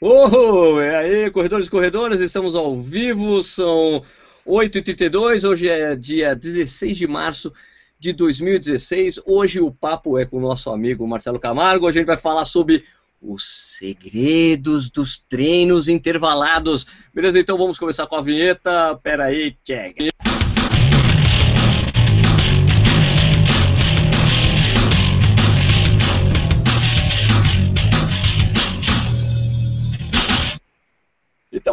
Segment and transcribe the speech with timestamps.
[0.00, 4.04] Oh, é aí, corredores corredoras, estamos ao vivo, são
[4.46, 7.52] 8h32, hoje é dia 16 de março
[7.98, 9.18] de 2016.
[9.26, 12.84] Hoje o papo é com o nosso amigo Marcelo Camargo, a gente vai falar sobre
[13.20, 16.86] os segredos dos treinos intervalados.
[17.12, 18.96] Beleza, então vamos começar com a vinheta.
[19.02, 19.96] Pera aí, check.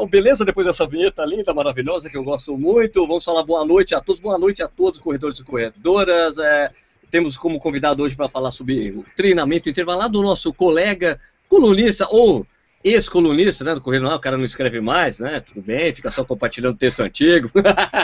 [0.05, 0.45] Então, beleza?
[0.45, 4.22] Depois dessa vinheta linda, maravilhosa, que eu gosto muito, vamos falar boa noite a todos,
[4.22, 6.38] boa noite a todos, corredores e corredoras.
[6.38, 6.70] É,
[7.09, 11.20] temos como convidado hoje para falar sobre o treinamento intervalado o nosso colega
[11.50, 12.45] colunista, ou
[12.84, 16.23] ex-colunista, né, do Correio Nacional, o cara não escreve mais, né, tudo bem, fica só
[16.23, 17.50] compartilhando texto antigo.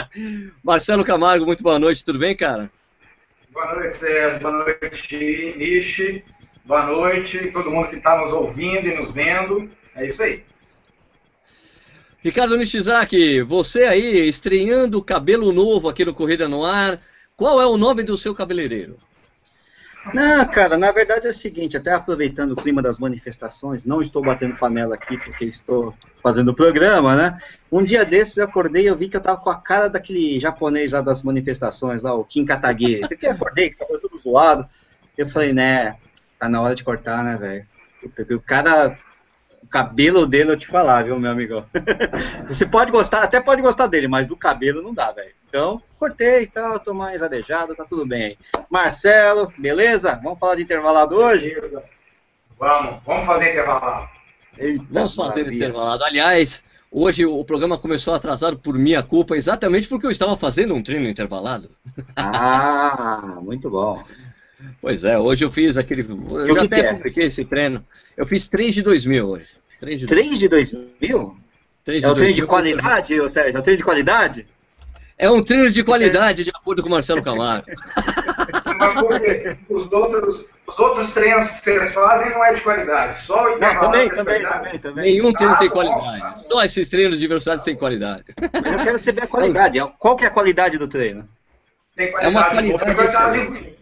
[0.62, 2.68] Marcelo Camargo, muito boa noite, tudo bem, cara?
[3.52, 6.24] Boa noite, Sérgio, boa noite, Nishi,
[6.64, 10.42] boa noite, todo mundo que está nos ouvindo e nos vendo, é isso aí.
[12.22, 17.00] Ricardo Nishizaki, você aí estreando cabelo novo aqui no Corrida no Ar,
[17.36, 18.96] qual é o nome do seu cabeleireiro?
[20.14, 24.22] Não, cara, na verdade é o seguinte, até aproveitando o clima das manifestações, não estou
[24.22, 27.36] batendo panela aqui porque estou fazendo o programa, né?
[27.70, 30.38] Um dia desses eu acordei e eu vi que eu tava com a cara daquele
[30.38, 33.00] japonês lá das manifestações, lá, o Kim Katague.
[33.20, 34.68] Eu acordei, cabelo todo zoado.
[35.16, 35.96] Eu falei, né,
[36.38, 37.66] tá na hora de cortar, né, velho?
[38.36, 38.96] O cara
[39.68, 41.64] cabelo dele eu te falar, viu, meu amigo?
[42.46, 45.32] Você pode gostar, até pode gostar dele, mas do cabelo não dá, velho.
[45.48, 48.38] Então, cortei e tal, tô mais adejado, tá tudo bem aí.
[48.70, 50.18] Marcelo, beleza?
[50.22, 51.54] Vamos falar de intervalado hoje?
[51.54, 51.82] Beleza.
[52.58, 54.08] Vamos, vamos fazer intervalado.
[54.56, 55.56] Eita, vamos fazer maravilha.
[55.56, 56.04] intervalado.
[56.04, 60.82] Aliás, hoje o programa começou atrasado por minha culpa, exatamente porque eu estava fazendo um
[60.82, 61.70] treino intervalado.
[62.16, 64.02] Ah, muito bom.
[64.80, 66.02] Pois é, hoje eu fiz aquele.
[66.02, 66.94] Eu já até é?
[66.94, 67.84] publiquei esse treino.
[68.16, 69.46] Eu fiz 3 de 2000 hoje.
[69.80, 71.36] 3 de 3 de 2000?
[71.84, 73.56] 3 de é o treino de qualidade, ô Sérgio?
[73.56, 74.46] É o treino de qualidade?
[75.18, 77.66] É um treino de qualidade, de acordo com o Marcelo Camargo.
[79.68, 83.80] os, outros, os outros treinos que vocês fazem não é de qualidade, só o intervalo.
[83.80, 85.12] Também, é também, também, também.
[85.12, 86.48] Nenhum treino ah, tem qualidade.
[86.48, 88.24] Só esses treinos de velocidade têm qualidade.
[88.40, 89.78] Mas eu quero saber a qualidade.
[89.98, 91.28] Qual que é a qualidade do treino?
[91.94, 92.36] Tem qualidade.
[92.36, 93.76] É uma qualidade.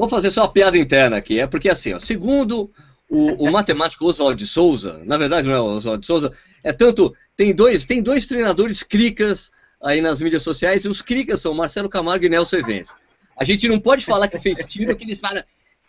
[0.00, 1.38] Vamos fazer só uma piada interna aqui.
[1.38, 2.70] É porque assim, ó, segundo
[3.06, 6.32] o, o matemático Oswald de Souza, na verdade não é Oswald de Souza,
[6.64, 7.14] é tanto.
[7.36, 9.52] Tem dois, tem dois treinadores cricas
[9.82, 12.94] aí nas mídias sociais, e os cricas são Marcelo Camargo e Nelson Evento.
[13.36, 15.44] A gente não pode falar que fez tiro, que eles falam.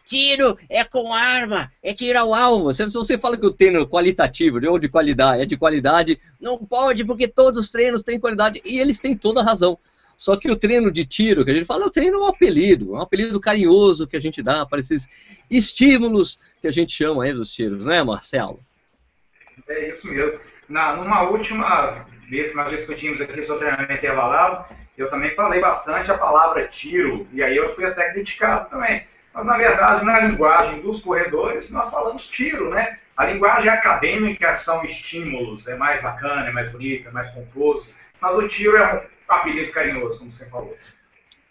[0.05, 2.73] Tiro é com arma, é tirar o alvo.
[2.73, 6.57] Se você fala que o treino é qualitativo, ou de qualidade, é de qualidade, não
[6.57, 8.61] pode, porque todos os treinos têm qualidade.
[8.65, 9.79] E eles têm toda a razão.
[10.21, 12.93] Só que o treino de tiro, que a gente fala, o treino é um apelido,
[12.93, 15.09] é um apelido carinhoso que a gente dá para esses
[15.49, 18.59] estímulos que a gente chama aí dos tiros, né, Marcelo?
[19.67, 20.39] É isso mesmo.
[20.69, 24.63] Na, numa última vez que nós discutimos aqui sobre treinamento intervalado,
[24.95, 29.03] eu também falei bastante a palavra tiro, e aí eu fui até criticado também.
[29.33, 32.99] Mas, na verdade, na linguagem dos corredores, nós falamos tiro, né?
[33.17, 38.35] A linguagem acadêmica são estímulos, é mais bacana, é mais bonita, é mais composto, mas
[38.35, 40.75] o tiro é apelido carinhoso, como você falou.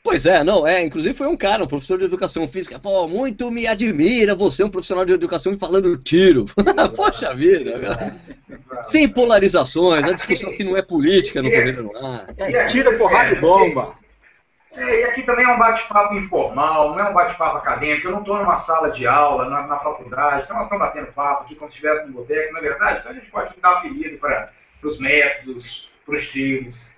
[0.03, 3.51] Pois é, não, é, inclusive foi um cara, um professor de educação física, pô, muito
[3.51, 6.47] me admira você, um profissional de educação, falando tiro.
[6.97, 8.17] Poxa vida, cara.
[8.83, 12.29] Sem polarizações, a discussão aqui não é política no governo no ar.
[12.39, 13.95] É, tira porrada e bomba.
[14.73, 18.07] É, e aqui também é um bate-papo informal, não é um bate-papo acadêmico.
[18.07, 21.45] Eu não estou numa sala de aula, na, na faculdade, então nós estamos batendo papo
[21.45, 23.01] aqui como se estivesse no boteco, não é verdade?
[23.01, 24.51] Então a gente pode dar apelido para
[24.83, 26.95] os métodos, para os tiros.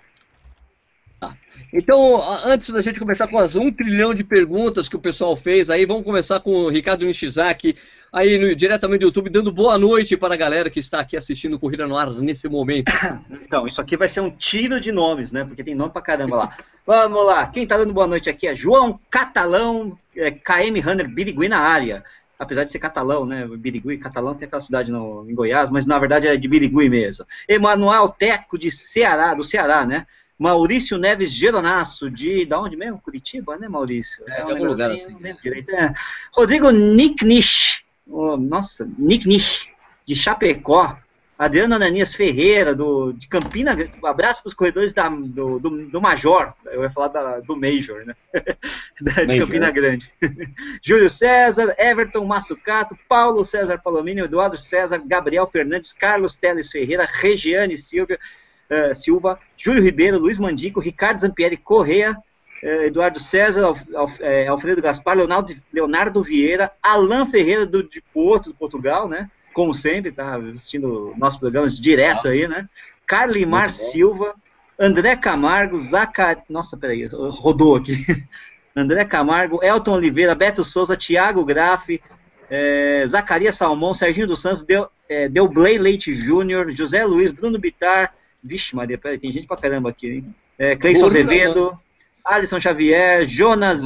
[1.73, 5.71] Então, antes da gente começar com as um trilhão de perguntas que o pessoal fez,
[5.71, 7.77] aí vamos começar com o Ricardo Nishizaki,
[8.13, 11.59] aí no, diretamente do YouTube, dando boa noite para a galera que está aqui assistindo
[11.59, 12.93] Corrida no Ar nesse momento.
[13.53, 15.45] Então, isso aqui vai ser um tiro de nomes, né?
[15.45, 16.57] Porque tem nome pra caramba lá.
[16.87, 21.49] vamos lá, quem está dando boa noite aqui é João Catalão, é, KM Runner Birigui
[21.49, 22.03] na área.
[22.39, 23.47] Apesar de ser catalão, né?
[23.47, 27.27] Birigui, catalão tem aquela cidade no, em Goiás, mas na verdade é de Birigui mesmo.
[27.47, 30.07] Emanuel Teco de Ceará, do Ceará, né?
[30.43, 32.45] Maurício Neves Geronasso, de.
[32.45, 33.01] Da onde mesmo?
[33.01, 34.25] Curitiba, né, Maurício?
[34.29, 35.17] É, é um algum lugar assim.
[35.43, 35.95] Direito, é.
[36.35, 37.85] Rodrigo Nicknish.
[38.07, 39.71] Oh, nossa, Nicknish,
[40.05, 40.99] de Chapecó.
[41.39, 43.77] Adriano Ananias Ferreira, do, de Campina.
[44.01, 46.53] Um abraço para os corredores da, do, do, do, Major.
[46.67, 48.15] Eu ia falar da, do Major, né?
[49.01, 49.47] de Major.
[49.47, 50.13] Campina Grande.
[50.81, 57.77] Júlio César, Everton Massucato, Paulo César Palomino, Eduardo César, Gabriel Fernandes, Carlos Teles Ferreira, Regiane
[57.77, 58.21] Silvia.
[58.71, 62.17] Eh, Silva, Júlio Ribeiro, Luiz Mandico, Ricardo Zampieri Correa,
[62.63, 68.03] uh, Eduardo César, Alf, Alf, uh, Alfredo Gaspar, Leonardo, Leonardo Vieira, Alain Ferreira do, de
[68.15, 69.31] Porto, do Portugal, né?
[69.53, 72.69] como sempre, tá assistindo nossos programas direto aí, né?
[73.07, 74.35] Carlimar Silva,
[74.79, 76.43] André Camargo, Zacar...
[76.49, 77.95] Nossa, peraí, rodou aqui.
[78.75, 82.01] André Camargo, Elton Oliveira, Beto Souza, Thiago Graff,
[82.49, 88.15] é, Zacarias Salmão, Serginho dos Santos, Del, é, Delblay Leite Júnior, José Luiz, Bruno Bitar,
[88.43, 90.35] vixe Maria, peraí, tem gente pra caramba aqui, hein?
[90.59, 91.79] É, Cleison Azevedo,
[92.25, 93.83] Alisson Xavier, Jonas.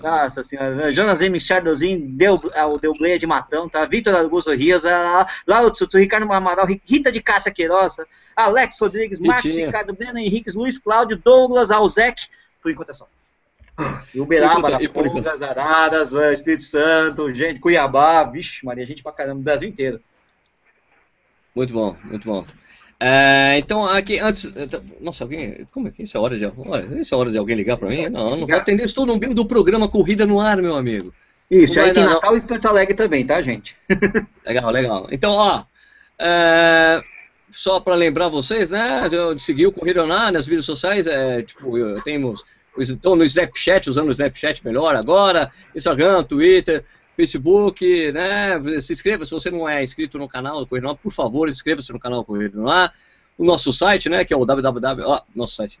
[0.00, 0.92] Nossa senhora, né?
[0.92, 1.38] Jonas M.
[1.40, 3.84] Chardozin, Del, ah, o Delblay de Matão, tá?
[3.86, 4.84] Vitor Augusto Rios,
[5.46, 7.96] Lauro Tsutsu, Ricardo Amaral, Rita de Cássia Queiroz,
[8.36, 12.28] Alex Rodrigues, Marcos Ricardo, Breno Henriques, Luiz Cláudio, Douglas Alzec,
[12.62, 13.08] por enquanto é só.
[14.14, 20.00] Uberaba, Pongas, Araras, Espírito Santo, gente, Cuiabá, vixe, Maria, gente pra caramba, Brasil inteiro.
[21.54, 22.46] Muito bom, muito bom.
[23.02, 24.44] É, então, aqui, antes.
[24.54, 25.66] Então, nossa, alguém.
[25.72, 26.44] Como é que isso é hora de.
[26.44, 28.10] Olha, isso é hora de alguém ligar para mim?
[28.10, 28.84] Não, não vou atender.
[28.84, 31.12] Estou no meio do programa Corrida no Ar, meu amigo.
[31.50, 32.38] Isso, não aí tem Natal não.
[32.38, 33.74] e Porto Alegre também, tá, gente?
[34.46, 35.08] legal, legal.
[35.10, 35.64] Então, ó.
[36.18, 37.02] É,
[37.50, 39.08] só para lembrar vocês, né?
[39.08, 41.06] De seguir o Corrida no Ar nas mídias sociais.
[41.06, 41.72] É, tipo,
[42.02, 42.44] temos.
[42.78, 45.50] Estou no Snapchat, usando o Snapchat melhor agora.
[45.74, 46.84] Instagram, Twitter.
[47.16, 48.80] Facebook, né?
[48.80, 51.48] Se inscreva se você não é inscrito no canal do Correio no Ar, por favor,
[51.48, 52.92] inscreva-se no canal do Correio no Ar.
[53.36, 55.80] O nosso site, né, que é o www, ó, nosso site,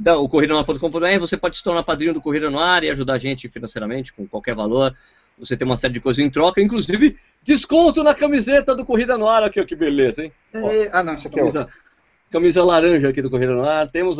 [0.00, 3.18] então, o corridonoar.com.br, você pode se tornar padrinho do Correio no Ar e ajudar a
[3.18, 4.94] gente financeiramente com qualquer valor.
[5.38, 9.28] Você tem uma série de coisas em troca, inclusive desconto na camiseta do Corrida no
[9.28, 10.32] Ar, aqui, ó, que beleza, hein?
[10.54, 11.76] É, ah, não, isso aqui camisa, é outra.
[12.30, 14.16] Camisa laranja aqui do Corrida no Ar, temos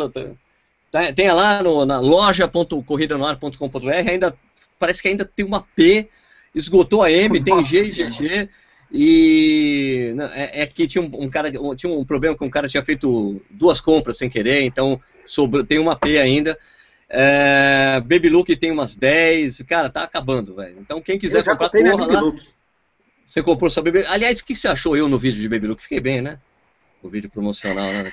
[0.90, 4.36] tá, tem lá no, na loja.corridanoar.com.br, ainda
[4.78, 6.10] parece que ainda tem uma P
[6.54, 8.48] esgotou a M, Nossa, tem G e GG.
[8.92, 12.82] E é, é, que tinha um, um, cara, tinha um problema que um cara tinha
[12.82, 16.56] feito duas compras sem querer, então sobrou, tem uma P ainda.
[17.08, 20.76] É, Baby Look tem umas 10, cara, tá acabando, velho.
[20.80, 22.20] Então quem quiser comprar, corra lá.
[22.20, 22.40] Look.
[23.26, 25.82] Você comprou sua Baby Aliás, o que você achou eu no vídeo de Baby Look?
[25.82, 26.38] Fiquei bem, né?
[27.02, 28.12] O vídeo promocional, né?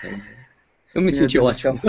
[0.93, 1.79] Eu me Meu senti Deus ótimo.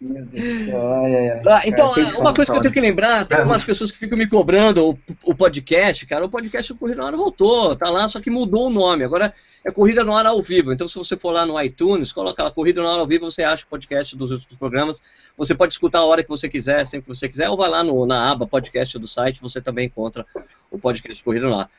[0.00, 0.92] Meu Deus do céu.
[0.94, 1.42] Ai, ai, ai.
[1.46, 4.16] Ah, então, cara, uma coisa que eu tenho que lembrar, tem algumas pessoas que ficam
[4.16, 8.08] me cobrando o, o podcast, cara, o podcast do Corrida na Hora voltou, tá lá,
[8.08, 9.04] só que mudou o nome.
[9.04, 9.34] Agora
[9.64, 10.72] é Corrida na Hora ao vivo.
[10.72, 13.42] Então, se você for lá no iTunes, coloca lá Corrida na Hora ao vivo, você
[13.42, 15.02] acha o podcast dos outros programas.
[15.36, 17.84] Você pode escutar a hora que você quiser, sempre que você quiser, ou vai lá
[17.84, 20.24] no, na aba podcast do site, você também encontra
[20.70, 21.70] o podcast Corrida na Hora.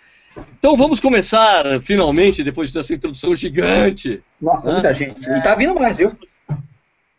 [0.57, 4.23] Então vamos começar, finalmente, depois dessa introdução gigante.
[4.41, 4.73] Nossa, né?
[4.73, 5.29] muita gente.
[5.29, 6.17] E tá vindo mais, viu?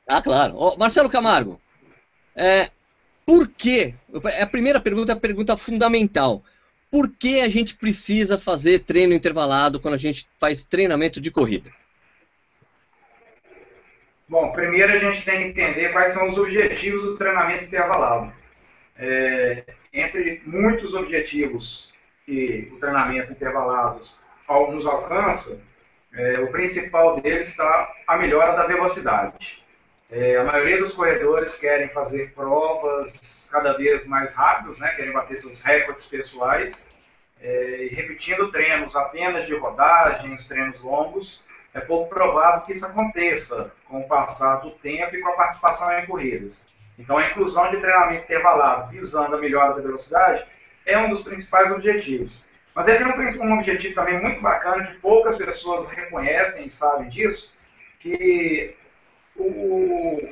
[0.07, 0.55] Ah, claro.
[0.57, 1.61] Oh, Marcelo Camargo,
[2.35, 2.71] é,
[3.25, 3.95] por que?
[4.41, 6.43] A primeira pergunta é a pergunta fundamental.
[6.91, 11.71] Por que a gente precisa fazer treino intervalado quando a gente faz treinamento de corrida?
[14.29, 18.33] Bom, primeiro a gente tem que entender quais são os objetivos do treinamento intervalado.
[18.97, 21.94] É, entre muitos objetivos
[22.25, 24.01] que o treinamento intervalado
[24.71, 25.63] nos alcança,
[26.13, 29.65] é, o principal deles está a melhora da velocidade.
[30.11, 34.95] É, a maioria dos corredores querem fazer provas cada vez mais rápidas, né?
[34.95, 36.93] querem bater seus recordes pessoais,
[37.43, 41.43] é, repetindo treinos apenas de rodagens, treinos longos,
[41.73, 45.91] é pouco provável que isso aconteça com o passar do tempo e com a participação
[45.99, 46.69] em corridas.
[46.97, 50.47] Então, a inclusão de treinamento intervalado visando a melhora da velocidade
[50.87, 52.45] é um dos principais objetivos.
[52.75, 57.09] Mas ele tem um, um objetivo também muito bacana que poucas pessoas reconhecem e sabem
[57.09, 57.55] disso,
[58.01, 58.75] que
[59.37, 60.29] o,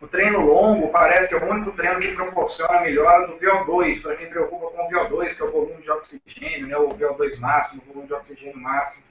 [0.00, 4.02] o treino longo parece que é o único treino que proporciona a melhora do VO2,
[4.02, 7.38] para quem preocupa com o VO2, que é o volume de oxigênio, né, o VO2
[7.38, 9.04] máximo, o volume de oxigênio máximo.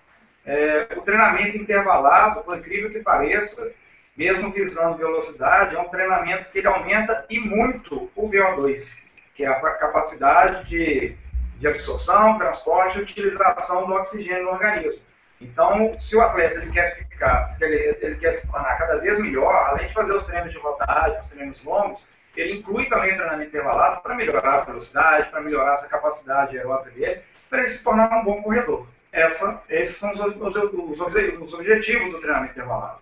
[0.46, 3.74] É, o treinamento intervalado, por incrível que pareça,
[4.18, 9.48] mesmo visando velocidade, é um treinamento que ele aumenta e muito o VO2, que é
[9.48, 11.16] a capacidade de,
[11.58, 15.02] de absorção, transporte e utilização do oxigênio no organismo.
[15.42, 19.20] Então, se o atleta ele quer ficar, se ele, ele quer se tornar cada vez
[19.20, 22.02] melhor, além de fazer os treinos de rodagem, os treinos longos,
[22.36, 26.92] ele inclui também o treinamento intervalado para melhorar a velocidade, para melhorar essa capacidade aeróbica
[26.92, 28.88] dele, para ele se tornar um bom corredor.
[29.12, 33.02] Essa, esses são os, os, os, os objetivos do treinamento intervalado.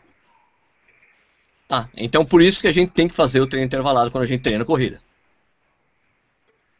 [1.67, 4.27] Tá, então por isso que a gente tem que fazer o treino intervalado quando a
[4.27, 4.99] gente treina corrida.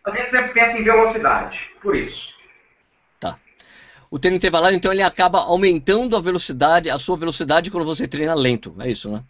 [0.05, 2.33] A gente sempre pensa em velocidade, por isso
[4.11, 8.33] o treino intervalado, então, ele acaba aumentando a velocidade, a sua velocidade quando você treina
[8.33, 8.75] lento.
[8.79, 9.23] É isso, né?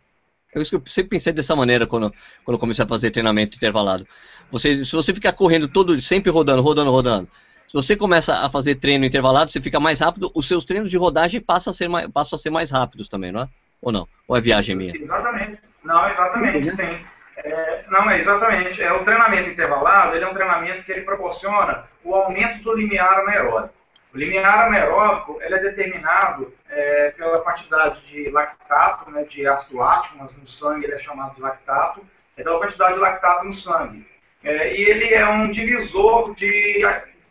[0.55, 2.11] É isso que eu sempre pensei dessa maneira quando,
[2.43, 4.07] quando comecei a fazer treinamento intervalado.
[4.49, 7.29] Você, se você ficar correndo todo, sempre rodando, rodando, rodando,
[7.67, 10.97] se você começa a fazer treino intervalado, você fica mais rápido, os seus treinos de
[10.97, 13.49] rodagem passam a ser mais, passam a ser mais rápidos também, não é?
[13.83, 14.07] Ou não?
[14.27, 14.97] Ou é viagem minha?
[14.97, 15.59] Exatamente.
[15.83, 16.75] Não, exatamente, uhum.
[16.75, 16.99] sim.
[17.43, 18.81] É, não, é exatamente.
[18.81, 23.19] É, o treinamento intervalado ele é um treinamento que ele proporciona o aumento do limiar
[23.19, 23.74] anaeróbico.
[24.13, 30.17] O limiar anaeróbico ele é determinado é, pela quantidade de lactato, né, de ácido lático,
[30.19, 32.05] mas no sangue ele é chamado de lactato,
[32.38, 34.05] é pela quantidade de lactato no sangue.
[34.43, 36.81] É, e ele é um divisor de,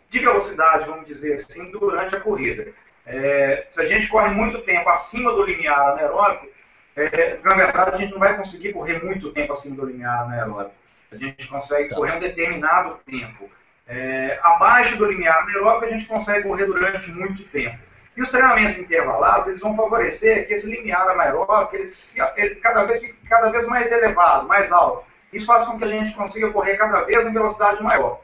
[0.09, 2.69] de velocidade, vamos dizer assim, durante a corrida.
[3.05, 6.49] É, se a gente corre muito tempo acima do limiar anaeróbico,
[6.97, 10.75] é, na verdade a gente não vai conseguir correr muito tempo acima do limiar anaeróbico.
[11.13, 11.97] A gente consegue tá.
[11.97, 13.51] correr um determinado tempo.
[13.87, 17.79] É, abaixo do limiar anaeróbico, a gente consegue correr durante muito tempo.
[18.17, 21.85] E os treinamentos intervalados, eles vão favorecer que esse limiar anaeróbico, ele,
[22.37, 25.05] ele cada vez fique cada vez mais elevado, mais alto.
[25.33, 28.21] Isso faz com que a gente consiga correr cada vez em velocidade maior.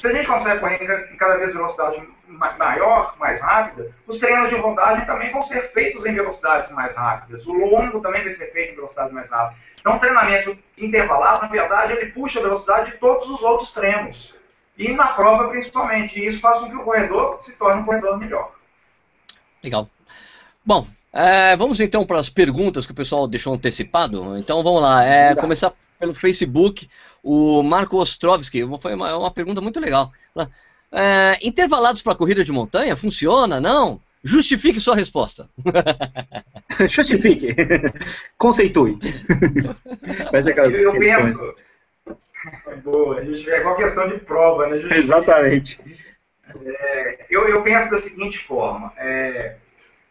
[0.00, 4.56] Se a gente consegue correr em cada vez velocidade maior, mais rápida, os treinos de
[4.56, 7.46] rodagem também vão ser feitos em velocidades mais rápidas.
[7.46, 9.60] O longo também vai ser feito em velocidade mais rápida.
[9.78, 14.34] Então, o treinamento intervalado, na verdade, ele puxa a velocidade de todos os outros treinos.
[14.78, 16.18] E na prova, principalmente.
[16.18, 18.52] E isso faz com que o corredor se torne um corredor melhor.
[19.62, 19.86] Legal.
[20.64, 24.38] Bom, é, vamos então para as perguntas que o pessoal deixou antecipado.
[24.38, 25.04] Então, vamos lá.
[25.04, 26.88] É, começar pelo Facebook,
[27.22, 30.12] o Marco Ostrovski, foi uma, uma pergunta muito legal.
[30.92, 33.60] É, intervalados para corrida de montanha, funciona?
[33.60, 34.00] Não?
[34.22, 35.48] Justifique sua resposta.
[36.88, 37.54] Justifique.
[38.36, 38.98] Conceitue.
[40.30, 41.38] Vai ser aquelas eu, eu questões.
[41.38, 41.54] Penso...
[42.82, 44.78] Boa, é igual questão de prova, né?
[44.78, 45.00] Justifique.
[45.00, 45.78] Exatamente.
[46.64, 49.56] É, eu, eu penso da seguinte forma: é,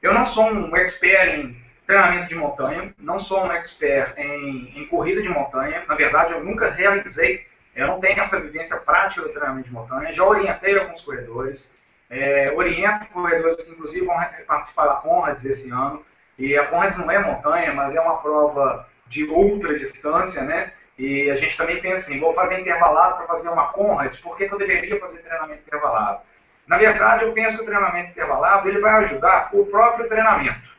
[0.01, 1.58] eu não sou um expert em
[1.89, 6.43] treinamento de montanha, não sou um expert em, em, corrida de montanha, na verdade eu
[6.43, 11.01] nunca realizei, eu não tenho essa vivência prática do treinamento de montanha, já orientei alguns
[11.01, 11.75] corredores,
[12.07, 14.15] é, oriento corredores que inclusive vão
[14.45, 16.05] participar da Conrads esse ano,
[16.37, 20.71] e a Conrads não é montanha, mas é uma prova de ultra distância, né?
[20.95, 24.47] E a gente também pensa assim, vou fazer intervalado para fazer uma Conrads, por que,
[24.47, 26.19] que eu deveria fazer treinamento intervalado?
[26.67, 30.77] Na verdade, eu penso que o treinamento intervalado ele vai ajudar o próprio treinamento.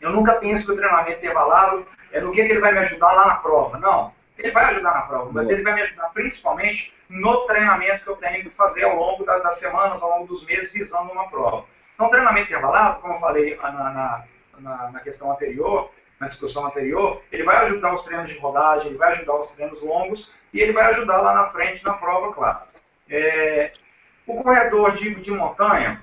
[0.00, 3.12] Eu nunca penso que o treinamento intervalado é no que, que ele vai me ajudar
[3.12, 3.78] lá na prova.
[3.78, 8.10] Não, ele vai ajudar na prova, mas ele vai me ajudar principalmente no treinamento que
[8.10, 11.28] eu tenho que fazer ao longo das, das semanas, ao longo dos meses, visando uma
[11.28, 11.64] prova.
[11.94, 14.24] Então, o treinamento intervalado, como eu falei na, na,
[14.58, 18.98] na, na questão anterior, na discussão anterior, ele vai ajudar os treinos de rodagem, ele
[18.98, 22.60] vai ajudar os treinos longos e ele vai ajudar lá na frente na prova, claro.
[23.08, 23.72] É,
[24.26, 26.02] o corredor de, de montanha,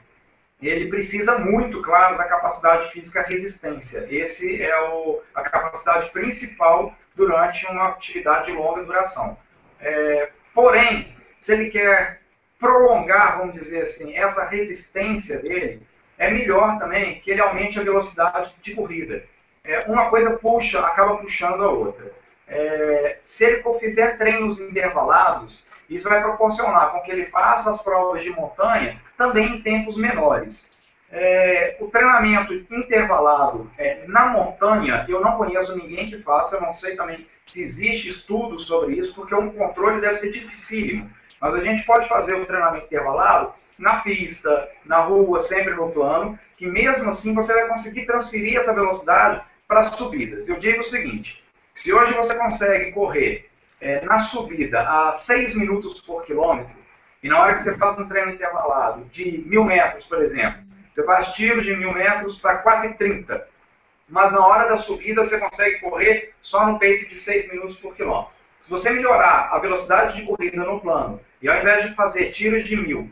[0.61, 4.07] ele precisa muito, claro, da capacidade física resistência.
[4.09, 9.37] Esse é o, a capacidade principal durante uma atividade de longa duração.
[9.79, 12.21] É, porém, se ele quer
[12.59, 15.81] prolongar, vamos dizer assim, essa resistência dele,
[16.17, 19.23] é melhor também que ele aumente a velocidade de corrida.
[19.63, 22.11] É, uma coisa puxa, acaba puxando a outra.
[22.47, 28.21] É, se ele fizer treinos intervalados, isso vai proporcionar com que ele faça as provas
[28.21, 30.75] de montanha também em tempos menores.
[31.09, 36.97] É, o treinamento intervalado é, na montanha, eu não conheço ninguém que faça, não sei
[36.97, 41.09] também se existe estudo sobre isso, porque um controle deve ser dificílimo.
[41.39, 46.37] Mas a gente pode fazer o treinamento intervalado na pista, na rua, sempre no plano,
[46.57, 50.49] que mesmo assim você vai conseguir transferir essa velocidade para as subidas.
[50.49, 56.01] Eu digo o seguinte: se hoje você consegue correr é, na subida a 6 minutos
[56.01, 56.75] por quilômetro,
[57.21, 60.61] e na hora que você faz um treino intervalado de mil metros, por exemplo,
[60.93, 63.41] você faz tiros de mil metros para 4,30,
[64.07, 67.95] mas na hora da subida você consegue correr só no pace de 6 minutos por
[67.95, 68.33] quilômetro.
[68.61, 72.63] Se você melhorar a velocidade de corrida no plano, e ao invés de fazer tiros
[72.63, 73.11] de mil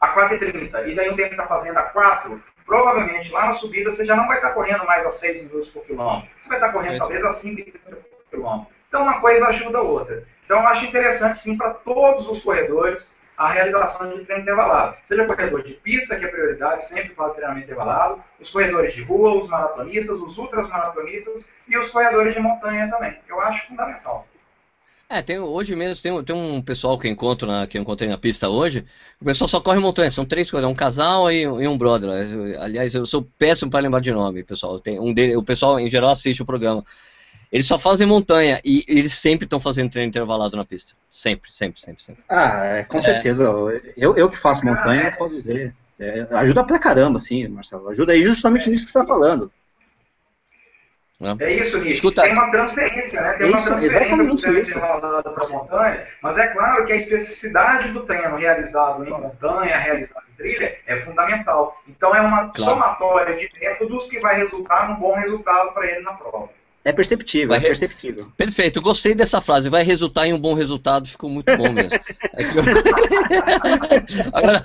[0.00, 4.04] a 4,30, e daí o tempo está fazendo a 4, provavelmente lá na subida você
[4.04, 6.30] já não vai estar tá correndo mais a 6 minutos por quilômetro.
[6.38, 8.81] Você vai estar tá correndo talvez a 5,30 por quilômetro.
[8.92, 10.22] Então, uma coisa ajuda a outra.
[10.44, 14.98] Então, eu acho interessante, sim, para todos os corredores, a realização de treino intervalado.
[15.02, 19.38] Seja corredor de pista, que é prioridade, sempre faz treinamento intervalado, os corredores de rua,
[19.38, 23.18] os maratonistas, os ultramaratonistas e os corredores de montanha também.
[23.26, 24.26] Eu acho fundamental.
[25.08, 28.18] É, tem, hoje mesmo tem, tem um pessoal que, encontro na, que eu encontrei na
[28.18, 28.84] pista hoje.
[29.18, 32.10] O pessoal só corre montanha, são três coisas, um casal e, e, um brother.
[32.60, 34.78] Aliás, eu sou péssimo para lembrar de nome, pessoal.
[34.78, 36.84] Tem um dele, o pessoal em geral assiste o programa.
[37.52, 40.94] Eles só fazem montanha e eles sempre estão fazendo treino intervalado na pista.
[41.10, 42.24] Sempre, sempre, sempre, sempre.
[42.26, 43.00] Ah, é, com é.
[43.00, 43.44] certeza.
[43.94, 45.74] Eu, eu que faço montanha, eu posso dizer.
[46.00, 47.90] É, ajuda pra caramba, sim, Marcelo.
[47.90, 49.52] Ajuda aí justamente nisso que você está falando.
[51.38, 51.92] É isso, Nick.
[51.92, 52.22] Escuta.
[52.22, 53.34] Tem uma transferência, né?
[53.34, 54.78] Tem isso, uma transferência do treino isso.
[54.78, 60.24] intervalado para montanha, mas é claro que a especificidade do treino realizado em montanha, realizado
[60.32, 61.80] em trilha, é fundamental.
[61.86, 62.72] Então é uma claro.
[62.72, 66.48] somatória de métodos que vai resultar num bom resultado para ele na prova.
[66.84, 68.32] É perceptível, vai é perceptível.
[68.36, 69.68] Perfeito, gostei dessa frase.
[69.68, 71.92] Vai resultar em um bom resultado, ficou muito bom mesmo.
[74.32, 74.64] Agora,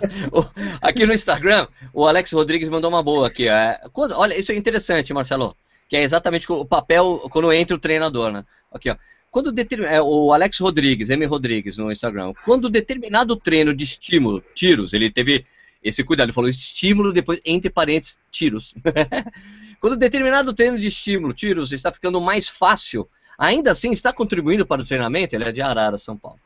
[0.82, 3.48] aqui no Instagram, o Alex Rodrigues mandou uma boa aqui.
[3.48, 5.56] É, quando, olha, isso é interessante, Marcelo.
[5.88, 8.44] Que é exatamente o papel quando entra o treinador, né?
[8.72, 8.96] Aqui, ó.
[9.30, 9.54] Quando
[9.86, 11.24] é, o Alex Rodrigues, M.
[11.26, 15.44] Rodrigues no Instagram, quando determinado treino de estímulo, tiros, ele teve
[15.88, 18.75] esse cuidado, ele falou estímulo, depois entre parênteses, tiros.
[19.79, 24.82] Quando determinado treino de estímulo, tiros, está ficando mais fácil, ainda assim está contribuindo para
[24.82, 25.36] o treinamento?
[25.36, 26.39] Ele é de Arara, São Paulo.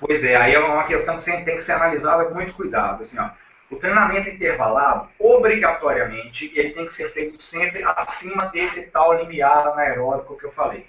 [0.00, 3.00] Pois é, aí é uma questão que tem que ser analisada com muito cuidado.
[3.00, 3.30] Assim, ó,
[3.70, 10.36] o treinamento intervalado, obrigatoriamente, ele tem que ser feito sempre acima desse tal limiar anaeróbico
[10.36, 10.86] que eu falei.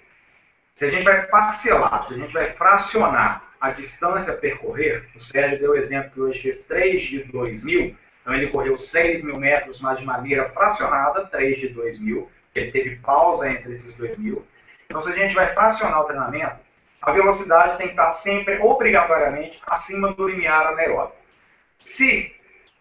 [0.74, 5.20] Se a gente vai parcelar, se a gente vai fracionar a distância a percorrer, o
[5.20, 9.24] Sérgio deu o exemplo que hoje fez 3 de 2 mil, então ele correu 6
[9.24, 13.98] mil metros, mas de maneira fracionada, 3 de 2 mil, ele teve pausa entre esses
[13.98, 14.46] 2 mil.
[14.86, 16.58] Então se a gente vai fracionar o treinamento,
[17.02, 21.18] a velocidade tem que estar sempre, obrigatoriamente, acima do limiar anaeróbico.
[21.84, 22.36] Se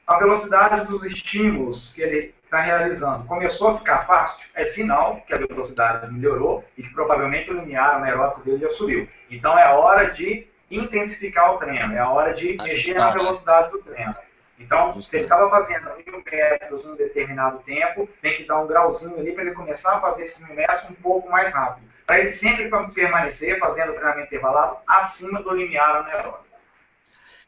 [0.06, 5.32] a velocidade dos estímulos que ele está realizando começou a ficar fácil, é sinal que
[5.32, 9.08] a velocidade melhorou e que provavelmente o limiar anaeróbico dele já subiu.
[9.30, 13.12] Então é hora de intensificar o treino, é a hora de mexer na né?
[13.12, 14.14] velocidade do treino.
[14.58, 18.66] Então, se ele estava fazendo mil metros em um determinado tempo, tem que dar um
[18.66, 21.86] grauzinho ali para ele começar a fazer esses mil metros um pouco mais rápido.
[22.06, 26.44] Para ele sempre permanecer fazendo o treinamento intervalado acima do limiar anaeróbico.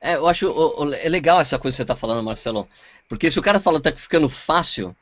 [0.00, 2.68] É, eu acho é legal essa coisa que você está falando, Marcelo.
[3.08, 4.94] Porque se o cara fala que está ficando fácil,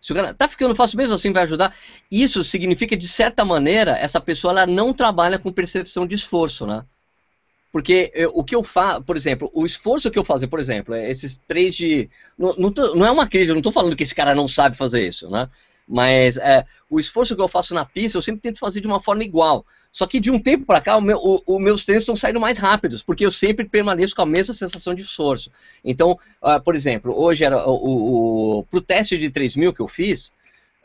[0.00, 1.74] se o cara está ficando fácil mesmo assim vai ajudar,
[2.10, 6.84] isso significa de certa maneira essa pessoa ela não trabalha com percepção de esforço, né?
[7.70, 10.94] Porque eu, o que eu faço, por exemplo, o esforço que eu faço, por exemplo,
[10.94, 12.08] é esses três de.
[12.38, 14.48] Não, não, tô, não é uma crise, eu não estou falando que esse cara não
[14.48, 15.48] sabe fazer isso, né?
[15.86, 19.00] Mas é, o esforço que eu faço na pista, eu sempre tento fazer de uma
[19.00, 19.64] forma igual.
[19.90, 23.02] Só que de um tempo para cá, os meu, meus treinos estão saindo mais rápidos,
[23.02, 25.50] porque eu sempre permaneço com a mesma sensação de esforço.
[25.82, 29.88] Então, uh, por exemplo, hoje era o, o pro teste de 3 mil que eu
[29.88, 30.28] fiz,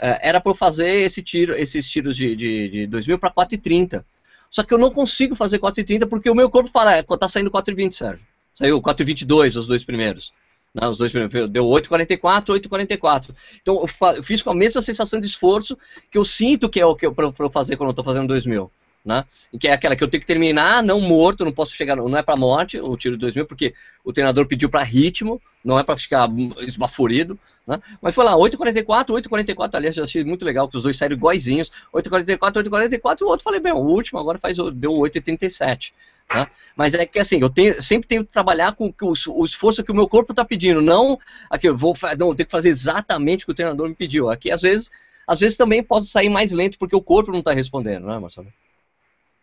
[0.02, 3.29] uh, era para eu fazer esse tiro, esses tiros de, de, de 2 mil para
[3.29, 4.05] 4,30.
[4.53, 7.50] Só que eu não consigo fazer 4,30 porque o meu corpo fala, é, tá saindo
[7.50, 8.27] 4,20, Sérgio.
[8.53, 10.31] Saiu 4,22 os dois primeiros.
[10.72, 11.50] Não, os dois primeiros.
[11.50, 13.31] Deu 8,44, 8,44.
[13.59, 15.75] Então eu, eu, fiz com a mesma sensação de esforço
[16.11, 18.27] que eu sinto que é o que eu, para eu fazer quando eu estou fazendo
[18.27, 18.70] 2000
[19.03, 19.25] né?
[19.59, 22.24] que é aquela que eu tenho que terminar não morto, não posso chegar, não é
[22.24, 25.98] para morte, o tiro de 2000, porque o treinador pediu para ritmo, não é para
[25.98, 27.81] ficar esbaforido, né?
[28.01, 31.72] Mas foi lá, 8h44, 8h44, aliás, eu achei muito legal que os dois saíram iguaizinhos,
[31.94, 35.94] 8h44, 8h44, o outro falei, bem, o último agora faz, deu 8h37.
[36.33, 36.48] Né?
[36.75, 39.92] Mas é que assim, eu tenho, sempre tenho que trabalhar com o, o esforço que
[39.92, 43.44] o meu corpo está pedindo, não aqui eu vou, não, eu tenho que fazer exatamente
[43.44, 44.29] o que o treinador me pediu.
[44.29, 44.89] Aqui às vezes,
[45.27, 48.48] às vezes também posso sair mais lento porque o corpo não está respondendo, né, Marcelo?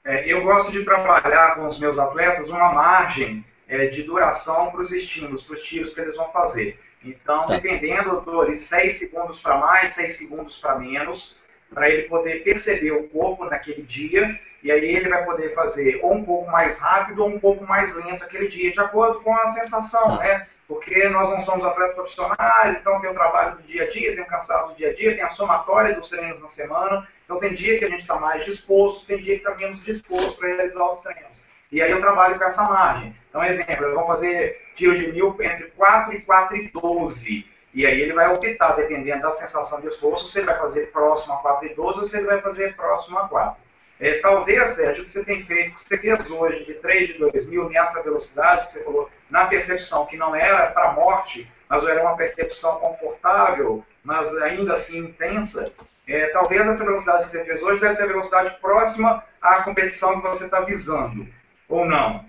[0.05, 4.81] É, eu gosto de trabalhar com os meus atletas uma margem é, de duração para
[4.81, 6.79] os estímulos, para os tiros que eles vão fazer.
[7.05, 7.55] Então, tá.
[7.55, 11.39] dependendo, eu dou ali 6 segundos para mais, 6 segundos para menos,
[11.73, 16.15] para ele poder perceber o corpo naquele dia, e aí ele vai poder fazer ou
[16.15, 19.47] um pouco mais rápido ou um pouco mais lento aquele dia, de acordo com a
[19.47, 20.25] sensação, tá.
[20.25, 20.47] né?
[20.67, 24.23] Porque nós não somos atletas profissionais, então tem o trabalho do dia a dia, tem
[24.23, 27.55] o cansaço do dia a dia, tem a somatória dos treinos na semana, então tem
[27.55, 30.85] dia que a gente está mais disposto, tem dia que está menos disposto para realizar
[30.85, 31.41] os treinos.
[31.71, 33.15] E aí eu trabalho com essa margem.
[33.29, 37.47] Então, exemplo, vamos fazer tiro de mil entre 4 e 4 e 12.
[37.73, 41.35] E aí ele vai optar, dependendo da sensação de esforço, se ele vai fazer próximo
[41.35, 43.63] a 4 e 12 ou se ele vai fazer próximo a 4.
[44.01, 47.09] É, talvez, Sérgio, o que você tem feito, o que você fez hoje de 3
[47.11, 51.49] de 2 mil nessa velocidade que você falou, na percepção que não era para morte,
[51.69, 55.73] mas era uma percepção confortável, mas ainda assim intensa,
[56.13, 60.21] é, talvez essa velocidade que você fez hoje deve ser a velocidade próxima à competição
[60.21, 61.27] que você está visando,
[61.69, 62.25] ou não?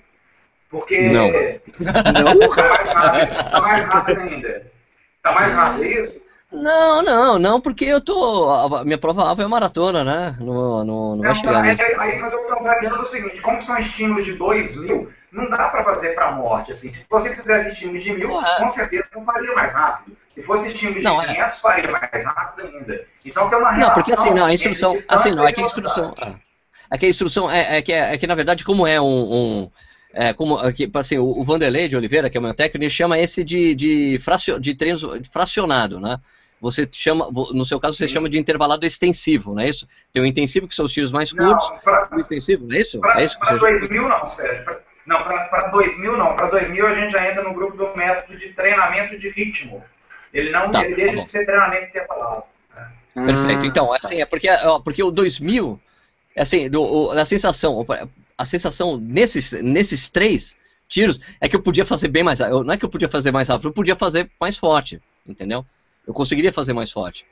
[0.69, 1.27] Porque não.
[1.27, 4.71] Está mais rápido, está mais rápido ainda.
[5.17, 6.30] Está mais rápido, é isso?
[6.51, 8.49] Não, não, não, porque eu tô.
[8.49, 10.35] A minha prova alva é maratona, né?
[10.39, 11.81] Não, não, não vai chegar nisso.
[11.97, 15.69] Aí, mas eu tô avaliando o seguinte: como são estímulos de 2 mil, não dá
[15.69, 16.71] para fazer para morte.
[16.71, 18.57] Assim, se você fizesse estímulos de mil, é.
[18.57, 20.17] com certeza não faria mais rápido.
[20.35, 21.61] Se fosse estímulos de 500, é.
[21.61, 23.05] faria mais rápido ainda.
[23.25, 23.87] Então tem uma relação.
[23.87, 24.95] Não, porque assim, não, a instrução.
[25.07, 26.13] Assim, não, é que a instrução.
[26.91, 29.05] É que a instrução é, é, que, é, é que, na verdade, como é um,
[29.05, 29.71] um
[30.13, 30.59] é, como
[30.95, 34.19] assim, o, Vanderlei de Oliveira, que é o meu técnico, ele chama esse de, de,
[34.19, 36.19] fracio, de treinos fracionado, né?
[36.61, 38.13] Você chama, no seu caso, você Sim.
[38.13, 39.87] chama de intervalado extensivo, não é isso?
[40.13, 42.79] Tem o intensivo, que são os tiros mais curtos, não, pra, o extensivo, não é
[42.79, 42.99] isso?
[42.99, 44.63] Para é isso que 2000 não, Sérgio.
[44.63, 46.35] Pra, não, para 2000 não.
[46.35, 49.83] Para 2000 a gente já entra no grupo do método de treinamento de ritmo.
[50.31, 52.43] Ele não tá, ele deixa tá de ser treinamento intervalado.
[53.15, 53.25] Né?
[53.25, 53.65] Perfeito.
[53.65, 54.47] Então, assim, é porque,
[54.85, 55.79] porque o 2000,
[56.37, 57.83] assim, do, o, a sensação,
[58.37, 60.55] a sensação nesses, nesses três
[60.87, 62.63] tiros é que eu podia fazer bem mais rápido.
[62.63, 65.65] Não é que eu podia fazer mais rápido, eu podia fazer mais forte, entendeu?
[66.05, 67.25] Eu conseguiria fazer mais forte.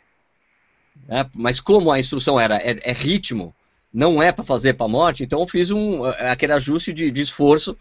[1.08, 3.56] É, mas como a instrução era é, é ritmo,
[3.94, 7.22] não é para fazer para morte, então eu fiz um, é, aquele ajuste de, de
[7.22, 7.78] esforço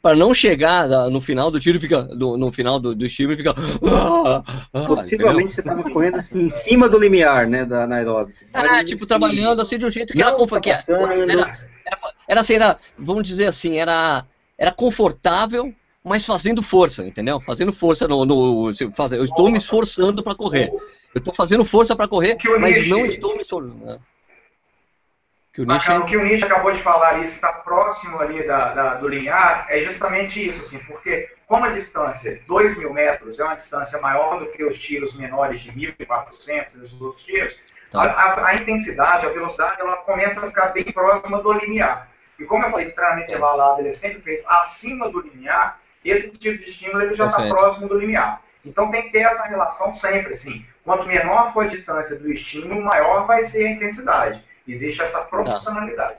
[0.00, 3.52] para não chegar no final do tiro fica no final do, do estímulo e fica
[3.52, 8.84] ah, ah, possivelmente você estava correndo assim em cima do limiar né da Nairobi ah,
[8.84, 11.58] tipo assim, trabalhando assim de um jeito que era, tá que era, era,
[12.28, 14.24] era assim era vamos dizer assim era
[14.56, 15.74] era confortável
[16.08, 20.70] mas fazendo força entendeu fazendo força no, no fazer eu estou me esforçando para correr
[21.14, 23.98] eu estou fazendo força para correr mas não estou me esforçando né?
[25.58, 25.92] Que o, Nietzsche...
[25.92, 29.66] o que o Nietzsche acabou de falar, isso está próximo ali da, da, do limiar,
[29.68, 34.38] é justamente isso, assim, porque como a distância, 2 mil metros, é uma distância maior
[34.38, 37.58] do que os tiros menores de 1.400 e os outros tiros,
[37.90, 38.02] tá.
[38.04, 42.08] a, a, intensidade, a velocidade, ela começa a ficar bem próxima do limiar.
[42.38, 45.80] E como eu falei que o treinamento intervalado ele é sempre feito acima do limiar,
[46.04, 48.42] esse tipo de estímulo ele já está próximo do limiar.
[48.64, 50.64] Então tem que ter essa relação sempre, assim.
[50.84, 54.44] Quanto menor for a distância do estímulo, maior vai ser a intensidade.
[54.66, 56.18] Existe essa proporcionalidade.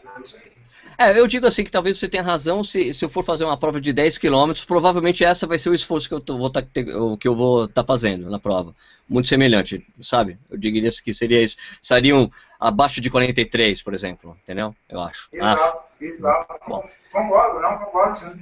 [0.98, 3.56] É, eu digo assim que talvez você tenha razão se, se eu for fazer uma
[3.56, 6.62] prova de 10 km, provavelmente essa vai ser o esforço que eu tô, vou tá,
[6.62, 8.76] que eu vou estar tá fazendo na prova.
[9.08, 10.38] Muito semelhante, sabe?
[10.50, 11.56] Eu diria que seria isso.
[11.82, 14.76] Seriam abaixo de 43, por exemplo, entendeu?
[14.90, 15.30] Eu acho.
[15.32, 15.80] Exato, acho.
[16.02, 16.60] exato.
[16.68, 16.90] Bom.
[17.14, 18.42] Concordo, não, concordo sim.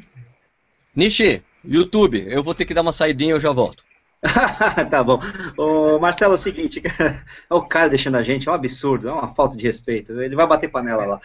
[0.97, 3.83] Nishi, YouTube, eu vou ter que dar uma saidinha e eu já volto.
[4.89, 5.21] tá bom.
[5.55, 6.81] O Marcelo, é o seguinte,
[7.51, 10.19] o cara deixando a gente, é um absurdo, é uma falta de respeito.
[10.19, 11.21] Ele vai bater panela lá.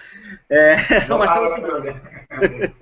[0.50, 0.74] É,
[1.10, 2.74] o Marcelo é o seguinte.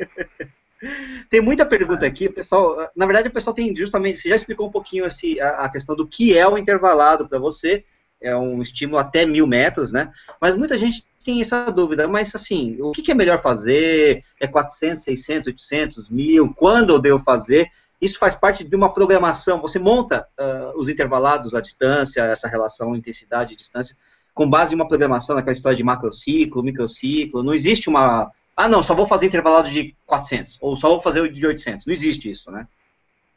[1.31, 2.90] tem muita pergunta aqui, pessoal.
[2.96, 4.18] Na verdade, o pessoal tem justamente.
[4.18, 7.38] Você já explicou um pouquinho assim, a, a questão do que é o intervalado para
[7.38, 7.85] você.
[8.20, 10.11] É um estímulo até mil metros, né?
[10.40, 12.09] Mas muita gente tem essa dúvida.
[12.09, 14.22] Mas assim, o que, é melhor fazer?
[14.38, 16.52] É 400, 600, 800, mil?
[16.54, 17.68] Quando eu devo fazer?
[18.00, 19.61] Isso faz parte de uma programação.
[19.61, 23.96] Você monta uh, os intervalados, a distância, essa relação intensidade e distância,
[24.33, 27.42] com base em uma programação, naquela história de macrociclo, microciclo.
[27.42, 28.30] Não existe uma.
[28.56, 31.87] Ah, não, só vou fazer intervalado de 400, ou só vou fazer de 800.
[31.87, 32.66] Não existe isso, né?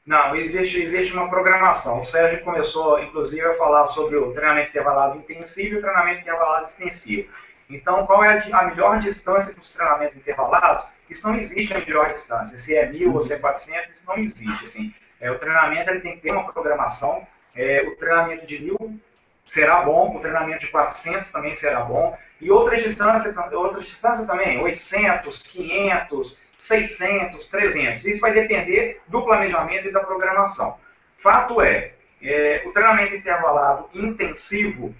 [0.06, 2.02] Não, existe, existe uma programação.
[2.02, 6.65] O Sérgio começou, inclusive, a falar sobre o treinamento intervalado intensivo e o treinamento intervalado
[6.65, 7.30] extensivo.
[7.76, 10.86] Então, qual é a melhor distância para os treinamentos intervalados?
[11.10, 12.58] Isso não existe a melhor distância.
[12.58, 14.64] Se é 1000 ou se é 400, isso não existe.
[14.64, 14.94] Assim.
[15.20, 17.26] É, o treinamento ele tem que ter uma programação.
[17.56, 19.00] É, o treinamento de 1000
[19.46, 22.18] será bom, o treinamento de 400 também será bom.
[22.40, 28.06] E outras distâncias, outras distâncias também, 800, 500, 600, 300.
[28.06, 30.78] Isso vai depender do planejamento e da programação.
[31.18, 34.94] Fato é, é o treinamento intervalado intensivo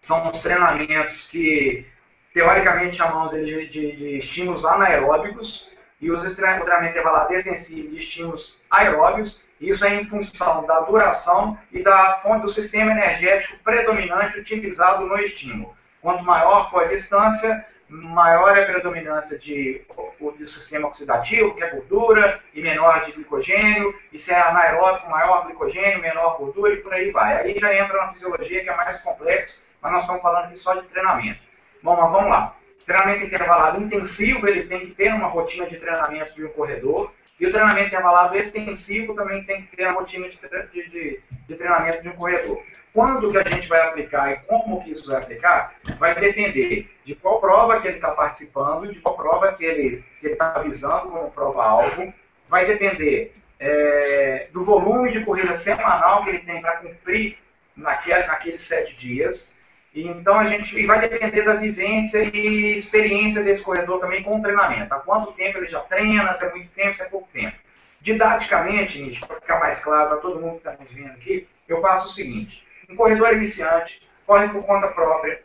[0.00, 1.86] são os treinamentos que
[2.34, 5.70] teoricamente chamamos ele de, de, de estímulos anaeróbicos
[6.00, 9.42] e os treinamento intervalado extensivo de estímulos aeróbicos.
[9.60, 15.16] Isso é em função da duração e da fonte do sistema energético predominante utilizado no
[15.16, 15.74] estímulo.
[16.02, 19.82] Quanto maior for a distância, maior é a predominância de,
[20.20, 25.46] do sistema oxidativo, que é gordura, e menor de glicogênio, e se é anaeróbico, maior
[25.46, 27.38] glicogênio, menor gordura, e por aí vai.
[27.38, 30.74] Aí já entra na fisiologia, que é mais complexo, mas nós estamos falando aqui só
[30.74, 31.43] de treinamento.
[31.84, 32.56] Bom, mas vamos lá.
[32.86, 37.12] Treinamento intervalado intensivo, ele tem que ter uma rotina de treinamento de um corredor.
[37.38, 40.38] E o treinamento intervalado extensivo também tem que ter uma rotina de,
[40.72, 42.62] de, de, de treinamento de um corredor.
[42.90, 47.14] Quando que a gente vai aplicar e como que isso vai aplicar, vai depender de
[47.16, 52.14] qual prova que ele está participando, de qual prova que ele está visando como prova-alvo,
[52.48, 57.36] vai depender é, do volume de corrida semanal que ele tem para cumprir
[57.76, 59.62] naquele, naqueles sete dias,
[60.02, 64.42] então a gente e vai depender da vivência e experiência desse corredor também com o
[64.42, 64.92] treinamento.
[64.92, 67.56] Há quanto tempo ele já treina, se é muito tempo, se é pouco tempo.
[68.00, 72.08] Didaticamente, para ficar mais claro para todo mundo que está nos vendo aqui, eu faço
[72.08, 75.40] o seguinte: um corredor iniciante corre por conta própria,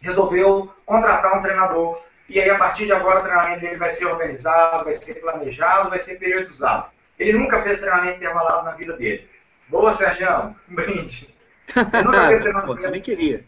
[0.00, 4.06] resolveu contratar um treinador, e aí a partir de agora o treinamento dele vai ser
[4.06, 6.86] organizado, vai ser planejado, vai ser periodizado.
[7.18, 9.28] Ele nunca fez treinamento intervalado na vida dele.
[9.68, 11.34] Boa, Sérgio, um brinde.
[11.92, 12.76] Ele nunca fez treinamento.
[12.76, 13.44] Pô, também queria.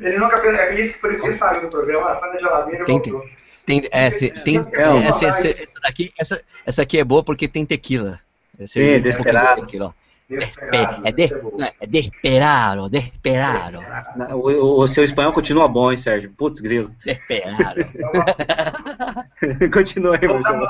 [0.00, 0.54] Ele nunca fez.
[0.54, 3.24] É isso, por isso que ele saiu do programa, foi na geladeira e voltou.
[3.66, 7.64] Tem, é, tem, é, essa, essa, essa, aqui, essa, essa aqui é boa porque tem
[7.64, 8.18] tequila.
[8.66, 9.66] Sim, é desesperado.
[10.28, 11.24] Desperado, é, de,
[11.80, 13.80] é desperado, desperado.
[14.34, 16.30] O, o, seu espanhol continua bom, hein, Sérgio?
[16.30, 16.94] Putz, grilo.
[17.04, 17.84] Desperado.
[19.72, 20.68] continua aí, Marcelo.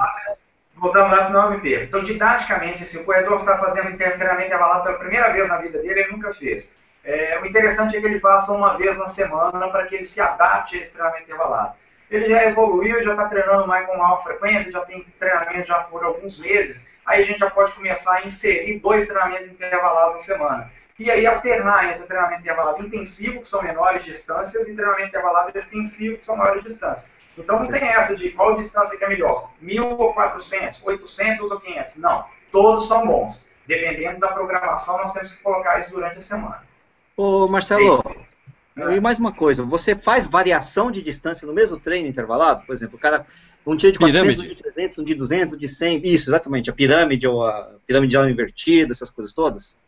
[0.77, 1.85] Voltamos lá, senão eu me perco.
[1.85, 6.01] Então, didaticamente, assim, o corredor está fazendo treinamento avalado pela primeira vez na vida dele,
[6.01, 6.75] ele nunca fez.
[7.03, 10.21] É, o interessante é que ele faça uma vez na semana para que ele se
[10.21, 11.75] adapte a esse treinamento intervalado.
[12.11, 16.05] Ele já evoluiu, já está treinando mais com maior frequência, já tem treinamento já por
[16.05, 16.91] alguns meses.
[17.07, 20.71] Aí a gente já pode começar a inserir dois treinamentos intervalados na semana.
[20.99, 25.57] E aí alternar entre o treinamento intervalado intensivo, que são menores distâncias, e treinamento intervalado
[25.57, 27.13] extensivo, que são maiores distâncias.
[27.39, 31.61] Então não tem essa de qual distância que é melhor, 1.000 ou 400, 800 ou
[31.61, 31.97] 500.
[31.97, 33.49] Não, todos são bons.
[33.67, 36.70] Dependendo da programação, nós temos que colocar isso durante a semana.
[37.21, 38.03] Ô, Marcelo,
[38.75, 42.65] e mais uma coisa, você faz variação de distância no mesmo treino intervalado?
[42.65, 43.27] Por exemplo, o cara,
[43.67, 44.47] um dia de 400, pirâmide.
[44.47, 47.73] um de 300, um de 200, um de 100, isso, exatamente, a pirâmide ou a
[47.87, 49.79] pirâmide invertida, essas coisas todas?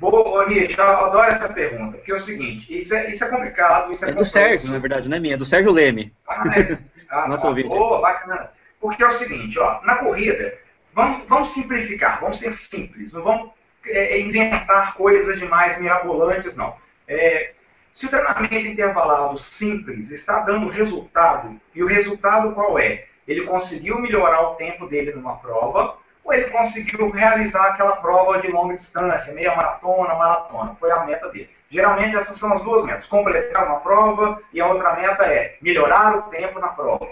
[0.00, 3.92] Boa, Nietzsche, eu adoro essa pergunta, porque é o seguinte, isso é, isso é complicado,
[3.92, 6.10] isso é, é do Sérgio, na verdade, não é minha, é do Sérgio Leme.
[6.26, 6.78] Ah, é?
[7.06, 7.68] Ah, Nosso ah, ouvinte.
[7.68, 8.50] Boa, bacana.
[8.80, 10.54] Porque é o seguinte, ó, na corrida,
[10.94, 13.50] vamos, vamos simplificar, vamos ser simples, não vamos
[13.86, 16.76] é, inventar coisas demais mirabolantes, não.
[17.06, 17.52] É,
[17.92, 23.06] se o treinamento intervalado simples está dando resultado, e o resultado qual é?
[23.26, 28.48] Ele conseguiu melhorar o tempo dele numa prova, ou ele conseguiu realizar aquela prova de
[28.48, 30.74] longa distância, meia maratona, maratona.
[30.74, 31.50] Foi a meta dele.
[31.68, 36.16] Geralmente essas são as duas metas: completar uma prova e a outra meta é melhorar
[36.16, 37.08] o tempo na prova.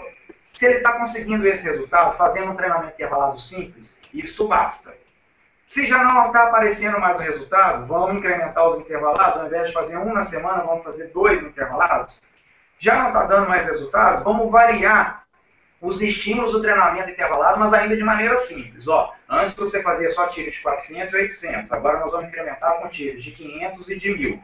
[0.53, 4.95] Se ele está conseguindo esse resultado, fazendo um treinamento intervalado simples, isso basta.
[5.69, 9.73] Se já não está aparecendo mais o resultado, vamos incrementar os intervalados, ao invés de
[9.73, 12.21] fazer um na semana, vamos fazer dois intervalados.
[12.77, 15.23] Já não está dando mais resultados, vamos variar
[15.81, 18.87] os estímulos do treinamento intervalado, mas ainda de maneira simples.
[18.87, 22.87] Ó, antes você fazia só tiro de 400 e 800, agora nós vamos incrementar com
[22.87, 24.43] tiros de 500 e de 1000.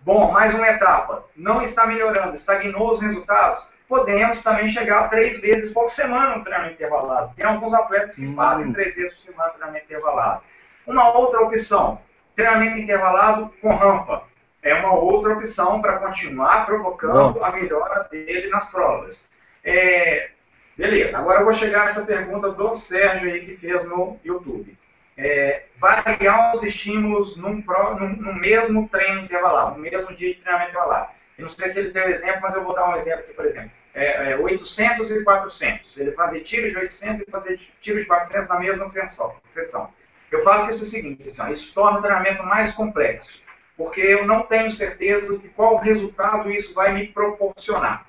[0.00, 1.24] Bom, mais uma etapa.
[1.36, 6.76] Não está melhorando, estagnou os resultados podemos também chegar três vezes por semana no treinamento
[6.76, 7.34] intervalado.
[7.36, 8.34] Tem alguns atletas que hum.
[8.34, 10.42] fazem três vezes por semana no treinamento intervalado.
[10.86, 12.00] Uma outra opção,
[12.34, 14.24] treinamento intervalado com rampa.
[14.62, 19.28] É uma outra opção para continuar provocando a melhora dele nas provas.
[19.62, 20.30] É,
[20.74, 24.74] beleza, agora eu vou chegar nessa pergunta do Sérgio aí que fez no YouTube.
[25.18, 30.40] É, variar os estímulos num, pro, num, no mesmo treino intervalado, no mesmo dia de
[30.40, 31.10] treinamento intervalado.
[31.36, 33.44] Eu não sei se ele deu exemplo, mas eu vou dar um exemplo aqui, por
[33.44, 35.96] exemplo é, é, 800 e 400.
[35.98, 39.90] Ele fazia tiro de 800 e fazia tiro de 400 na mesma sessão.
[40.30, 43.42] Eu falo que isso é o seguinte, assim, isso torna o treinamento mais complexo,
[43.76, 48.06] porque eu não tenho certeza de qual resultado isso vai me proporcionar.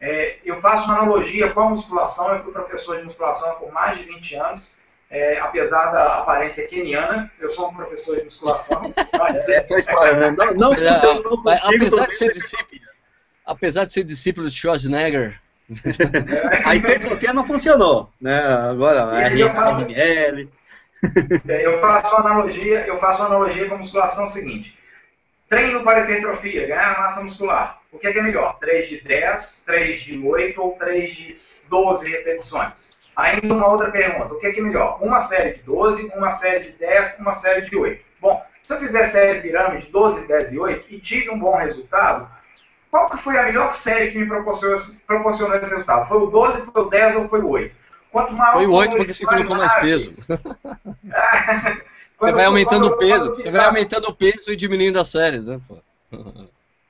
[0.00, 3.98] É, eu faço uma analogia com a musculação, eu fui professor de musculação por mais
[3.98, 4.76] de 20 anos,
[5.10, 8.92] é, apesar da aparência keniana, eu sou um professor de musculação.
[9.48, 10.30] é a história, né?
[10.30, 12.80] Não, não, não, não apesar de ser discípulo
[13.46, 15.40] apesar de ser discípulo de Schwarzenegger.
[16.64, 18.38] a hipertrofia não funcionou, né?
[18.38, 20.50] Agora, a RML.
[21.48, 24.76] É, eu faço analogia, eu faço analogia com a musculação seguinte.
[25.48, 27.80] Treino para hipertrofia, ganhar massa muscular.
[27.92, 28.58] O que é, que é melhor?
[28.58, 31.34] 3 de 10, 3 de 8 ou 3 de
[31.68, 32.94] 12 repetições?
[33.16, 34.34] Ainda uma outra pergunta.
[34.34, 35.02] O que é, que é melhor?
[35.02, 38.04] Uma série de 12, uma série de 10, uma série de 8.
[38.20, 42.28] Bom, se eu fizer série pirâmide 12, 10 e 8 e tive um bom resultado,
[42.96, 46.08] qual que foi a melhor série que me proporcionou, proporcionou esse resultado?
[46.08, 47.76] Foi o 12, foi o 10 ou foi o 8?
[48.10, 50.08] Quanto maior foi o 8 porque você colocou mais peso.
[52.18, 55.60] você vai aumentando o peso, você vai aumentando o peso e diminuindo as séries, né?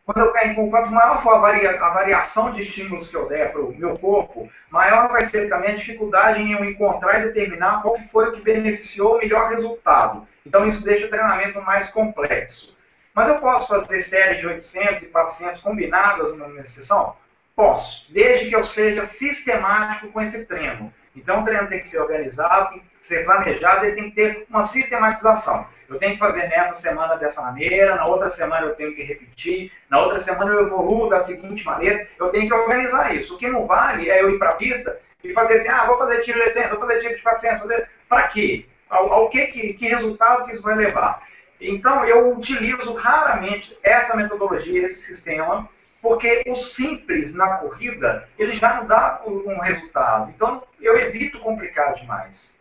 [0.06, 3.60] Quando eu, quanto maior for a, varia, a, variação de estímulos que eu der para
[3.60, 7.98] o meu corpo, maior vai ser também a dificuldade em eu encontrar e determinar qual
[8.12, 10.24] foi o que beneficiou o melhor resultado.
[10.46, 12.75] Então isso deixa o treinamento mais complexo.
[13.16, 17.16] Mas eu posso fazer séries de 800 e 400 combinadas numa mesma sessão?
[17.56, 20.92] Posso, desde que eu seja sistemático com esse treino.
[21.16, 24.46] Então, o treino tem que ser organizado, tem que ser planejado, ele tem que ter
[24.50, 25.66] uma sistematização.
[25.88, 29.72] Eu tenho que fazer nessa semana dessa maneira, na outra semana eu tenho que repetir,
[29.88, 33.34] na outra semana eu evoluo da seguinte maneira, eu tenho que organizar isso.
[33.34, 35.96] O que não vale é eu ir para a pista e fazer assim, ah, vou
[35.96, 38.66] fazer tiro de 800, vou fazer tiro de 400, para quê?
[38.90, 41.25] Ao, ao que, que, que resultado que isso vai levar?
[41.60, 45.68] Então, eu utilizo raramente essa metodologia, esse sistema,
[46.00, 50.30] porque o simples na corrida, ele já não dá um resultado.
[50.34, 52.56] Então, eu evito complicar demais.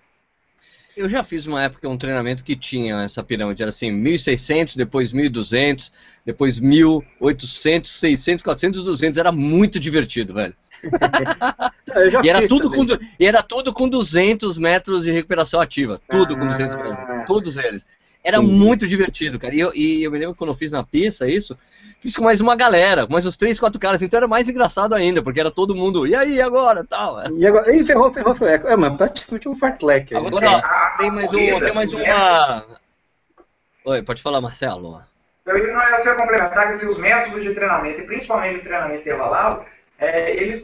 [0.96, 5.12] Eu já fiz uma época um treinamento que tinha essa pirâmide, era assim, 1.600, depois
[5.12, 5.92] 1.200,
[6.26, 10.56] depois 1.800, 600, 400, 200, era muito divertido, velho.
[12.24, 12.86] e, era tudo com,
[13.20, 16.40] e era tudo com 200 metros de recuperação ativa, tudo ah.
[16.40, 17.86] com 200 metros, todos eles.
[18.26, 18.48] Era Sim.
[18.48, 19.54] muito divertido, cara.
[19.54, 21.56] E eu, e eu me lembro quando eu fiz na pista isso,
[22.00, 24.02] fiz com mais uma galera, com mais uns três, quatro caras.
[24.02, 27.22] Então era mais engraçado ainda, porque era todo mundo, e aí agora, tal.
[27.38, 28.68] E agora, e ferrou, ferrou, ferrou.
[28.68, 30.16] É, mas praticamente um fartlek.
[30.16, 32.66] Agora, ó, tem mais, um, tem mais uma...
[33.86, 35.04] Oi, pode falar, Marcelo.
[35.46, 39.64] eu, ia complementar que assim, os métodos de treinamento, e principalmente o treinamento intervalado,
[40.00, 40.64] é, eles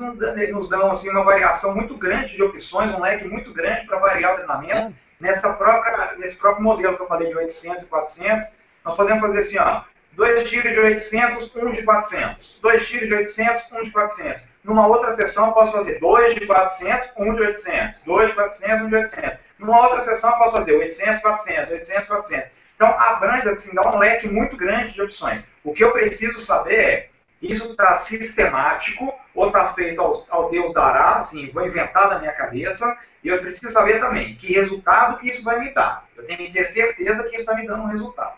[0.51, 4.33] nos dão assim, uma variação muito grande de opções, um leque muito grande para variar
[4.33, 4.73] o treinamento.
[4.73, 4.91] É.
[5.21, 9.39] Nessa própria, nesse próprio modelo que eu falei de 800 e 400, nós podemos fazer
[9.39, 12.59] assim, ó, dois tiros de 800, um de 400.
[12.59, 14.43] Dois tiros de 800, um de 400.
[14.63, 18.03] Numa outra sessão eu posso fazer dois de 400, um de 800.
[18.03, 19.37] Dois de 400, um de 800.
[19.59, 22.51] Numa outra sessão eu posso fazer 800, 400, 800, 400.
[22.75, 25.51] Então abrange, assim, dá um leque muito grande de opções.
[25.63, 27.09] O que eu preciso saber é,
[27.41, 32.31] isso está sistemático ou está feito ao, ao Deus dará, assim, vou inventar da minha
[32.33, 36.05] cabeça, e eu preciso saber também que resultado que isso vai me dar.
[36.15, 38.33] Eu tenho que ter certeza que isso está me dando um resultado.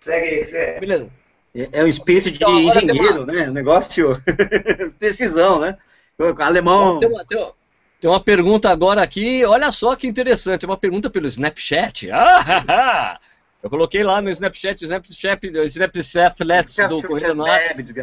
[0.00, 0.80] Segue aí, segue.
[0.80, 1.10] Beleza.
[1.54, 3.32] É, é um espírito de então, engenheiro, uma...
[3.32, 3.46] né?
[3.46, 4.16] Negócio
[4.98, 5.76] decisão, né?
[6.18, 6.98] O alemão.
[6.98, 7.52] Tem uma, tem, uma,
[8.00, 12.10] tem uma, pergunta agora aqui, olha só que interessante, uma pergunta pelo Snapchat.
[12.10, 13.20] Ah,
[13.62, 17.60] eu coloquei lá no Snapchat, o Snapchat, o Snapchat do Corrida no Ar.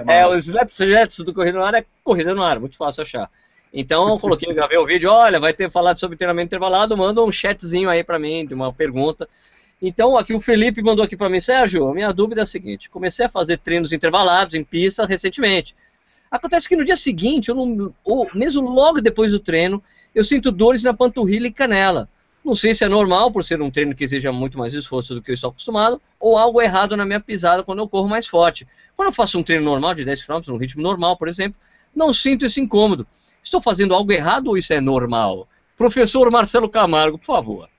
[0.08, 3.30] É, o Snapchat do Corrida no Ar é Corrida no Ar, muito fácil achar.
[3.74, 7.32] Então eu coloquei, gravei o vídeo, olha, vai ter falado sobre treinamento intervalado, manda um
[7.32, 9.28] chatzinho aí para mim, de uma pergunta.
[9.82, 12.90] Então, aqui o Felipe mandou aqui para mim, Sérgio, a minha dúvida é a seguinte:
[12.90, 15.76] comecei a fazer treinos intervalados em pista recentemente.
[16.30, 19.82] Acontece que no dia seguinte, não, ou mesmo logo depois do treino,
[20.14, 22.10] eu sinto dores na panturrilha e canela.
[22.44, 25.22] Não sei se é normal, por ser um treino que exija muito mais esforço do
[25.22, 28.68] que eu estou acostumado, ou algo errado na minha pisada quando eu corro mais forte.
[28.96, 31.60] Quando eu faço um treino normal de 10 km, num ritmo normal, por exemplo,
[31.96, 33.06] não sinto esse incômodo.
[33.44, 35.48] Estou fazendo algo errado ou isso é normal?
[35.78, 37.70] Professor Marcelo Camargo, por favor.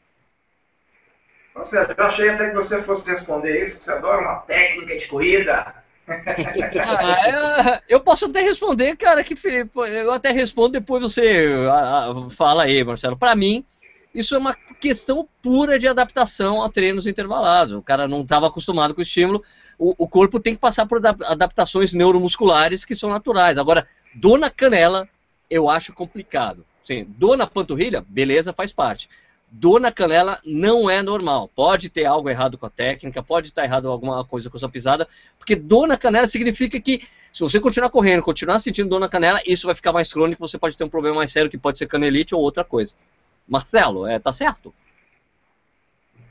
[1.62, 5.06] Seja, eu achei até que você fosse responder isso, que você adora uma técnica de
[5.06, 5.74] corrida.
[6.08, 9.34] ah, eu posso até responder, cara, que
[9.74, 11.50] eu até respondo depois você
[12.30, 13.16] fala aí, Marcelo.
[13.16, 13.64] Para mim,
[14.14, 17.74] isso é uma questão pura de adaptação a treinos intervalados.
[17.74, 19.42] O cara não estava acostumado com o estímulo.
[19.78, 23.56] O, o, corpo tem que passar por adaptações neuromusculares que são naturais.
[23.56, 25.08] Agora, dor na canela,
[25.48, 26.64] eu acho complicado.
[26.84, 29.08] Sim, dor na panturrilha, beleza, faz parte
[29.50, 31.50] dor na canela não é normal.
[31.54, 34.68] Pode ter algo errado com a técnica, pode estar errado alguma coisa com a sua
[34.68, 39.08] pisada, porque dor na canela significa que se você continuar correndo, continuar sentindo dor na
[39.08, 41.78] canela, isso vai ficar mais crônico, você pode ter um problema mais sério que pode
[41.78, 42.94] ser canelite ou outra coisa.
[43.50, 44.72] Marcelo, é, tá certo?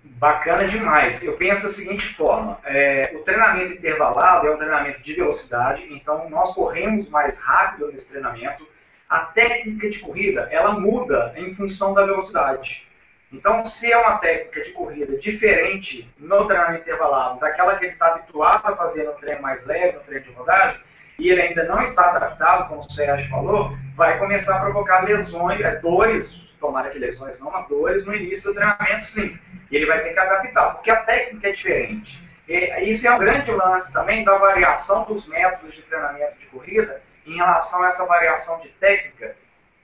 [0.03, 1.21] Bacana demais.
[1.21, 6.29] Eu penso da seguinte forma: é, o treinamento intervalado é um treinamento de velocidade, então
[6.29, 8.65] nós corremos mais rápido nesse treinamento.
[9.09, 12.87] A técnica de corrida ela muda em função da velocidade.
[13.31, 18.07] Então, se é uma técnica de corrida diferente no treinamento intervalado daquela que ele está
[18.07, 20.79] habituado a fazer no treino mais leve, no treino de rodagem,
[21.19, 25.59] e ele ainda não está adaptado, como o Sérgio falou, vai começar a provocar lesões,
[25.61, 29.37] é, dores, tomara que lesões não, mas dores no início do treinamento, sim.
[29.71, 32.29] E ele vai ter que adaptar, porque a técnica é diferente.
[32.47, 37.01] E isso é um grande lance também da variação dos métodos de treinamento de corrida
[37.25, 39.35] em relação a essa variação de técnica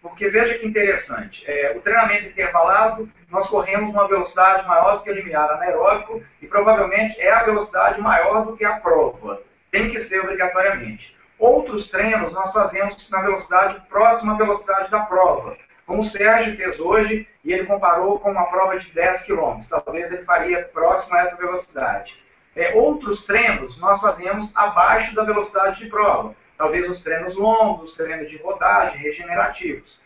[0.06, 5.10] porque veja que interessante, é, o treinamento intervalado, nós corremos uma velocidade maior do que
[5.10, 9.42] o limiar anaeróbico e provavelmente é a velocidade maior do que a prova.
[9.72, 11.18] Tem que ser obrigatoriamente.
[11.40, 15.58] Outros treinos nós fazemos na velocidade próxima à velocidade da prova.
[15.86, 19.58] Como o Sérgio fez hoje, e ele comparou com uma prova de 10 km.
[19.70, 22.20] Talvez ele faria próximo a essa velocidade.
[22.56, 27.98] É, outros treinos nós fazemos abaixo da velocidade de prova talvez os treinos longos, os
[27.98, 30.02] treinos de rodagem, regenerativos.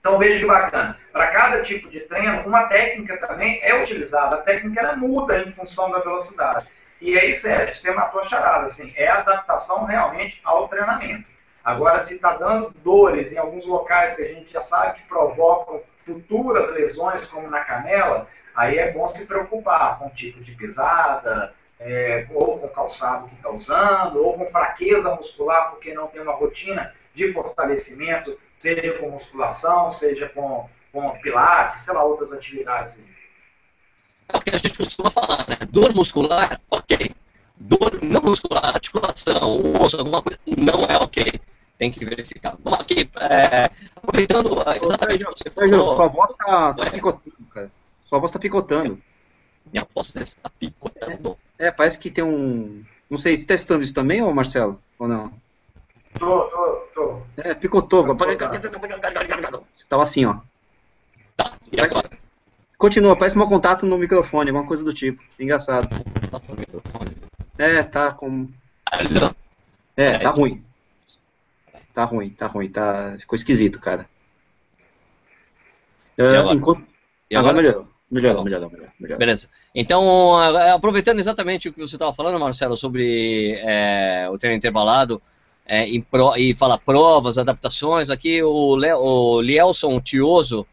[0.00, 0.98] Então veja que bacana.
[1.12, 4.36] Para cada tipo de treino, uma técnica também é utilizada.
[4.36, 6.66] A técnica ela muda em função da velocidade.
[7.00, 8.64] E aí, Sérgio, você matou a charada.
[8.64, 11.28] Assim, é adaptação realmente ao treinamento.
[11.64, 15.82] Agora, se está dando dores em alguns locais que a gente já sabe que provocam
[16.04, 21.54] futuras lesões, como na canela, aí é bom se preocupar com o tipo de pisada,
[21.78, 26.34] é, ou com calçado que está usando, ou com fraqueza muscular porque não tem uma
[26.34, 33.06] rotina de fortalecimento, seja com musculação, seja com, com pilates, sei lá, outras atividades.
[34.28, 35.58] É o que a gente costuma falar, né?
[35.68, 37.10] Dor muscular, ok.
[37.56, 41.40] Dor não muscular, articulação, osso, alguma coisa, não é ok.
[41.80, 42.58] Tem que verificar.
[42.62, 44.50] Vamos aqui, é, aproveitando
[44.82, 45.96] exatamente o que você falou.
[45.96, 47.72] Sua voz está tá picotando, cara.
[48.04, 49.02] Sua voz está picotando.
[49.72, 51.38] Minha voz está picotando.
[51.58, 52.84] É, parece que tem um.
[53.08, 54.78] Não sei, você está estudando isso também, ou Marcelo?
[54.98, 55.32] Ou não?
[56.18, 57.22] Tô, tô, tô.
[57.38, 58.04] É, picotou.
[58.04, 60.36] Você tava assim, ó.
[61.34, 61.98] Tá, e parece...
[61.98, 62.18] agora?
[62.76, 65.22] Continua, parece mau contato no microfone, alguma coisa do tipo.
[65.38, 65.88] Engraçado.
[67.56, 68.50] É, tá com.
[69.96, 70.62] É, tá ruim.
[71.94, 73.16] Tá ruim, tá ruim, tá.
[73.18, 74.08] Ficou esquisito, cara.
[76.18, 76.54] Uh, e agora?
[76.54, 76.86] Enquanto...
[77.30, 77.50] E agora?
[77.50, 77.88] agora melhorou.
[78.10, 79.48] Melhorou, melhorou, melhorou, Beleza.
[79.72, 80.36] Então,
[80.74, 85.22] aproveitando exatamente o que você estava falando, Marcelo, sobre é, o treino intervalado
[85.64, 90.66] é, pro, e falar provas, adaptações, aqui o, Le, o Lielson Tioso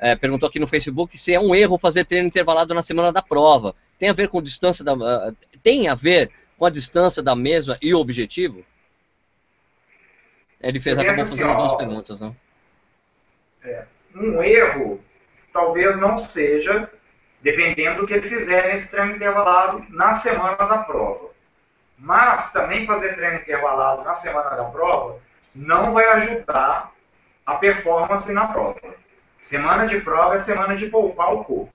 [0.00, 3.22] é, perguntou aqui no Facebook se é um erro fazer treino intervalado na semana da
[3.22, 3.76] prova.
[3.96, 7.78] Tem a ver com distância da, uh, tem a ver com a distância da mesma
[7.80, 8.64] e o objetivo?
[10.60, 12.36] Ele fez acabou assim, fazendo duas perguntas, não?
[13.62, 13.84] É,
[14.14, 15.00] um erro
[15.52, 16.90] talvez não seja,
[17.40, 21.30] dependendo do que ele fizer nesse treino intervalado na semana da prova.
[21.98, 25.18] Mas também fazer treino intervalado na semana da prova
[25.54, 26.92] não vai ajudar
[27.44, 28.80] a performance na prova.
[29.40, 31.72] Semana de prova é semana de poupar o corpo.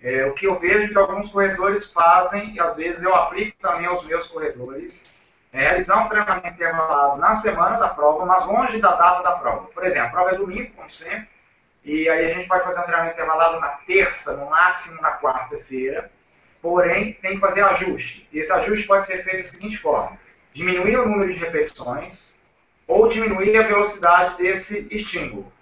[0.00, 3.86] É, o que eu vejo que alguns corredores fazem, e às vezes eu aplico também
[3.86, 5.08] aos meus corredores,
[5.54, 9.68] é realizar um treinamento intervalado na semana da prova, mas longe da data da prova.
[9.68, 11.28] Por exemplo, a prova é domingo, como sempre,
[11.84, 16.10] e aí a gente pode fazer um treinamento intervalado na terça, no máximo na quarta-feira,
[16.60, 18.28] porém tem que fazer ajuste.
[18.32, 20.18] E esse ajuste pode ser feito da seguinte forma:
[20.52, 22.42] diminuir o número de repetições
[22.88, 25.52] ou diminuir a velocidade desse estímulo.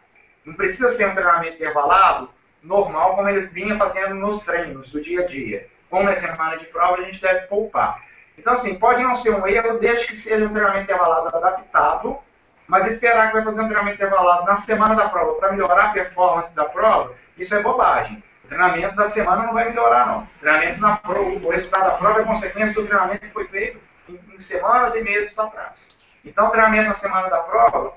[0.43, 2.31] Não precisa ser um treinamento intervalado
[2.63, 5.69] normal, como ele vinha fazendo nos treinos do dia a dia.
[5.91, 8.12] Como é semana de prova, a gente deve poupar.
[8.37, 12.19] Então, assim, pode não ser um erro, desde que seja um treinamento intervalado adaptado,
[12.67, 15.93] mas esperar que vai fazer um treinamento intervalado na semana da prova para melhorar a
[15.93, 18.23] performance da prova, isso é bobagem.
[18.45, 20.23] O treinamento da semana não vai melhorar, não.
[20.23, 23.79] O treinamento na prova, o resultado da prova é consequência do treinamento que foi feito
[24.09, 25.91] em, em semanas e meses para trás.
[26.25, 27.95] Então, o treinamento na semana da prova,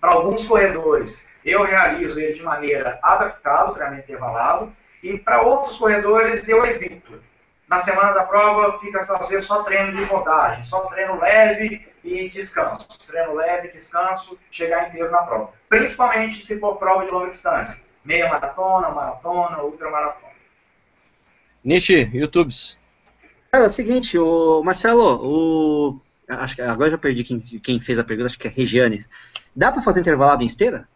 [0.00, 4.72] para alguns corredores, eu realizo ele de maneira adaptada, o treinamento intervalado,
[5.02, 7.22] e para outros corredores eu evito.
[7.68, 12.28] Na semana da prova fica às vezes só treino de rodagem, só treino leve e
[12.28, 12.86] descanso.
[13.06, 15.52] Treino leve, descanso, chegar inteiro na prova.
[15.68, 17.84] Principalmente se for prova de longa distância.
[18.04, 20.32] Meia maratona, maratona, ultramaratona.
[21.64, 22.78] Nishi, YouTubes.
[23.50, 27.98] Cara, é o seguinte, o Marcelo, o acho que agora já perdi quem, quem fez
[27.98, 29.08] a pergunta, acho que é Regianes.
[29.54, 30.88] Dá para fazer intervalado em esteira?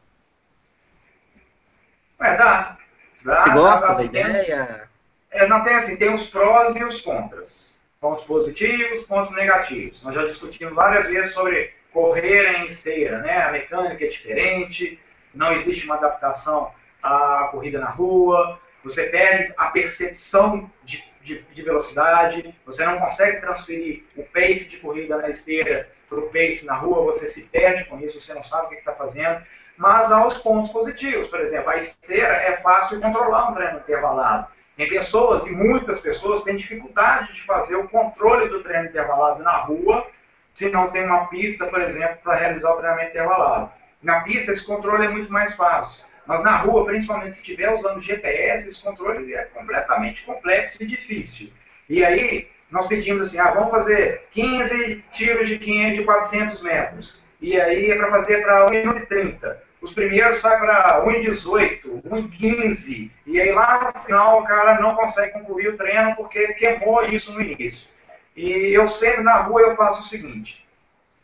[2.21, 2.77] É, dá.
[3.25, 4.90] dá Você gosta dá, da ideia?
[5.31, 7.79] É, não tem assim, tem os prós e os contras.
[8.01, 10.03] Pontos positivos, pontos negativos.
[10.03, 13.43] Nós já discutimos várias vezes sobre correr em esteira, né?
[13.43, 14.99] A mecânica é diferente,
[15.35, 16.73] não existe uma adaptação
[17.03, 23.41] à corrida na rua, você perde a percepção de, de, de velocidade, você não consegue
[23.41, 27.85] transferir o pace de corrida na esteira para o pace na rua, você se perde
[27.85, 29.45] com isso, você não sabe o que está fazendo
[29.81, 31.29] mas há os pontos positivos.
[31.29, 34.47] Por exemplo, a esteira é fácil controlar um treino intervalado.
[34.81, 39.59] Tem pessoas, e muitas pessoas, têm dificuldade de fazer o controle do treino intervalado na
[39.59, 40.07] rua,
[40.55, 43.71] se não tem uma pista, por exemplo, para realizar o treinamento intervalado.
[44.03, 46.07] Na pista, esse controle é muito mais fácil.
[46.27, 51.53] Mas na rua, principalmente se estiver usando GPS, esse controle é completamente complexo e difícil.
[51.87, 57.21] E aí, nós pedimos assim, ah, vamos fazer 15 tiros de 500 de 400 metros.
[57.39, 62.03] E aí é para fazer para 1 minuto e 30 os primeiros saem para 1,18,
[62.03, 67.03] 1,15, e aí lá no final o cara não consegue concluir o treino porque queimou
[67.05, 67.89] isso no início.
[68.37, 70.67] E eu sempre na rua eu faço o seguinte,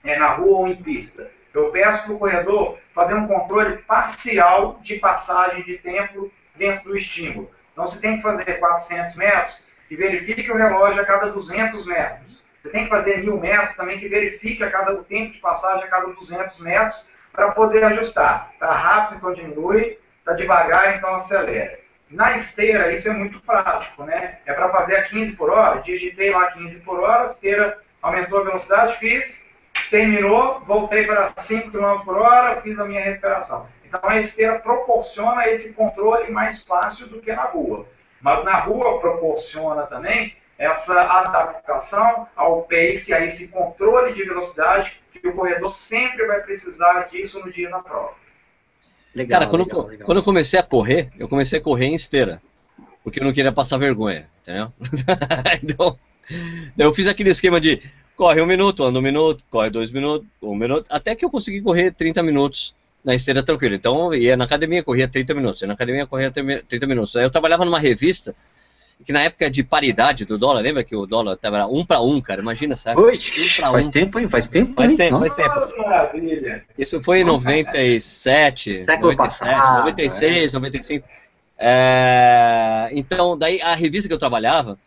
[0.02, 4.78] é na rua ou em pista, eu peço para o corredor fazer um controle parcial
[4.82, 7.50] de passagem de tempo dentro do estímulo.
[7.72, 12.42] Então você tem que fazer 400 metros e verifique o relógio a cada 200 metros.
[12.62, 15.84] Você tem que fazer 1000 metros também que verifique a cada, o tempo de passagem
[15.84, 17.04] a cada 200 metros
[17.36, 18.50] para poder ajustar.
[18.54, 21.78] Está rápido, então diminui, está devagar, então acelera.
[22.10, 24.38] Na esteira, isso é muito prático, né?
[24.46, 28.40] É para fazer a 15 por hora, digitei lá 15 por hora, a esteira aumentou
[28.40, 29.50] a velocidade, fiz,
[29.90, 33.68] terminou, voltei para 5 km por hora, fiz a minha recuperação.
[33.84, 37.86] Então a esteira proporciona esse controle mais fácil do que na rua.
[38.20, 45.28] Mas na rua proporciona também essa adaptação ao pace, a esse controle de velocidade que
[45.28, 48.14] o corredor sempre vai precisar disso no dia da prova.
[49.14, 50.06] Legal, Cara, quando, legal, legal.
[50.06, 52.42] quando eu comecei a correr, eu comecei a correr em esteira,
[53.02, 54.72] porque eu não queria passar vergonha, entendeu?
[55.62, 55.98] então,
[56.76, 57.82] eu fiz aquele esquema de
[58.16, 61.60] corre um minuto, anda um minuto, corre dois minutos, um minuto, até que eu consegui
[61.60, 63.74] correr 30 minutos na esteira tranquilo.
[63.74, 67.14] Então, eu ia na academia, corria 30 minutos, ia na academia, corria 30 minutos.
[67.16, 68.34] Aí eu trabalhava numa revista
[69.04, 72.20] que na época de paridade do dólar, lembra que o dólar estava um para um,
[72.20, 72.40] cara?
[72.40, 73.00] Imagina, sabe?
[73.00, 73.90] Oi, um faz um.
[73.90, 74.28] tempo, hein?
[74.28, 75.78] Faz tempo, Faz tempo, faz tempo.
[75.78, 76.64] Maravilha.
[76.78, 80.56] Isso foi em 97, Século 97, passado, 96, é.
[80.56, 81.08] 95.
[81.58, 82.88] É...
[82.92, 84.78] Então, daí a revista que eu trabalhava,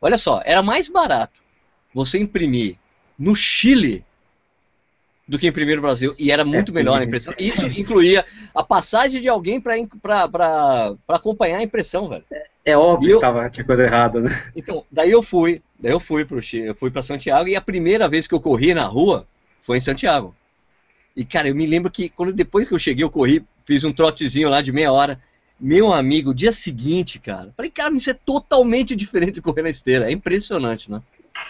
[0.00, 1.42] olha só, era mais barato
[1.92, 2.76] você imprimir
[3.18, 4.04] no Chile
[5.26, 6.14] do que imprimir no Brasil.
[6.18, 7.34] E era muito é, melhor a impressão.
[7.38, 12.24] Isso incluía a passagem de alguém para acompanhar a impressão, velho.
[12.64, 14.42] É óbvio eu, que tava, tinha coisa errada, né?
[14.56, 18.08] Então, daí eu fui, daí eu fui pro eu fui para Santiago e a primeira
[18.08, 19.26] vez que eu corri na rua
[19.60, 20.34] foi em Santiago.
[21.14, 23.92] E cara, eu me lembro que quando depois que eu cheguei, eu corri, fiz um
[23.92, 25.20] trotezinho lá de meia hora.
[25.60, 30.10] Meu amigo, dia seguinte, cara, falei, cara, isso é totalmente diferente de correr na esteira.
[30.10, 31.00] É impressionante, né?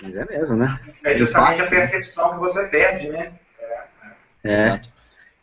[0.02, 0.78] Mas é mesmo, né?
[1.04, 3.32] É justamente a percepção que você perde, né?
[4.44, 4.54] É.
[4.54, 4.88] Exato.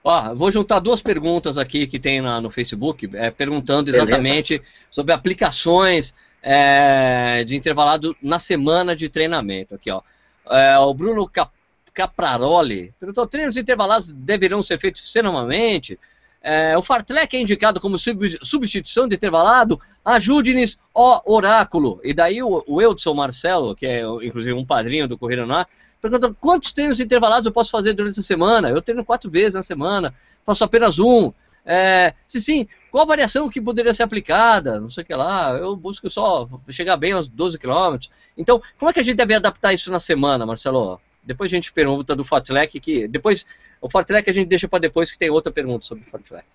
[0.03, 4.73] Ó, vou juntar duas perguntas aqui que tem na, no Facebook, é, perguntando exatamente Beleza.
[4.91, 9.75] sobre aplicações é, de intervalado na semana de treinamento.
[9.75, 10.01] Aqui, ó.
[10.49, 11.51] É, o Bruno Cap
[11.93, 15.99] Capraroli perguntou: treinos intervalados deverão ser feitos semanalmente?
[16.43, 19.79] É, o Fartlek é indicado como sub substituição de intervalado?
[20.03, 21.99] Ajude-nos, ó oráculo.
[22.03, 25.67] E daí o, o Eudson Marcelo, que é inclusive um padrinho do Correio Noir,
[26.01, 28.69] pergunta quantos treinos intervalados eu posso fazer durante a semana?
[28.69, 30.13] Eu treino quatro vezes na semana,
[30.45, 31.31] faço apenas um.
[31.63, 34.79] É, se sim, qual a variação que poderia ser aplicada?
[34.79, 37.97] Não sei o que lá, eu busco só chegar bem aos 12 km.
[38.35, 40.99] Então, como é que a gente deve adaptar isso na semana, Marcelo?
[41.23, 43.45] Depois a gente pergunta do Fartlek, que depois
[43.79, 46.45] o Fartlek a gente deixa para depois que tem outra pergunta sobre o Fartlek.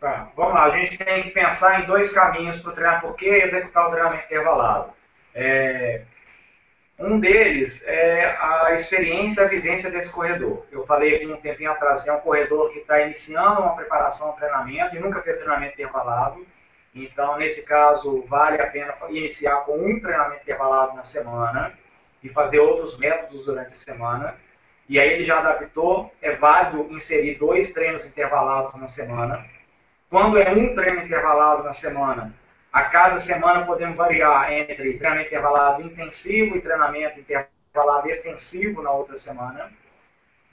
[0.00, 3.06] Tá, vamos lá, a gente tem que pensar em dois caminhos para o treinamento.
[3.06, 4.92] Por que executar o treinamento intervalado?
[5.34, 6.02] É,
[6.98, 10.64] um deles é a experiência, a vivência desse corredor.
[10.72, 14.36] Eu falei aqui um tempinho atrás, é um corredor que está iniciando uma preparação, um
[14.36, 16.46] treinamento e nunca fez treinamento intervalado.
[16.94, 21.74] Então, nesse caso, vale a pena iniciar com um treinamento intervalado na semana
[22.22, 24.34] e fazer outros métodos durante a semana.
[24.88, 29.44] E aí ele já adaptou, é válido inserir dois treinos intervalados na semana.
[30.08, 32.32] Quando é um treino intervalado na semana,
[32.76, 39.16] a cada semana podemos variar entre treinamento intervalado intensivo e treinamento intervalado extensivo na outra
[39.16, 39.72] semana.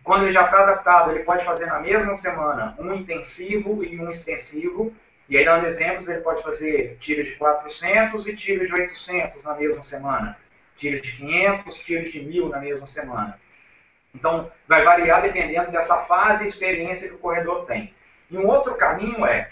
[0.05, 4.09] Quando ele já está adaptado, ele pode fazer na mesma semana um intensivo e um
[4.09, 4.95] extensivo.
[5.27, 9.55] E aí, dando exemplos, ele pode fazer tiro de 400 e tiro de 800 na
[9.55, 10.37] mesma semana.
[10.77, 13.37] Tiros de 500, tiros de 1000 na mesma semana.
[14.15, 17.93] Então, vai variar dependendo dessa fase e experiência que o corredor tem.
[18.31, 19.51] E um outro caminho é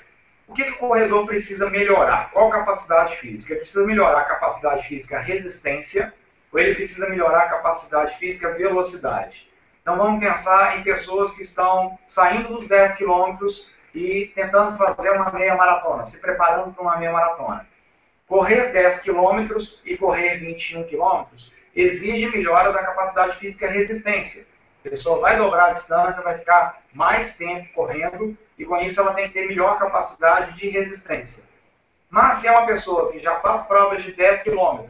[0.52, 2.30] o que, que o corredor precisa melhorar?
[2.32, 3.54] Qual capacidade física?
[3.54, 6.14] Ele precisa melhorar a capacidade física resistência
[6.52, 9.50] ou ele precisa melhorar a capacidade física velocidade?
[9.82, 15.32] Então vamos pensar em pessoas que estão saindo dos 10 quilômetros e tentando fazer uma
[15.32, 17.66] meia maratona, se preparando para uma meia maratona.
[18.28, 24.46] Correr 10 quilômetros e correr 21 quilômetros exige melhora da capacidade física resistência.
[24.86, 29.16] A pessoa vai dobrar a distância, vai ficar mais tempo correndo e com isso ela
[29.16, 31.46] tem que ter melhor capacidade de resistência.
[32.08, 34.86] Mas se é uma pessoa que já faz provas de 10 km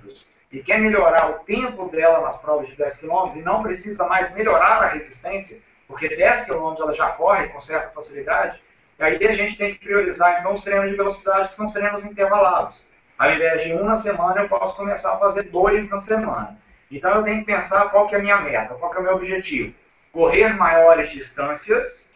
[0.51, 4.34] e quer melhorar o tempo dela nas provas de 10 km e não precisa mais
[4.34, 8.61] melhorar a resistência, porque 10 km ela já corre com certa facilidade,
[8.99, 12.03] aí a gente tem que priorizar então os treinos de velocidade, que são os treinos
[12.03, 12.86] intervalados.
[13.17, 16.59] Ao invés de um na semana, eu posso começar a fazer dois na semana.
[16.91, 19.03] Então eu tenho que pensar qual que é a minha meta, qual que é o
[19.03, 19.74] meu objetivo
[20.11, 22.11] correr maiores distâncias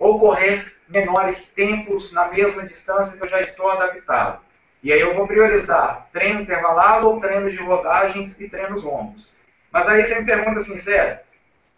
[0.00, 4.40] ou correr menores tempos na mesma distância que eu já estou adaptado.
[4.82, 9.32] E aí eu vou priorizar treino intervalado ou treino de rodagens e treinos longos.
[9.70, 11.20] Mas aí você me pergunta assim, sério,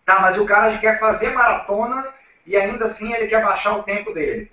[0.04, 2.08] tá, mas o cara quer fazer maratona
[2.46, 4.50] e ainda assim ele quer baixar o tempo dele.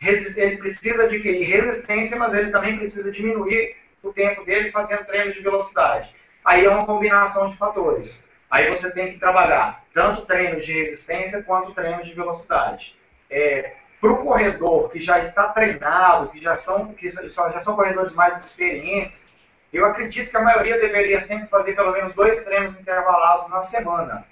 [0.00, 5.42] Ele precisa adquirir resistência, mas ele também precisa diminuir o tempo dele fazendo treinos de
[5.42, 6.12] velocidade.
[6.44, 8.28] Aí é uma combinação de fatores.
[8.50, 12.96] Aí você tem que trabalhar tanto treinos de resistência quanto treinos de velocidade.
[13.32, 18.12] É, Para o corredor que já está treinado, que já são, que já são corredores
[18.12, 19.30] mais experientes,
[19.72, 24.26] eu acredito que a maioria deveria sempre fazer pelo menos dois treinos intervalados na semana,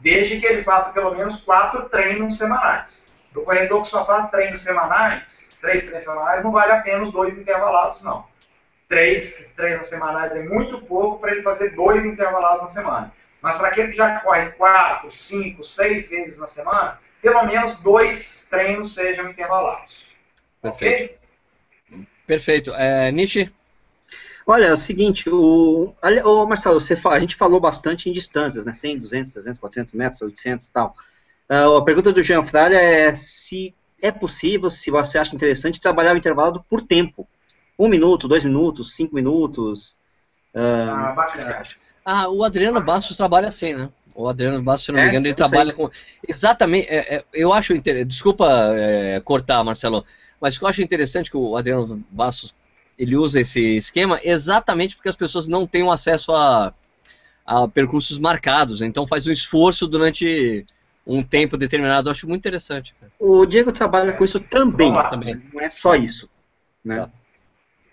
[0.00, 3.12] desde que ele faça pelo menos quatro treinos semanais.
[3.30, 7.02] Para o corredor que só faz treinos semanais, três treinos semanais, não vale a pena
[7.02, 8.24] os dois intervalados, não.
[8.88, 13.12] Três treinos semanais é muito pouco para ele fazer dois intervalados na semana.
[13.42, 18.46] Mas para aquele que já corre quatro, cinco, seis vezes na semana, pelo menos dois
[18.50, 20.06] treinos sejam intervalados.
[20.60, 21.14] Perfeito.
[21.14, 22.06] Okay?
[22.26, 22.74] Perfeito.
[22.74, 23.52] É, Nishi?
[24.46, 25.94] Olha, é o seguinte, o,
[26.24, 28.72] o Marcelo, você fala, a gente falou bastante em distâncias, né?
[28.72, 30.96] 100, 200, 300, 400 metros, 800 e tal.
[31.50, 36.14] Uh, a pergunta do Jean Fralha é se é possível, se você acha interessante, trabalhar
[36.14, 37.28] o intervalo por tempo.
[37.78, 39.98] Um minuto, dois minutos, cinco minutos.
[40.54, 41.26] Uh, ah, bacana.
[41.26, 41.76] O que você acha?
[42.04, 43.90] Ah, o Adriano Bastos trabalha assim, né?
[44.18, 45.10] O Adriano Bastos, se não me é?
[45.10, 45.76] engano, ele trabalha sei.
[45.76, 45.90] com.
[46.26, 46.88] Exatamente.
[46.88, 47.72] É, é, eu acho.
[47.72, 48.04] Inter...
[48.04, 50.04] Desculpa é, cortar, Marcelo,
[50.40, 52.52] mas o que eu acho interessante que o Adriano Bastos
[52.98, 56.74] ele usa esse esquema exatamente porque as pessoas não têm acesso a,
[57.46, 58.82] a percursos marcados.
[58.82, 60.66] Então faz um esforço durante
[61.06, 62.08] um tempo determinado.
[62.08, 62.96] Eu acho muito interessante.
[62.98, 63.12] Cara.
[63.20, 65.36] O Diego trabalha com isso também, também.
[65.54, 66.28] não é só isso.
[66.84, 67.02] Né?
[67.02, 67.10] Tá.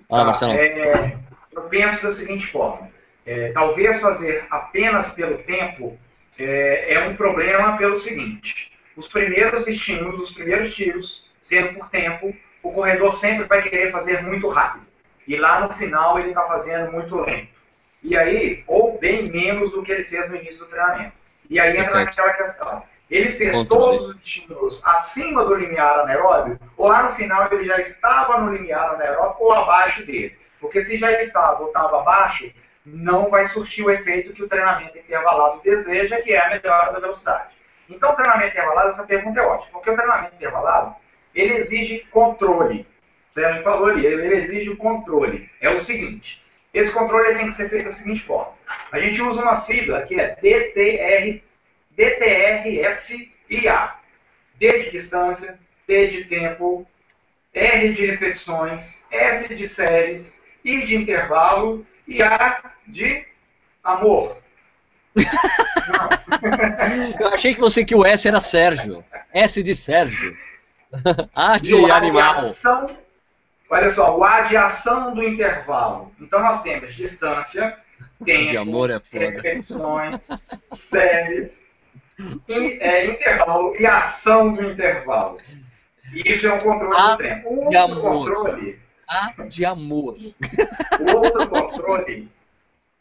[0.10, 0.54] Ah, Marcelo.
[0.54, 1.20] É,
[1.52, 2.90] eu penso da seguinte forma:
[3.28, 6.00] é, talvez fazer apenas pelo tempo
[6.40, 12.36] é, é, um problema pelo seguinte: os primeiros estímulos, os primeiros tiros, sendo por tempo,
[12.62, 14.86] o corredor sempre vai querer fazer muito rápido.
[15.28, 17.56] E lá no final ele está fazendo muito lento.
[18.02, 21.14] E aí, ou bem menos do que ele fez no início do treinamento.
[21.50, 22.06] E aí entra Perfeito.
[22.06, 22.84] naquela questão.
[23.10, 23.68] Ele fez Controle.
[23.98, 28.54] todos os estímulos acima do limiar anaeróbio, ou lá no final ele já estava no
[28.54, 30.36] limiar anaeróbio ou abaixo dele.
[30.60, 32.52] Porque se já estava ou estava abaixo,
[32.86, 37.00] não vai surtir o efeito que o treinamento intervalado deseja, que é a melhora da
[37.00, 37.56] velocidade.
[37.90, 40.96] Então, o treinamento intervalado, essa pergunta é ótima, porque o treinamento intervalado,
[41.34, 42.88] ele exige controle.
[43.32, 45.50] O Sérgio falou ali, ele exige o controle.
[45.60, 48.54] É o seguinte, esse controle tem que ser feito da seguinte forma.
[48.92, 51.42] A gente usa uma sigla que é DTR,
[51.92, 53.26] DTRSIA.
[54.58, 56.88] D de distância, T de tempo,
[57.54, 63.26] R de repetições, S de séries, I de intervalo e A de
[63.84, 64.38] amor.
[67.20, 69.04] Eu achei que você que o S era Sérgio.
[69.34, 70.36] S de Sérgio.
[71.36, 72.38] A de e animal.
[72.38, 72.98] Ação,
[73.70, 76.12] olha só, o A de ação do intervalo.
[76.20, 77.78] Então nós temos distância,
[78.24, 79.26] tempo, de amor é foda.
[79.26, 80.28] repetições,
[80.72, 81.66] séries,
[82.20, 85.38] in, é, intervalo e ação do intervalo.
[86.14, 87.50] Isso é um controle A do tempo.
[87.50, 88.85] O outro controle.
[89.08, 90.18] A de amor.
[91.00, 92.30] O outro controle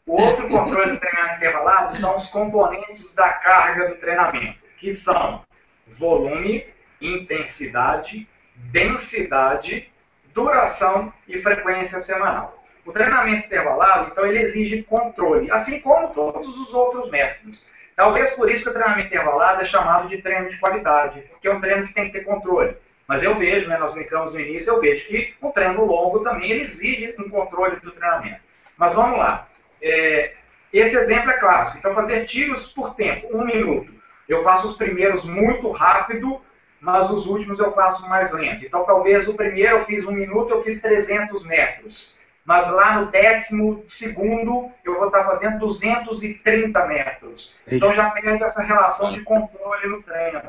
[0.07, 5.41] o outro controle de treinamento intervalado são os componentes da carga do treinamento, que são
[5.87, 6.63] volume,
[7.01, 9.91] intensidade, densidade,
[10.31, 12.63] duração e frequência semanal.
[12.85, 17.67] O treinamento intervalado, então, ele exige controle, assim como todos os outros métodos.
[17.95, 21.51] Talvez por isso que o treinamento intervalado é chamado de treino de qualidade, porque é
[21.51, 22.77] um treino que tem que ter controle.
[23.07, 26.51] Mas eu vejo, né, nós brincamos no início, eu vejo que um treino longo também
[26.51, 28.41] exige um controle do treinamento.
[28.77, 29.47] Mas vamos lá.
[29.81, 30.33] É,
[30.73, 31.77] esse exemplo é clássico.
[31.77, 33.93] Então, fazer tiros por tempo, um minuto.
[34.27, 36.41] Eu faço os primeiros muito rápido,
[36.81, 38.65] mas os últimos eu faço mais lento.
[38.65, 42.15] Então, talvez o primeiro eu fiz um minuto, eu fiz 300 metros.
[42.43, 47.55] Mas lá no décimo segundo eu vou estar fazendo 230 metros.
[47.65, 50.41] Então já pego essa relação de controle no treino.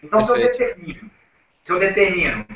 [0.00, 1.10] Então, se eu determino,
[1.62, 2.46] se eu determino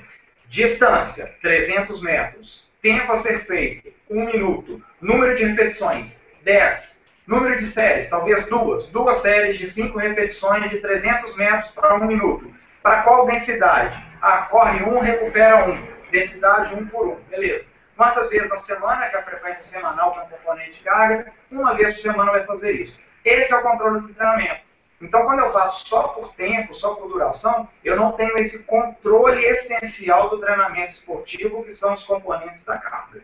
[0.48, 7.05] distância, 300 metros, tempo a ser feito, um minuto, número de repetições, 10.
[7.26, 8.84] Número de séries, talvez duas.
[8.86, 12.52] Duas séries de 5 repetições de 300 metros para um minuto.
[12.82, 13.96] Para qual densidade?
[14.20, 15.82] Ah, corre um, recupera um.
[16.11, 17.16] Densidade um por um.
[17.30, 17.64] Beleza.
[17.96, 21.32] Quantas vezes na semana, que é a frequência semanal, que é um componente de carga,
[21.50, 23.00] uma vez por semana vai fazer isso.
[23.24, 24.61] Esse é o controle do treinamento.
[25.05, 29.44] Então, quando eu faço só por tempo, só por duração, eu não tenho esse controle
[29.44, 33.22] essencial do treinamento esportivo, que são os componentes da carga.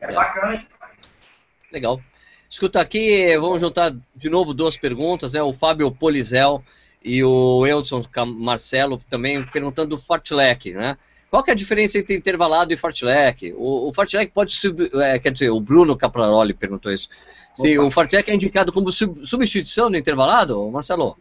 [0.00, 0.14] É, é.
[0.14, 1.26] bacana demais.
[1.70, 2.00] Legal.
[2.48, 5.42] Escuta aqui, vamos juntar de novo duas perguntas, né?
[5.42, 6.64] O Fábio Polizel
[7.04, 10.96] e o Eldson Marcelo também perguntando do fartlek, né?
[11.30, 13.54] Qual que é a diferença entre intervalado e fartlek?
[13.56, 17.08] O, o fartlek pode, sub, é, quer dizer, o Bruno Capraroli perguntou isso.
[17.54, 17.86] Se Opa.
[17.86, 21.16] o fartlek é indicado como sub, substituição do intervalado, Marcelo?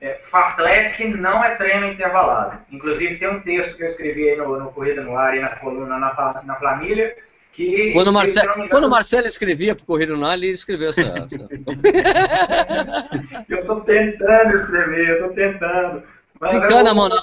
[0.00, 2.60] É, fartlek não é treino intervalado.
[2.70, 5.56] Inclusive tem um texto que eu escrevi aí no, no Corrida no Ar e na
[5.56, 7.14] coluna na, na planilha
[7.54, 11.02] que, quando, Marcelo, quando o Marcelo escrevia para o Correio no ele escreveu essa.
[11.02, 11.38] essa...
[13.48, 16.02] eu estou tentando escrever, eu estou tentando.
[16.40, 17.14] desencana, eu, mano.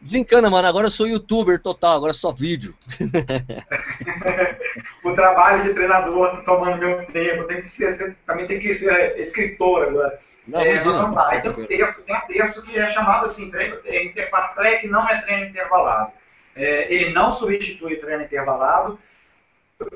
[0.00, 0.66] Desencana, mano.
[0.66, 2.74] Agora eu sou youtuber total, agora é só vídeo.
[5.04, 7.44] o trabalho de treinador está tomando meu tempo.
[7.44, 10.18] Tem que ser, também tem que ser escritor agora.
[10.46, 11.40] Não, é, vamos lá.
[11.40, 15.20] Tem um texto, tem um texto que é chamado assim, treino, intervalo track não é
[15.22, 16.12] treino intervalado.
[16.56, 18.98] É, ele não substitui treino intervalado,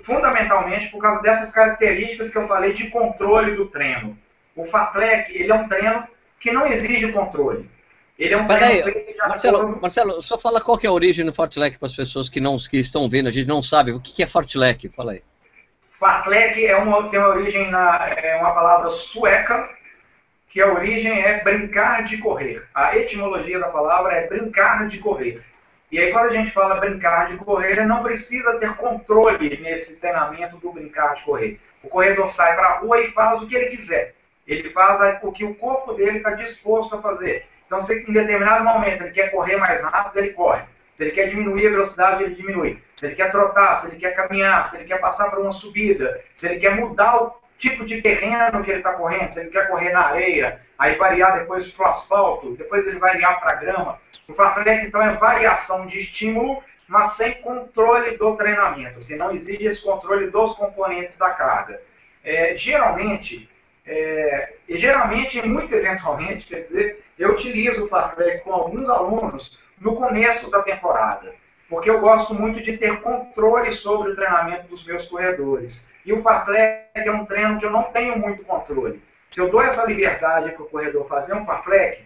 [0.02, 4.16] fundamentalmente por causa dessas características que eu falei de controle do treino.
[4.54, 6.06] O Fartlek, ele é um treino
[6.38, 7.68] que não exige controle.
[8.18, 9.80] Ele é um treino aí, Marcelo, acordo...
[9.80, 12.56] Marcelo, só fala qual que é a origem do Fartlek para as pessoas que não
[12.56, 13.92] que estão vendo, a gente não sabe.
[13.92, 14.88] O que, que é Fartlek?
[14.90, 15.22] Fala aí.
[15.80, 19.68] Fartlek é uma, tem uma origem na é uma palavra sueca,
[20.48, 22.62] que a origem é brincar de correr.
[22.72, 25.42] A etimologia da palavra é brincar de correr.
[25.90, 30.00] E aí, quando a gente fala brincar de correr, ele não precisa ter controle nesse
[30.00, 31.60] treinamento do brincar de correr.
[31.82, 34.14] O corredor sai para a rua e faz o que ele quiser.
[34.46, 37.46] Ele faz o que o corpo dele está disposto a fazer.
[37.66, 40.62] Então, se em determinado momento ele quer correr mais rápido, ele corre.
[40.96, 42.82] Se ele quer diminuir a velocidade, ele diminui.
[42.96, 46.20] Se ele quer trotar, se ele quer caminhar, se ele quer passar por uma subida,
[46.34, 49.68] se ele quer mudar o tipo de terreno que ele está correndo, se ele quer
[49.68, 54.00] correr na areia, aí variar depois para o asfalto, depois ele variar para a grama.
[54.28, 59.66] O fartlek, então, é variação de estímulo, mas sem controle do treinamento, assim, não exige
[59.66, 61.80] esse controle dos componentes da carga.
[62.22, 63.50] É, geralmente,
[63.86, 69.94] é, e geralmente, muito eventualmente, quer dizer, eu utilizo o fartlek com alguns alunos no
[69.96, 71.32] começo da temporada
[71.68, 75.90] porque eu gosto muito de ter controle sobre o treinamento dos meus corredores.
[76.04, 79.02] E o fartlek é um treino que eu não tenho muito controle.
[79.32, 82.04] Se eu dou essa liberdade para o corredor fazer um fartlek,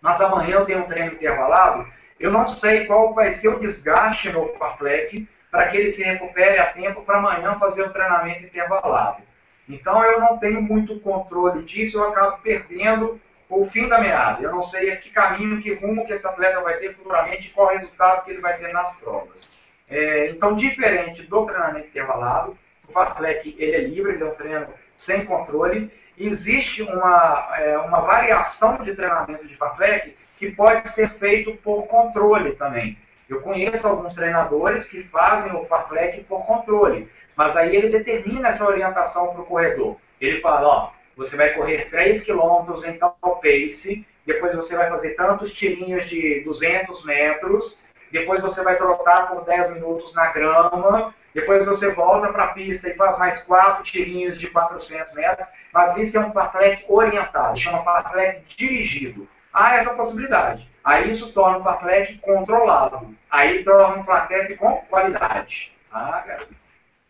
[0.00, 1.86] mas amanhã eu tenho um treino intervalado,
[2.18, 6.58] eu não sei qual vai ser o desgaste no fartlek para que ele se recupere
[6.58, 9.22] a tempo para amanhã fazer um treinamento intervalado.
[9.68, 13.20] Então eu não tenho muito controle disso, eu acabo perdendo
[13.60, 14.42] o fim da meada.
[14.42, 18.24] Eu não sei que caminho, que rumo que esse atleta vai ter futuramente, qual resultado
[18.24, 19.58] que ele vai ter nas provas.
[19.90, 22.56] É, então, diferente do treinamento intervalado,
[22.88, 25.90] o fartlek ele é livre, ele é um treino sem controle.
[26.18, 32.52] Existe uma, é, uma variação de treinamento de fartlek que pode ser feito por controle
[32.52, 32.96] também.
[33.28, 38.66] Eu conheço alguns treinadores que fazem o fartlek por controle, mas aí ele determina essa
[38.66, 39.96] orientação para o corredor.
[40.20, 45.14] Ele fala, ó, você vai correr 3 km em tal pace, depois você vai fazer
[45.14, 51.66] tantos tirinhos de 200 metros, depois você vai trotar por 10 minutos na grama, depois
[51.66, 56.18] você volta para a pista e faz mais 4 tirinhos de 400 metros, mas isso
[56.18, 59.26] é um fartlek orientado, chama fartlek dirigido.
[59.52, 60.70] Há essa possibilidade.
[60.82, 63.14] Aí isso torna o fartlek controlado.
[63.30, 65.76] Aí torna um fartlek com qualidade.
[65.90, 66.61] Ah, garoto.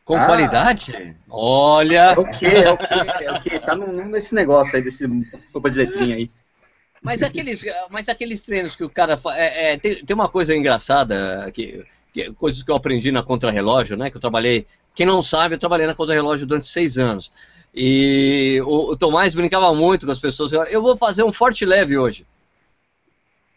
[0.04, 1.16] Com ah, qualidade?
[1.30, 2.12] Olha!
[2.12, 2.46] É o que?
[2.46, 3.24] É o que?
[3.24, 3.58] É o que?
[3.60, 5.06] Tá nesse negócio aí, desse
[5.46, 6.30] sopa de letrinha aí.
[7.00, 9.38] Mas aqueles, mas aqueles treinos que o cara faz.
[9.38, 13.96] É, é, tem, tem uma coisa engraçada, que, que, coisas que eu aprendi na Contrarrelógio,
[13.96, 14.10] né?
[14.10, 14.66] Que eu trabalhei.
[14.94, 17.32] Quem não sabe, eu trabalhei na Contrarrelógio durante seis anos.
[17.74, 20.52] E o, o Tomás brincava muito com as pessoas.
[20.52, 22.26] Eu vou fazer um forte leve hoje.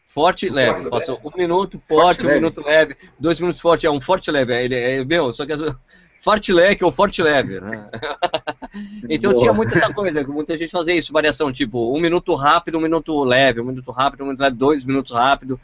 [0.08, 0.90] Forte leve.
[0.90, 2.40] Faço um minuto forte, forte um leve.
[2.40, 3.86] minuto leve, dois minutos forte.
[3.86, 4.56] É um forte leve.
[4.56, 5.76] Ele, é, meu, só que forte
[6.50, 7.90] leque ou forte leve, né?
[9.10, 9.42] então Boa.
[9.42, 13.24] tinha muito essa coisa, muita gente fazia isso, variação, tipo, um minuto rápido, um minuto
[13.24, 15.60] leve, um minuto rápido, um minuto leve, dois minutos rápido,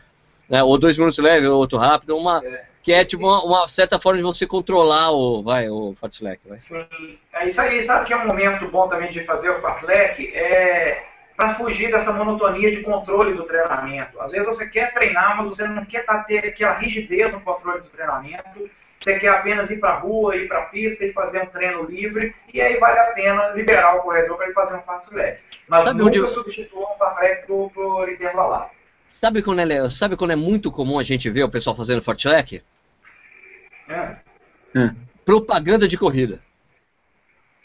[0.49, 0.64] né?
[0.64, 2.66] ou dois minutos leve, outro rápido, uma, é.
[2.84, 6.57] que é tipo uma, uma, certa forma de você controlar o, vai, o fartlek, vai.
[6.57, 6.86] Sim,
[7.34, 10.32] é isso aí, sabe que é um momento bom também de fazer o fartlek?
[10.36, 11.05] É
[11.41, 14.22] para fugir dessa monotonia de controle do treinamento.
[14.22, 17.82] Às vezes você quer treinar, mas você não quer tá, ter aquela rigidez no controle
[17.82, 18.70] do treinamento,
[19.02, 21.84] você quer apenas ir para a rua, ir para a pista e fazer um treino
[21.84, 25.39] livre, e aí vale a pena liberar o corredor para ele fazer um fast track.
[25.68, 26.28] Mas sabe nunca onde...
[26.30, 28.70] substitua um fast track por, por intervalado.
[29.10, 32.22] Sabe quando, é, sabe quando é muito comum a gente ver o pessoal fazendo fast
[32.22, 32.64] track?
[33.89, 34.16] É.
[34.76, 34.95] Hum.
[35.26, 36.39] Propaganda de corrida.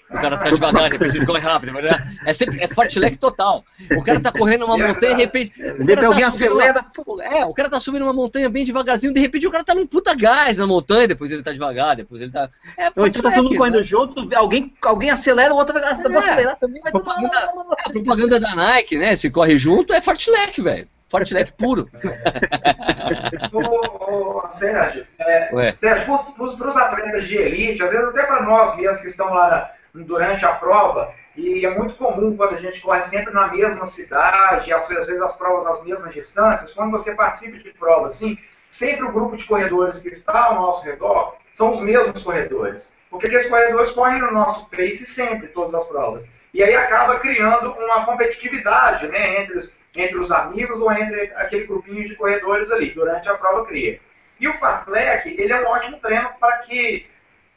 [0.09, 1.72] O cara tá devagar, de repente ele corre rápido.
[2.24, 3.64] É, sempre, é fartlek total.
[3.96, 5.52] O cara tá correndo uma montanha, de repente.
[5.57, 6.86] De repente tá alguém acelera.
[7.07, 9.74] Uma, é, o cara tá subindo uma montanha bem devagarzinho, de repente o cara tá
[9.74, 12.48] num puta gás na montanha, depois ele tá devagar, depois ele tá.
[12.78, 13.84] É, então tá todo mundo correndo né?
[13.84, 15.86] junto, alguém, alguém acelera, o outro vai é.
[15.88, 19.16] acelerar também, vai propaganda, é, A propaganda da Nike, né?
[19.16, 20.88] Se corre junto, é fartlek, velho.
[21.09, 21.88] Fartlek puro.
[23.52, 28.76] ô, ô, Sérgio, é, Sérgio, para os atletas de elite, às vezes até para nós
[28.76, 32.80] mesmos que estão lá na durante a prova, e é muito comum quando a gente
[32.80, 37.59] corre sempre na mesma cidade, às vezes as provas às mesmas distâncias, quando você participa
[37.59, 38.38] de prova assim,
[38.70, 42.94] sempre o grupo de corredores que está ao nosso redor são os mesmos corredores.
[43.11, 46.28] Porque aqueles corredores correm no nosso pace sempre, todas as provas.
[46.53, 51.66] E aí acaba criando uma competitividade né, entre, os, entre os amigos ou entre aquele
[51.66, 54.01] grupinho de corredores ali, durante a prova cria.
[54.40, 57.07] E o fartlek, ele é um ótimo treino para que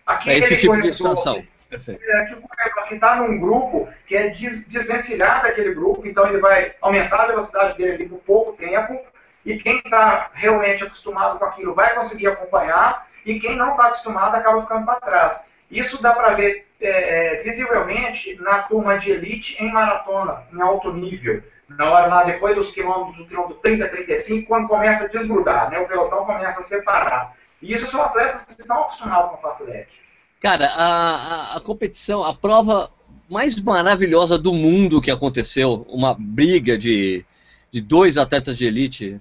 [0.05, 2.03] aquele é esse tipo corredor, de situação Perfeito.
[2.03, 6.39] É que o corredor está num grupo que é des, desvencilhar daquele grupo, então ele
[6.39, 8.99] vai aumentar a velocidade dele ali por pouco tempo,
[9.45, 14.35] e quem está realmente acostumado com aquilo vai conseguir acompanhar, e quem não está acostumado
[14.35, 15.45] acaba ficando para trás.
[15.69, 20.91] Isso dá para ver é, é, visivelmente na turma de elite em maratona, em alto
[20.91, 21.43] nível.
[21.67, 25.77] Na hora lá, depois dos quilômetros, do quilômetro 30, 35, quando começa a desgrudar, né,
[25.77, 27.33] o pelotão começa a separar.
[27.61, 29.91] E isso são atletas que estão acostumados com o fartlek.
[30.39, 32.89] Cara, a, a, a, competição, a prova
[33.29, 37.25] mais maravilhosa do mundo que aconteceu, uma briga de,
[37.71, 39.19] de dois atletas de elite.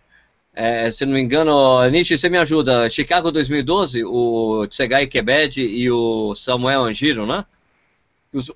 [0.55, 2.89] É, se não me engano, Nietzsche, você me ajuda.
[2.89, 7.45] Chicago 2012, o Tsegai Kebed e o Samuel Angiro, né?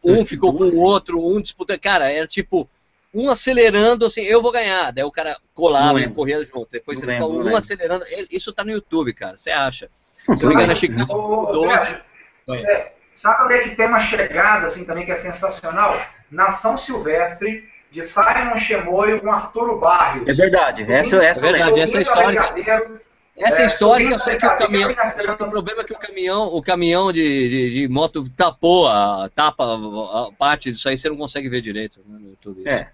[0.04, 1.80] Um ficou com o outro, um disputando.
[1.80, 2.68] Cara, era tipo,
[3.12, 4.92] um acelerando assim, eu vou ganhar.
[4.92, 6.68] Daí o cara colava e corria junto.
[6.70, 8.04] Depois você ficou um acelerando.
[8.30, 9.36] Isso tá no YouTube, cara.
[9.36, 9.88] Você acha?
[10.36, 12.11] Se não me engano, é Chicago 12.
[12.49, 16.01] É, Sabe onde é que tem uma chegada assim também que é sensacional?
[16.30, 20.26] Nação Silvestre, de Simon Chemoio com Arturo Barrios.
[20.26, 23.03] É verdade, essa, essa é verdade, essa é histórica.
[23.36, 24.95] Essa é, histórica, só que o caminhão.
[25.20, 28.88] Só que o problema é que o caminhão, o caminhão de, de, de moto tapou
[28.88, 32.66] a tapa a parte disso aí, você não consegue ver direito né, no YouTube.
[32.66, 32.88] É.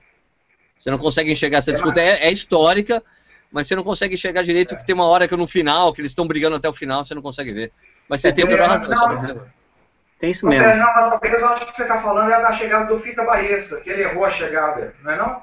[0.78, 2.00] Você não consegue enxergar essa disputa.
[2.00, 3.02] É, é histórica,
[3.50, 4.78] mas você não consegue enxergar direito é.
[4.78, 7.14] que tem uma hora que no final, que eles estão brigando até o final, você
[7.14, 7.72] não consegue ver.
[8.08, 8.88] Mas você é, tem toda a razão.
[8.88, 9.42] Não,
[10.18, 10.64] tem isso mesmo.
[10.64, 13.24] Seja, não, mas apenas eu acho que você está falando é da chegada do Fita
[13.24, 15.42] Baessa, que ele errou a chegada, não é não?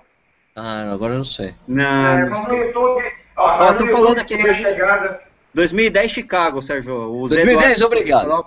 [0.55, 1.53] Ah, agora eu não sei.
[1.67, 3.03] Não, é, não no YouTube.
[3.37, 5.21] Ó, ó tô falando aqui da chegada.
[5.53, 6.93] 2010 Chicago, Sérgio.
[7.13, 8.45] O 2010, obrigado.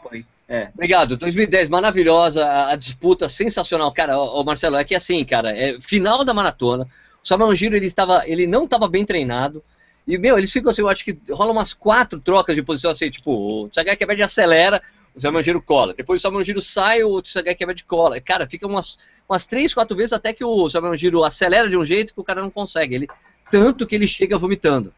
[0.49, 0.69] É.
[0.75, 1.17] Obrigado.
[1.17, 3.93] 2010, maravilhosa, a, a disputa sensacional.
[3.93, 6.87] Cara, o Marcelo, é que assim, cara, é final da maratona.
[7.23, 9.63] O Samuel Giro, ele, estava, ele não estava bem treinado.
[10.09, 13.11] E, meu, eles ficam assim, eu acho que rola umas quatro trocas de posição, assim,
[13.11, 14.83] tipo, o Tsagai Kebed acelera,
[15.15, 15.93] o Samuel Giro cola.
[15.93, 18.19] Depois o Samuel Giro sai, o Tsagai Kebed cola.
[18.19, 18.99] Cara, fica umas,
[19.29, 22.25] umas três, quatro vezes até que o Samuel Giro acelera de um jeito que o
[22.25, 22.95] cara não consegue.
[22.95, 23.07] Ele,
[23.51, 24.95] tanto que ele chega vomitando.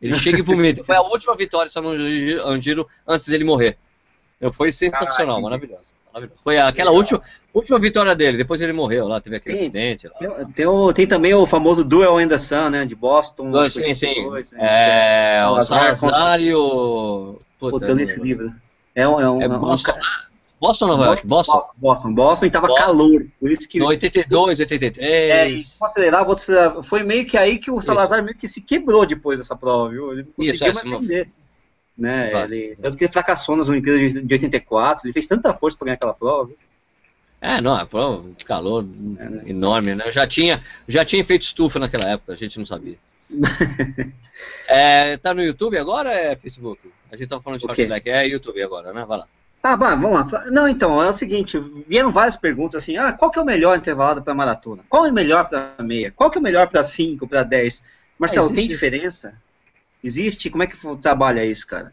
[0.00, 0.84] Ele chega e vomita.
[0.84, 3.76] Foi a última vitória do Samuel Giro antes dele morrer.
[4.52, 5.92] Foi sensacional, maravilhoso.
[6.42, 7.20] Foi aquela última,
[7.54, 10.08] última vitória dele, depois ele morreu lá, teve aquele tem, acidente.
[10.08, 10.14] Lá.
[10.14, 13.50] Tem, tem, o, tem, também o famoso Duel in the Sun, né, de Boston.
[13.50, 14.24] Do, sim, sim.
[14.24, 17.38] Dois, né, é, é, o Salazar e o...
[17.58, 18.52] Puta, Putz, eu li esse livro.
[18.94, 19.20] É um...
[19.20, 20.30] É um, é Boston, um...
[20.60, 21.26] Boston Nova York?
[21.26, 21.52] Boston.
[21.52, 22.84] Boston, Boston, Boston e tava Boston.
[22.84, 23.78] calor, por isso que...
[23.78, 24.98] No 82, 83...
[25.08, 26.82] É, e vou acelerar, vou acelerar.
[26.82, 28.24] Foi meio que aí que o Salazar isso.
[28.24, 30.12] meio que se quebrou depois dessa prova, viu?
[30.12, 31.30] Ele não conseguiu isso, mais vender.
[32.00, 32.32] Né?
[32.44, 35.96] Ele, tanto que ele fracassou nas Olimpíadas de 84, ele fez tanta força para ganhar
[35.96, 36.50] aquela prova.
[37.42, 38.86] É, não, é prova, calor
[39.18, 39.42] é, né?
[39.46, 40.04] enorme, né?
[40.06, 42.96] Eu já tinha, já tinha feito estufa naquela época, a gente não sabia.
[44.66, 46.90] é, tá no YouTube agora é Facebook?
[47.12, 47.86] A gente tava falando de okay.
[47.86, 49.04] Short é YouTube agora, né?
[49.06, 49.26] Vai lá.
[49.62, 50.44] Ah, bah, vamos lá.
[50.50, 53.76] Não, então, é o seguinte, vieram várias perguntas assim, ah, qual que é o melhor
[53.76, 54.82] intervalado para maratona?
[54.88, 56.10] Qual é o melhor para meia?
[56.10, 57.84] Qual que é o melhor para 5, para 10?
[58.18, 59.34] Marcelo, tem diferença?
[60.02, 60.50] Existe?
[60.50, 61.92] Como é que trabalha isso, cara?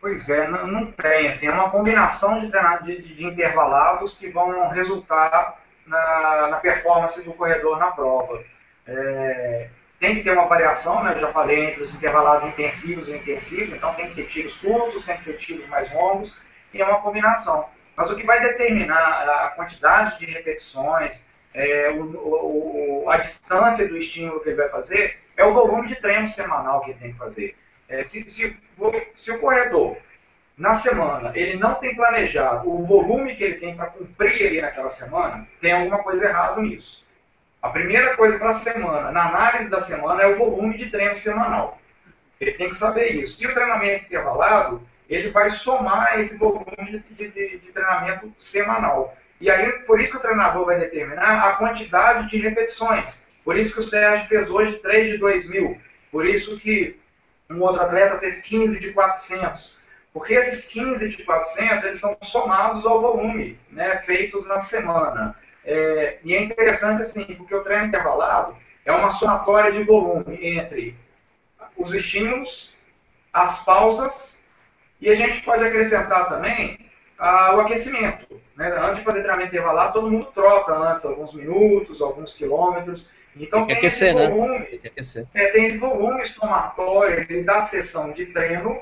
[0.00, 1.28] Pois é, não, não tem.
[1.28, 2.50] Assim, é uma combinação de,
[2.84, 8.42] de, de intervalados que vão resultar na, na, performance do corredor na prova.
[8.86, 9.68] É,
[9.98, 13.74] tem que ter uma variação, né, eu já falei, entre os intervalados intensivos e intensivos,
[13.74, 16.38] então tem que ter tiros curtos, tem que ter tiros mais longos,
[16.72, 17.68] e é uma combinação.
[17.96, 23.96] Mas o que vai determinar a quantidade de repetições, é, o, o, a distância do
[23.96, 27.18] estímulo que ele vai fazer, é o volume de treino semanal que ele tem que
[27.18, 27.56] fazer.
[27.88, 28.60] É, se, se,
[29.14, 29.96] se, o corredor,
[30.56, 34.88] na semana, ele não tem planejado o volume que ele tem para cumprir ali naquela
[34.88, 37.06] semana, tem alguma coisa errada nisso.
[37.62, 41.14] A primeira coisa para a semana, na análise da semana, é o volume de treino
[41.14, 41.78] semanal.
[42.40, 43.42] Ele tem que saber isso.
[43.42, 49.16] E o treinamento intervalado, ele vai somar esse volume de, de, de treinamento semanal.
[49.40, 53.27] E aí, por isso que o treinador vai determinar a quantidade de repetições.
[53.48, 55.80] Por isso que o Sérgio fez hoje 3 de 2 mil.
[56.12, 57.00] Por isso que
[57.48, 59.78] um outro atleta fez 15 de 400.
[60.12, 65.34] Porque esses 15 de 400, eles são somados ao volume, né, feitos na semana.
[65.64, 70.94] É, e é interessante assim, porque o treino intervalado é uma somatória de volume entre
[71.74, 72.74] os estímulos,
[73.32, 74.44] as pausas,
[75.00, 76.78] e a gente pode acrescentar também
[77.18, 78.26] ah, o aquecimento.
[78.54, 78.68] Né?
[78.76, 83.16] Antes de fazer treinamento intervalado, todo mundo troca antes alguns minutos, alguns quilômetros.
[83.38, 84.66] Então tem, tem aquecer, esse volume, né?
[84.66, 85.28] tem.
[85.34, 88.80] É, tem esse volume somatório da sessão de treino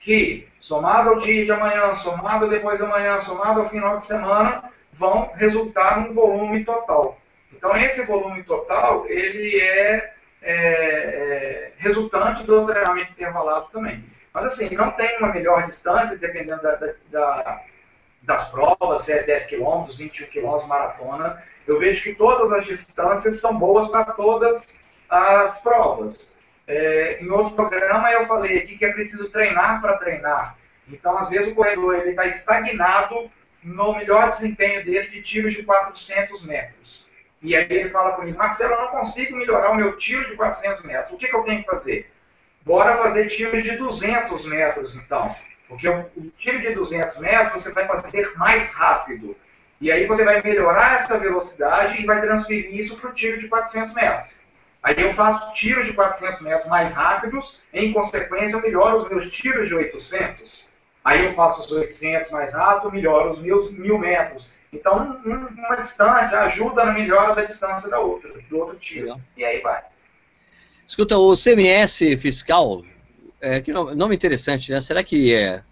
[0.00, 4.70] que, somado ao dia de amanhã, somado depois de amanhã, somado ao final de semana,
[4.92, 7.20] vão resultar num volume total.
[7.52, 14.04] Então esse volume total, ele é, é, é resultante do treinamento intervalado também.
[14.32, 17.62] Mas assim, não tem uma melhor distância, dependendo da, da, da,
[18.22, 21.42] das provas, se é 10 km, 21 km, maratona.
[21.66, 26.38] Eu vejo que todas as distâncias são boas para todas as provas.
[26.66, 30.56] É, em outro programa eu falei aqui que é preciso treinar para treinar.
[30.88, 33.30] Então, às vezes, o corredor está estagnado
[33.62, 37.08] no melhor desempenho dele de tiros de 400 metros.
[37.40, 40.82] E aí ele fala comigo, Marcelo, eu não consigo melhorar o meu tiro de 400
[40.82, 41.12] metros.
[41.12, 42.10] O que, que eu tenho que fazer?
[42.62, 45.34] Bora fazer tiros de 200 metros, então.
[45.68, 49.36] Porque o, tiro de 200 metros você vai fazer mais rápido.
[49.80, 53.48] E aí você vai melhorar essa velocidade e vai transferir isso para o tiro de
[53.48, 54.40] 400 metros.
[54.82, 59.30] Aí eu faço tiros de 400 metros mais rápidos, em consequência eu melhoro os meus
[59.30, 60.68] tiros de 800.
[61.04, 64.50] Aí eu faço os 800 mais rápido, melhoro os meus 1000 metros.
[64.72, 69.06] Então, uma distância ajuda na melhora da distância da outra, do outro tiro.
[69.06, 69.20] Legal.
[69.36, 69.82] E aí vai.
[70.86, 72.82] Escuta, o CMS fiscal,
[73.40, 74.80] é, que nome interessante, né?
[74.80, 75.62] Será que é,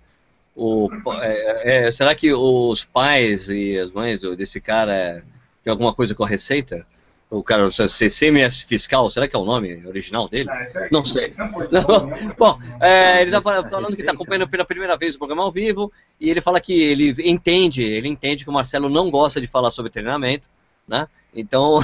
[0.54, 0.88] o,
[1.20, 5.22] é, é, será que os pais e as mães desse cara
[5.62, 6.86] tem alguma coisa com a receita?
[7.28, 10.48] O cara, o CMS Fiscal, será que é o nome original dele?
[10.48, 11.26] Ah, é não sei.
[11.72, 12.08] Não.
[12.38, 15.92] Bom, é, ele está falando que está acompanhando pela primeira vez o programa ao vivo
[16.20, 19.70] e ele fala que ele entende, ele entende que o Marcelo não gosta de falar
[19.70, 20.48] sobre treinamento,
[20.86, 21.08] né?
[21.36, 21.78] Então,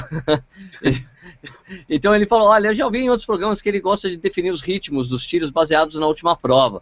[1.87, 4.49] então ele falou, olha, eu já ouvi em outros programas que ele gosta de definir
[4.49, 6.81] os ritmos dos tiros baseados na última prova.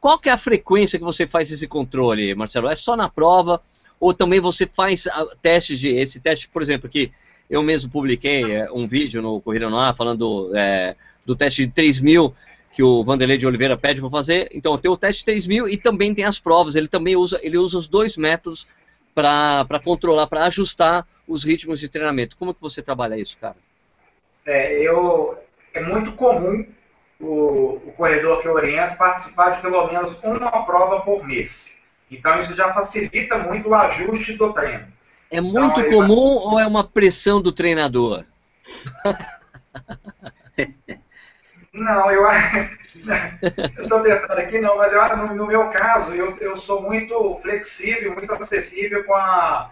[0.00, 2.68] Qual que é a frequência que você faz esse controle, Marcelo?
[2.68, 3.60] É só na prova
[3.98, 5.06] ou também você faz
[5.42, 7.10] testes de esse teste, por exemplo, que
[7.48, 10.94] eu mesmo publiquei é, um vídeo no Corrida no Ar falando é,
[11.26, 12.34] do teste de 3 mil
[12.72, 14.48] que o Vanderlei de Oliveira pede para fazer.
[14.54, 16.76] Então, tem o teste de 3 mil e também tem as provas.
[16.76, 18.66] Ele também usa, ele usa os dois métodos
[19.12, 22.36] para controlar, para ajustar os ritmos de treinamento.
[22.36, 23.56] Como que você trabalha isso, cara?
[24.44, 25.38] É, eu,
[25.72, 26.66] é muito comum
[27.20, 31.80] o, o corredor que eu oriento participar de pelo menos uma prova por mês.
[32.10, 34.88] Então, isso já facilita muito o ajuste do treino.
[35.30, 36.52] É muito então, comum vai...
[36.52, 38.24] ou é uma pressão do treinador?
[41.72, 42.26] Não, eu
[43.80, 48.12] estou pensando aqui, não, mas eu, no, no meu caso, eu, eu sou muito flexível,
[48.12, 49.70] muito acessível com, a,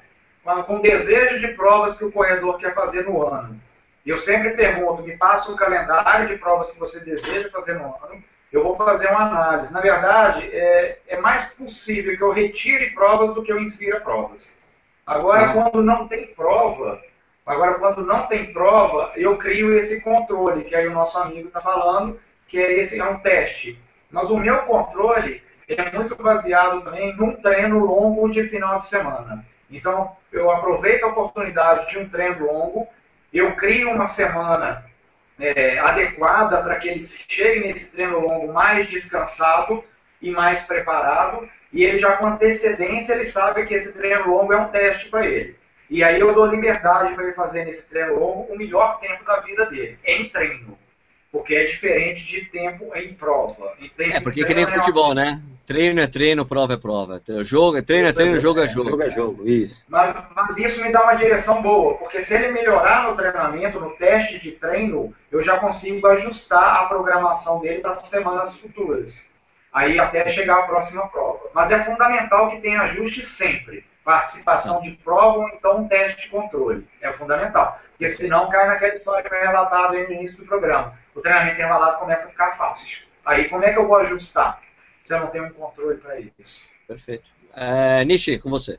[0.66, 3.60] com, desejo de provas que o corredor quer fazer no ano.
[4.04, 8.22] Eu sempre pergunto, me passa o calendário de provas que você deseja fazer no ano,
[8.50, 9.72] eu vou fazer uma análise.
[9.72, 14.62] Na verdade, é, é mais possível que eu retire provas do que eu insira provas.
[15.06, 15.52] Agora, ah.
[15.52, 17.00] quando não tem prova,
[17.44, 21.60] agora quando não tem prova, eu crio esse controle, que aí o nosso amigo está
[21.60, 23.78] falando, que é esse é um teste.
[24.10, 29.44] Mas o meu controle é muito baseado também num treino longo de final de semana.
[29.70, 32.88] Então, eu aproveito a oportunidade de um treino longo,
[33.32, 34.84] eu crio uma semana
[35.38, 39.80] é, adequada para que eles cheguem nesse treino longo mais descansado
[40.20, 44.56] e mais preparado, e ele já com antecedência ele sabe que esse treino longo é
[44.56, 45.56] um teste para ele.
[45.90, 49.40] E aí eu dou liberdade para ele fazer nesse treino longo o melhor tempo da
[49.40, 50.78] vida dele, em treino.
[51.38, 53.72] Porque é diferente de tempo em prova.
[53.80, 55.14] Em tempo é, porque que nem é futebol, uma...
[55.14, 55.40] né?
[55.64, 57.22] Treino é treino, prova é prova.
[57.44, 58.90] Jogo, treino é treino, jogo é jogo.
[58.90, 59.84] Jogo é jogo, isso.
[59.88, 63.90] Mas, mas isso me dá uma direção boa, porque se ele melhorar no treinamento, no
[63.90, 69.32] teste de treino, eu já consigo ajustar a programação dele para as semanas futuras
[69.72, 71.50] aí até chegar à próxima prova.
[71.54, 73.84] Mas é fundamental que tenha ajuste sempre.
[74.04, 76.84] Participação de prova ou então um teste de controle.
[77.00, 77.78] É fundamental.
[77.90, 80.94] Porque senão cai naquela história que foi relatada no início do programa.
[81.18, 83.06] O treinamento intervalado começa a ficar fácil.
[83.24, 84.62] Aí como é que eu vou ajustar?
[85.02, 86.64] Se eu não tenho um controle para isso.
[86.86, 87.24] Perfeito.
[87.54, 88.78] É, Nishi, com você.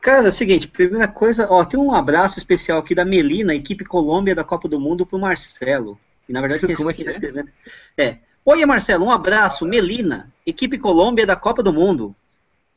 [0.00, 3.84] Cara, é o seguinte, primeira coisa, ó, tem um abraço especial aqui da Melina, equipe
[3.84, 5.98] Colômbia da Copa do Mundo, pro Marcelo.
[6.28, 7.14] E na verdade, como é que é?
[7.96, 9.66] É, Oi, Marcelo, um abraço.
[9.66, 12.16] Melina, equipe Colômbia da Copa do Mundo.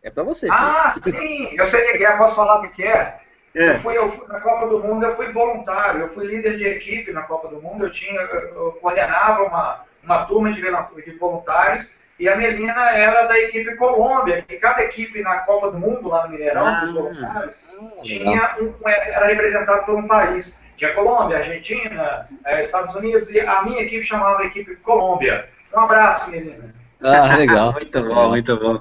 [0.04, 0.48] É para você.
[0.52, 1.18] Ah, filho.
[1.18, 3.23] sim, eu sei o que é, posso falar o que é?
[3.56, 3.72] É.
[3.72, 6.66] Eu, fui, eu fui, na Copa do Mundo, eu fui voluntário, eu fui líder de
[6.66, 11.98] equipe na Copa do Mundo, eu tinha, eu coordenava uma, uma turma de, de voluntários
[12.20, 16.26] e a Melina era da equipe Colômbia, que cada equipe na Copa do Mundo, lá
[16.26, 20.64] no Mineirão, ah, dos voluntários, ah, tinha um, era representado por um país.
[20.76, 25.50] Tinha Colômbia, Argentina, eh, Estados Unidos, e a minha equipe chamava a equipe Colômbia.
[25.76, 26.74] Um abraço, menina.
[27.02, 27.74] Ah, legal.
[27.74, 28.80] muito bom, muito bom.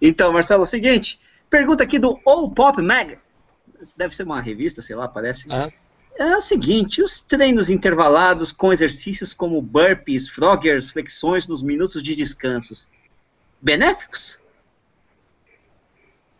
[0.00, 3.18] Então, Marcelo, é o seguinte, pergunta aqui do All Pop Mag.
[3.96, 5.50] Deve ser uma revista, sei lá, parece.
[5.50, 5.70] Ah.
[6.18, 12.16] É o seguinte, os treinos intervalados com exercícios como burpees, froggers, flexões nos minutos de
[12.16, 12.90] descansos,
[13.60, 14.42] benéficos?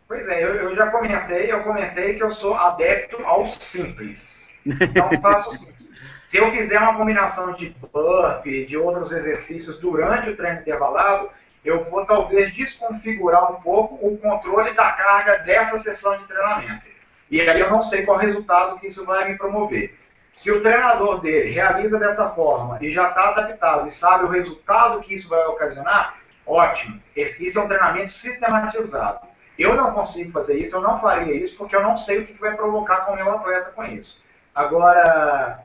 [0.05, 4.59] Pois é, eu, eu, já comentei, eu comentei que eu sou adepto ao simples.
[4.65, 5.87] Então faço simples.
[6.27, 11.29] Se eu fizer uma combinação de burp, de outros exercícios durante o treino intervalado,
[11.63, 16.88] eu vou talvez desconfigurar um pouco o controle da carga dessa sessão de treinamento.
[17.29, 19.97] E aí eu não sei qual resultado que isso vai me promover.
[20.33, 25.01] Se o treinador dele realiza dessa forma e já está adaptado e sabe o resultado
[25.01, 26.99] que isso vai ocasionar, ótimo.
[27.15, 29.27] Esse, isso é um treinamento sistematizado.
[29.57, 32.39] Eu não consigo fazer isso, eu não faria isso, porque eu não sei o que
[32.39, 34.23] vai provocar com o meu atleta com isso.
[34.55, 35.59] Agora,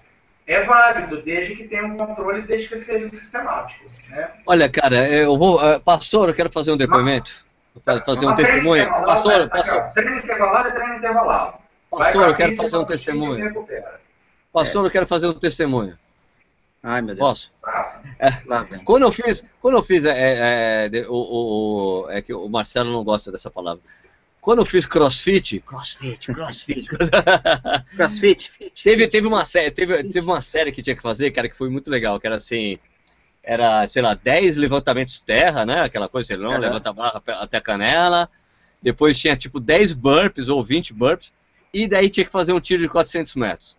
[0.46, 3.84] é válido, desde que tenha um controle, desde que seja sistemático.
[4.08, 4.30] Né?
[4.44, 5.58] Olha, cara, eu vou.
[5.58, 7.32] Uh, pastor, eu quero fazer um depoimento.
[7.84, 8.88] Mas, fazer um testemunho.
[8.88, 9.82] Pastor, pastor.
[9.92, 11.58] Treino intervalado é treino intervalado.
[11.90, 13.66] Pastor, eu quero fazer um testemunho.
[14.52, 15.98] Pastor, eu quero fazer um testemunho.
[16.82, 17.50] Ai, meu Deus.
[17.62, 18.02] Posso?
[18.18, 18.30] É,
[18.84, 21.14] quando eu fiz, quando eu fiz, é, é, é o,
[22.04, 23.82] o, é que o Marcelo não gosta dessa palavra.
[24.38, 26.86] Quando eu fiz crossfit, crossfit, crossfit,
[27.96, 28.52] crossfit,
[28.82, 31.70] teve, teve, uma série, teve, teve uma série que tinha que fazer, cara, que foi
[31.70, 32.78] muito legal, que era assim,
[33.44, 35.82] era, sei lá, 10 levantamentos terra, né?
[35.82, 36.58] Aquela coisa, sei lá, uhum.
[36.58, 38.28] levanta a barra até a canela.
[38.82, 41.32] Depois tinha tipo 10 burpees ou 20 burpees.
[41.72, 43.76] E daí tinha que fazer um tiro de 400 metros.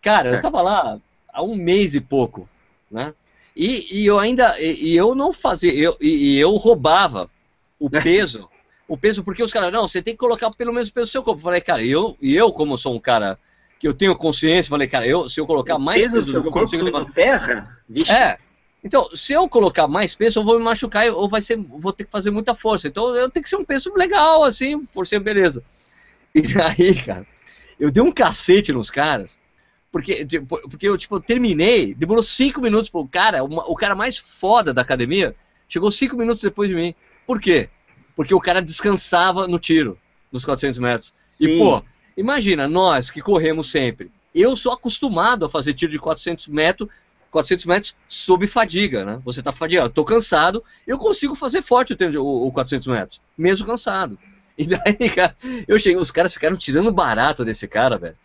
[0.00, 0.36] Cara, certo.
[0.36, 0.98] eu tava lá
[1.32, 2.48] há um mês e pouco,
[2.90, 3.12] né?
[3.56, 7.28] E, e eu ainda, e, e, eu não fazia, eu, e, e eu roubava
[7.78, 8.48] o peso,
[8.86, 11.10] o peso porque os caras, não, você tem que colocar pelo menos o peso do
[11.10, 11.40] seu corpo.
[11.40, 13.38] Eu falei, cara, eu, e eu como sou um cara
[13.80, 16.30] que eu tenho consciência, falei, cara, eu, se eu colocar o mais peso, peso do
[16.30, 17.12] seu corpo consigo levantar...
[17.12, 18.12] terra, Vixe.
[18.12, 18.38] É,
[18.82, 22.04] então, se eu colocar mais peso, eu vou me machucar ou vai ser, vou ter
[22.04, 22.86] que fazer muita força.
[22.88, 25.64] Então, eu tenho que ser um peso legal, assim, força beleza.
[26.34, 27.26] E aí, cara,
[27.78, 29.38] eu dei um cacete nos caras,
[29.90, 34.16] porque, tipo, porque eu, tipo, terminei, demorou cinco minutos pro cara, uma, o cara mais
[34.16, 35.34] foda da academia,
[35.68, 36.94] chegou cinco minutos depois de mim.
[37.26, 37.68] Por quê?
[38.14, 39.98] Porque o cara descansava no tiro,
[40.30, 41.14] nos 400 metros.
[41.26, 41.46] Sim.
[41.46, 41.82] E, pô,
[42.16, 46.88] imagina, nós que corremos sempre, eu sou acostumado a fazer tiro de 400 metros
[47.30, 49.20] 400 metros sob fadiga, né?
[49.24, 53.66] Você está fadigado, estou cansado, eu consigo fazer forte o, o, o 400 metros, mesmo
[53.66, 54.18] cansado.
[54.56, 58.16] E daí, cara, eu cheguei, os caras ficaram tirando barato desse cara, velho.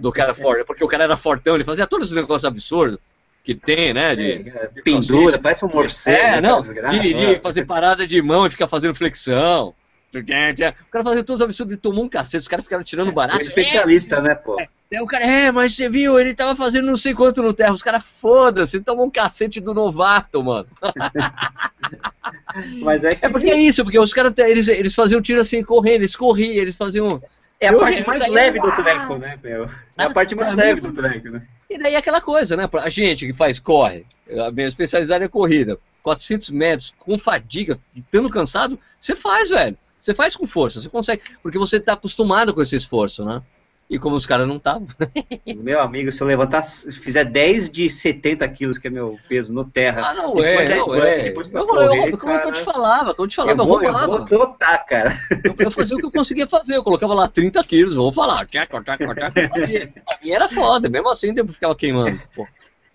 [0.00, 2.98] Do cara forte, porque o cara era fortão, ele fazia todos os negócios absurdos
[3.42, 4.14] que tem, né?
[4.14, 6.16] De, é, de pendura, parece um morcego.
[6.16, 7.40] É, não, de, de né?
[7.40, 9.74] fazer parada de mão e ficar fazendo flexão.
[10.18, 13.38] O cara fazia todos os absurdos e tomou um cacete, os caras ficaram tirando barato.
[13.38, 14.60] É, especialista, é, né, pô?
[14.90, 17.72] É, o cara, é, mas você viu, ele tava fazendo não sei quanto no terra.
[17.72, 20.66] Os caras, foda-se, tomou um cacete do novato, mano.
[22.82, 23.24] mas é, que...
[23.24, 26.60] é porque é isso, porque os caras, eles, eles faziam tiro assim, correndo, eles corriam,
[26.60, 27.22] eles faziam.
[27.60, 29.64] É a parte mais leve do treco, né, meu?
[29.64, 31.46] É a ah, parte mais leve do treco, né?
[31.68, 32.68] E daí aquela coisa, né?
[32.82, 34.04] A gente que faz corre,
[34.44, 39.78] a minha especialidade é corrida, 400 metros, com fadiga, estando cansado, você faz, velho.
[40.00, 43.42] Você faz com força, você consegue, porque você está acostumado com esse esforço, né?
[43.88, 44.86] E como os caras não estavam.
[45.44, 49.64] meu amigo, se eu levantar, fizer 10 de 70 quilos, que é meu peso no
[49.64, 50.10] terra.
[50.10, 51.22] Ah, não é, não é.
[51.24, 53.82] Depois eu, correr, eu, como cara, eu te falava, como eu te falava, eu, vou,
[53.82, 55.18] eu vou trotar, cara.
[55.44, 58.46] Eu, eu, fazia o que eu conseguia fazer, eu colocava lá 30 quilos, vou falar,
[58.46, 59.92] tchac, tchac, tchac,
[60.22, 62.16] E era foda, mesmo assim eu ficava queimando.
[62.32, 62.46] Pô.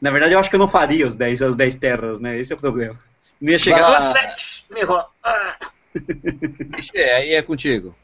[0.01, 2.39] Na verdade, eu acho que eu não faria os 10, as 10 terras, né?
[2.39, 2.95] Esse é o problema.
[3.41, 3.93] Não ia chegar.
[3.93, 4.65] Ah, 7!
[5.21, 5.55] Ah.
[6.93, 7.95] É, aí é contigo.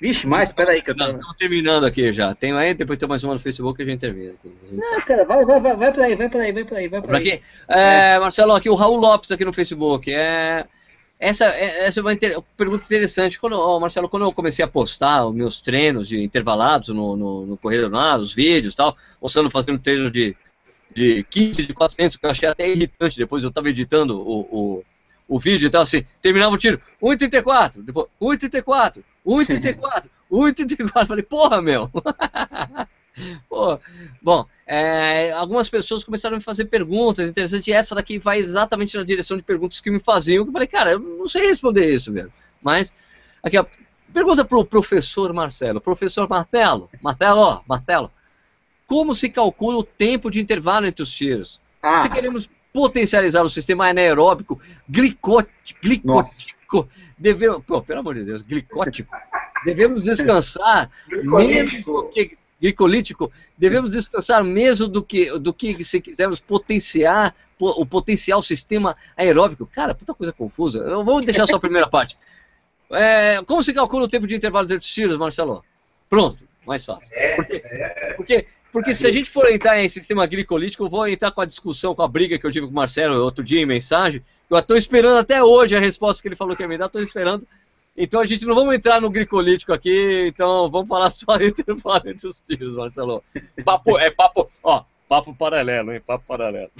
[0.00, 1.12] Vixe, mais, peraí que eu tô...
[1.12, 2.34] Não, terminando aqui já.
[2.34, 4.32] Tem aí, depois tem mais uma no Facebook e a gente termina.
[4.32, 4.50] Aqui.
[4.72, 5.04] Não, sabe.
[5.04, 7.18] cara, vai, vai, vai, vai pra aí, vai pra aí, vai pra aí, vai pra
[7.18, 7.42] aí.
[7.68, 8.18] É, é.
[8.18, 10.10] Marcelo, aqui o Raul Lopes aqui no Facebook.
[10.10, 10.64] É...
[11.18, 12.40] Essa, é, essa é uma inter...
[12.56, 13.38] pergunta interessante.
[13.38, 17.46] Quando, oh, Marcelo, quando eu comecei a postar os meus treinos de intervalados no, no,
[17.46, 20.34] no Correio Nada, os vídeos e tal, mostrando, fazendo treino de,
[20.94, 23.18] de 15, de 400, que eu achei até irritante.
[23.18, 24.84] Depois eu estava editando o, o,
[25.30, 31.06] o vídeo e tal, assim, terminava o tiro, 1,34, depois 1,34, 1,34, 1,34.
[31.06, 31.88] Falei, porra, meu.
[33.48, 33.78] Pô,
[34.20, 38.96] bom, é, algumas pessoas começaram a me fazer perguntas interessantes, e essa daqui vai exatamente
[38.96, 41.94] na direção de perguntas que me faziam, que eu falei, cara, eu não sei responder
[41.94, 42.32] isso, velho.
[42.60, 42.92] Mas,
[43.40, 43.64] aqui, ó,
[44.12, 45.80] pergunta pro professor Marcelo.
[45.80, 48.10] Professor Martelo, Martelo, Martelo,
[48.84, 51.60] como se calcula o tempo de intervalo entre os tiros?
[51.82, 52.00] Ah.
[52.00, 59.14] Se queremos potencializar o sistema anaeróbico glicótico, glicótico devemos, pô, pelo amor de Deus, glicótico,
[59.64, 66.40] devemos descansar menos do que glicolítico, devemos descansar mesmo do que, do que se quisermos
[66.40, 69.66] potenciar o potencial sistema aeróbico.
[69.66, 70.82] Cara, puta coisa confusa.
[70.84, 72.16] Vamos deixar só a primeira parte.
[72.90, 75.64] É, como se calcula o tempo de intervalo entre os tiros, Marcelo?
[76.08, 77.14] Pronto, mais fácil.
[77.14, 78.14] É, porque, é.
[78.16, 81.46] porque porque se a gente for entrar em sistema glicolítico, eu vou entrar com a
[81.46, 84.22] discussão, com a briga que eu tive com o Marcelo outro dia em mensagem.
[84.48, 87.02] Eu estou esperando até hoje a resposta que ele falou que ia me dar, estou
[87.02, 87.46] esperando.
[87.96, 91.64] Então a gente não vamos entrar no glicolítico aqui, então vamos falar só entre,
[92.06, 93.22] entre os tiros, Marcelo.
[93.64, 96.00] Papo, é papo, ó, papo paralelo, hein?
[96.04, 96.70] Papo paralelo.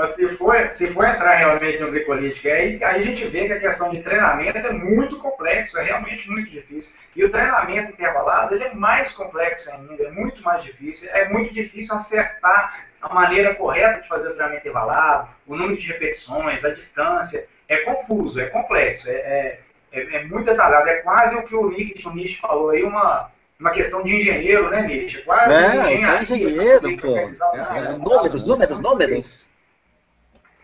[0.00, 3.52] Mas se for, se for entrar realmente no glicolítico, aí, aí a gente vê que
[3.52, 6.98] a questão de treinamento é muito complexo, é realmente muito difícil.
[7.14, 11.10] E o treinamento intervalado ele é mais complexo ainda, é muito mais difícil.
[11.12, 15.88] É muito difícil acertar a maneira correta de fazer o treinamento intervalado, o número de
[15.88, 17.46] repetições, a distância.
[17.68, 19.60] É confuso, é complexo, é, é,
[19.92, 20.88] é, é muito detalhado.
[20.88, 24.80] É quase o que o Nick Nish falou aí, uma uma questão de engenheiro, né,
[24.80, 25.22] Nietzsche?
[25.22, 27.14] Quase é, um engenheiro, pô.
[27.14, 29.49] É, números, números, números.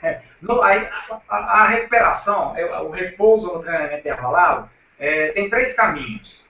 [0.07, 0.71] É, no, a,
[1.29, 6.45] a, recuperação, é, o repouso no treinamento intervalado, é, tem três caminhos.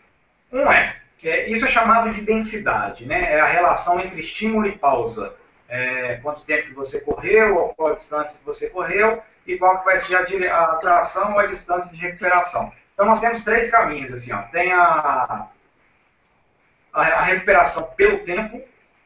[0.52, 3.34] Um é, é, isso é chamado de densidade, né?
[3.34, 5.34] É a relação entre estímulo e pausa.
[5.68, 9.98] É, quanto tempo você correu, qual a distância que você correu, e qual que vai
[9.98, 12.72] ser a, a duração ou a distância de recuperação.
[12.92, 14.42] Então nós temos três caminhos, assim, ó.
[14.42, 15.48] Tem a,
[16.92, 18.62] a, a recuperação pelo tempo,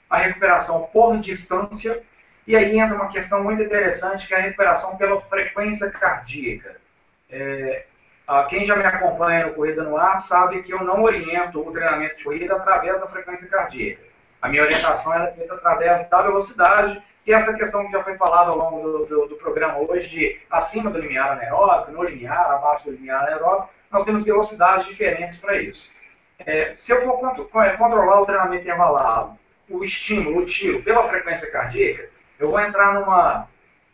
[0.09, 2.03] a recuperação por distância
[2.51, 6.79] E aí entra uma questão muito interessante, que é a recuperação pela frequência cardíaca.
[7.31, 7.85] É,
[8.49, 12.17] quem já me acompanha no Corrida no Ar sabe que eu não oriento o treinamento
[12.17, 14.03] de corrida através da frequência cardíaca.
[14.43, 18.17] A minha orientação é feita através da velocidade, que é essa questão que já foi
[18.17, 22.51] falada ao longo do, do, do programa hoje, de acima do limiar anaeróbico, no limiar,
[22.51, 25.93] abaixo do limiar anaeróbico, nós temos velocidades diferentes para isso.
[26.41, 31.49] É, se eu for é, controlar o treinamento intervalado, o estímulo, o tiro, pela frequência
[31.53, 32.11] cardíaca,
[32.41, 33.49] eu vou entrar numa,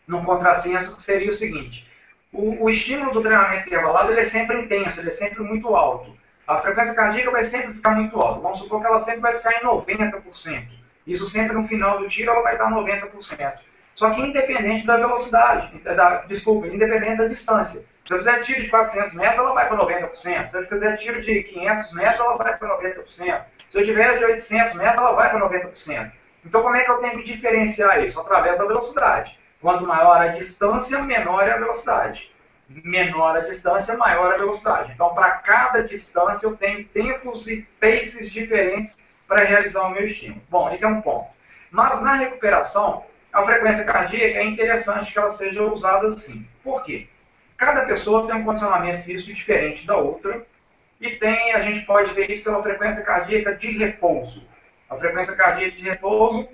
[0.07, 1.87] num contrassenso que seria o seguinte:
[2.31, 6.15] o, o estímulo do treinamento intervalado ele é sempre intenso, ele é sempre muito alto.
[6.47, 8.39] A frequência cardíaca vai sempre ficar muito alta.
[8.39, 10.65] Vamos supor que ela sempre vai ficar em 90%.
[11.05, 13.53] Isso sempre no final do tiro ela vai estar 90%.
[13.93, 17.85] Só que independente da velocidade, da, desculpa, independente da distância.
[18.05, 20.47] Se eu fizer tiro de 400 metros, ela vai para 90%.
[20.47, 23.41] Se eu fizer tiro de 500 metros, ela vai para 90%.
[23.67, 26.11] Se eu tiver de 800 metros, ela vai para 90%.
[26.45, 28.19] Então, como é que eu tenho que diferenciar isso?
[28.19, 29.37] Através da velocidade.
[29.61, 32.33] Quanto maior a distância, menor é a velocidade.
[32.69, 34.91] Menor a distância, maior a velocidade.
[34.93, 40.41] Então, para cada distância, eu tenho tempos e paces diferentes para realizar o meu estímulo.
[40.49, 41.27] Bom, esse é um ponto.
[41.71, 46.47] Mas na recuperação, a frequência cardíaca é interessante que ela seja usada assim.
[46.63, 47.07] Por quê?
[47.57, 50.45] Cada pessoa tem um condicionamento físico diferente da outra
[50.99, 54.47] e tem, a gente pode ver isso pela frequência cardíaca de repouso.
[54.89, 56.47] A frequência cardíaca de repouso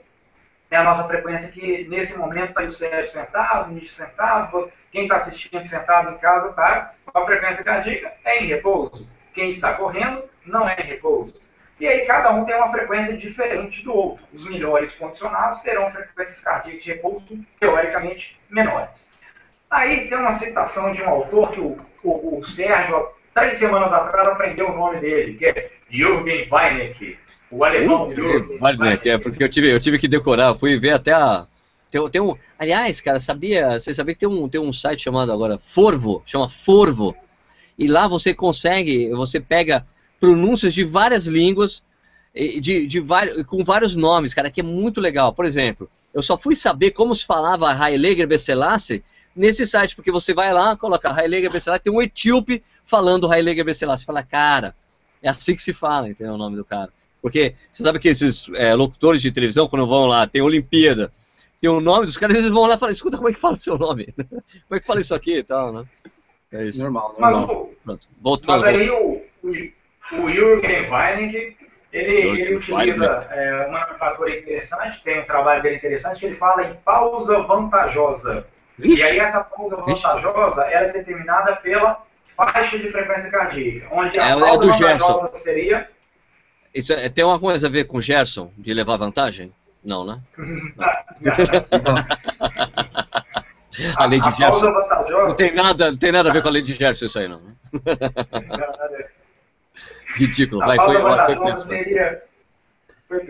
[0.72, 5.03] é a nossa frequência que nesse momento está o Sérgio sentado, o Nietzsche sentado, quem
[5.03, 9.07] está assistindo sentado em casa está, a frequência cardíaca é em repouso.
[9.34, 11.39] Quem está correndo não é em repouso.
[11.80, 14.26] E aí cada um tem uma frequência diferente do outro.
[14.34, 19.14] Os melhores condicionados terão frequências cardíacas de repouso teoricamente menores.
[19.69, 24.27] Aí tem uma citação de um autor que o, o, o Sérgio, três semanas atrás,
[24.27, 27.18] aprendeu o nome dele, que é Jürgen Weineck.
[27.54, 29.10] O alemão uh, Weineck.
[29.10, 31.46] É, porque eu tive, eu tive que decorar, fui ver até a...
[31.92, 35.32] Tem, tem um, aliás, cara, sabia, você sabia que tem um, tem um site chamado
[35.32, 37.16] agora Forvo, chama Forvo,
[37.78, 39.86] e lá você consegue, você pega
[40.20, 41.84] pronúncias de várias línguas,
[42.34, 43.04] de, de,
[43.46, 45.34] com vários nomes, cara, que é muito legal.
[45.34, 49.04] Por exemplo, eu só fui saber como se falava Haile Besselassie
[49.36, 54.04] nesse site, porque você vai lá, coloca Haile Gebrselassie, tem um etíope falando Haile Gebrselassie.
[54.04, 54.76] Você fala, cara,
[55.22, 56.92] é assim que se fala, entendeu o nome do cara.
[57.24, 61.10] Porque você sabe que esses é, locutores de televisão, quando vão lá, tem Olimpíada,
[61.62, 63.56] tem o nome dos caras, eles vão lá e falam, escuta como é que fala
[63.56, 65.86] o seu nome, como é que fala isso aqui e tal, né?
[66.52, 66.82] É isso.
[66.82, 67.70] Normal, normal.
[67.86, 71.56] Mas, Pronto, mas aí o, o, o Jürgen Weinig,
[71.94, 76.66] ele, ele utiliza é, uma nomenclatura interessante, tem um trabalho dele interessante, que ele fala
[76.66, 78.45] em pausa vantajosa.
[78.78, 78.95] Ixi.
[78.95, 82.04] E aí essa pausa vantajosa ela é determinada pela
[82.36, 85.34] faixa de frequência cardíaca, onde a é, pausa é vantajosa Gerson.
[85.34, 85.93] seria...
[86.74, 89.54] Isso é, tem alguma coisa a ver com o Gerson, de levar vantagem?
[89.84, 90.22] Não, né?
[90.38, 90.94] Não.
[93.98, 94.72] a lei de a Gerson.
[94.72, 97.28] Não tem, nada, não tem nada a ver com a lei de Gerson isso aí,
[97.28, 97.41] não.
[100.16, 100.62] Ridículo.
[100.64, 102.24] A Vai, pausa foi, vantajosa foi seria,
[103.08, 103.26] foi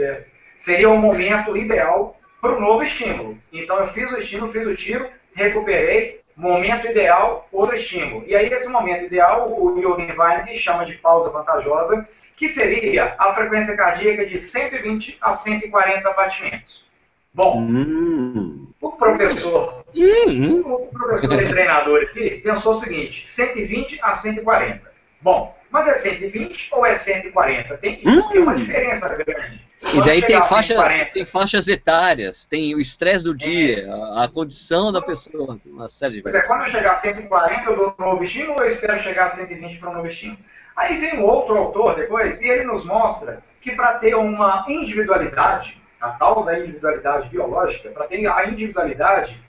[0.55, 3.37] seria um momento ideal para o novo estímulo.
[3.51, 8.23] Então eu fiz o estímulo, fiz o tiro, recuperei, momento ideal, outro estímulo.
[8.27, 13.33] E aí, esse momento ideal, o Jürgen Weinig chama de pausa vantajosa, que seria a
[13.33, 16.85] frequência cardíaca de 120 a 140 batimentos.
[17.33, 18.67] Bom, hum.
[18.79, 20.61] o professor, hum.
[20.61, 24.93] o professor e treinador aqui pensou o seguinte: 120 a 140.
[25.19, 27.77] Bom, mas é 120 ou é 140?
[27.77, 28.29] Tem, isso hum.
[28.29, 29.63] tem uma diferença grande.
[29.95, 30.75] E daí tem, faixa,
[31.11, 33.89] tem faixas etárias, tem o estresse do dia, é.
[33.89, 36.41] a, a, condição da pessoa, uma série de coisas.
[36.41, 39.25] é, quando eu chegar a 140 eu dou um novo estímulo ou eu espero chegar
[39.25, 40.39] a 120 para um novo estímulo?
[40.75, 45.81] Aí vem um outro autor depois e ele nos mostra que para ter uma individualidade,
[46.01, 49.41] a tal da individualidade biológica, para ter a individualidade,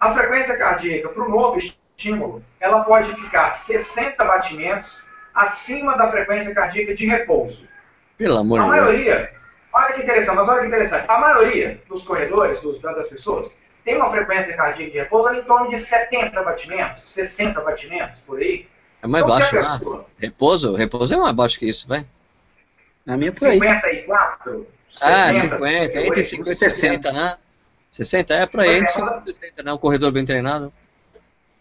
[0.00, 6.54] a frequência cardíaca para o novo estímulo, ela pode ficar 60 batimentos acima da frequência
[6.54, 7.68] cardíaca de repouso.
[8.16, 8.78] Pelo amor de Deus.
[8.78, 9.32] A maioria,
[9.72, 13.96] olha que interessante, mas olha que interessante, a maioria dos corredores, dos, das pessoas, tem
[13.96, 18.68] uma frequência cardíaca de repouso ali em torno de 70 batimentos, 60 batimentos, por aí.
[19.04, 19.60] É mais então, baixo, né?
[19.60, 20.74] pessoa, Repouso?
[20.74, 22.06] Repouso é mais baixo que isso, vai.
[23.04, 23.60] Na minha por aí.
[23.60, 27.36] 54, 60, ah, 50, entre 50 e 60, né?
[27.90, 29.72] 60 é para ele, 50 e 60, né?
[29.74, 30.72] Um corredor bem treinado.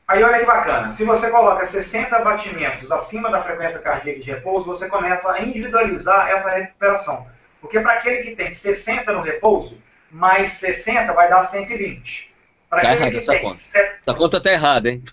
[0.07, 4.65] Aí olha que bacana, se você coloca 60 batimentos acima da frequência cardíaca de repouso,
[4.65, 7.28] você começa a individualizar essa recuperação.
[7.60, 12.34] Porque para aquele que tem 60 no repouso, mais 60 vai dar 120.
[12.70, 13.57] Para tá aquele que essa tem conta.
[13.57, 13.99] Set...
[14.02, 15.03] Essa conta tá errada, hein?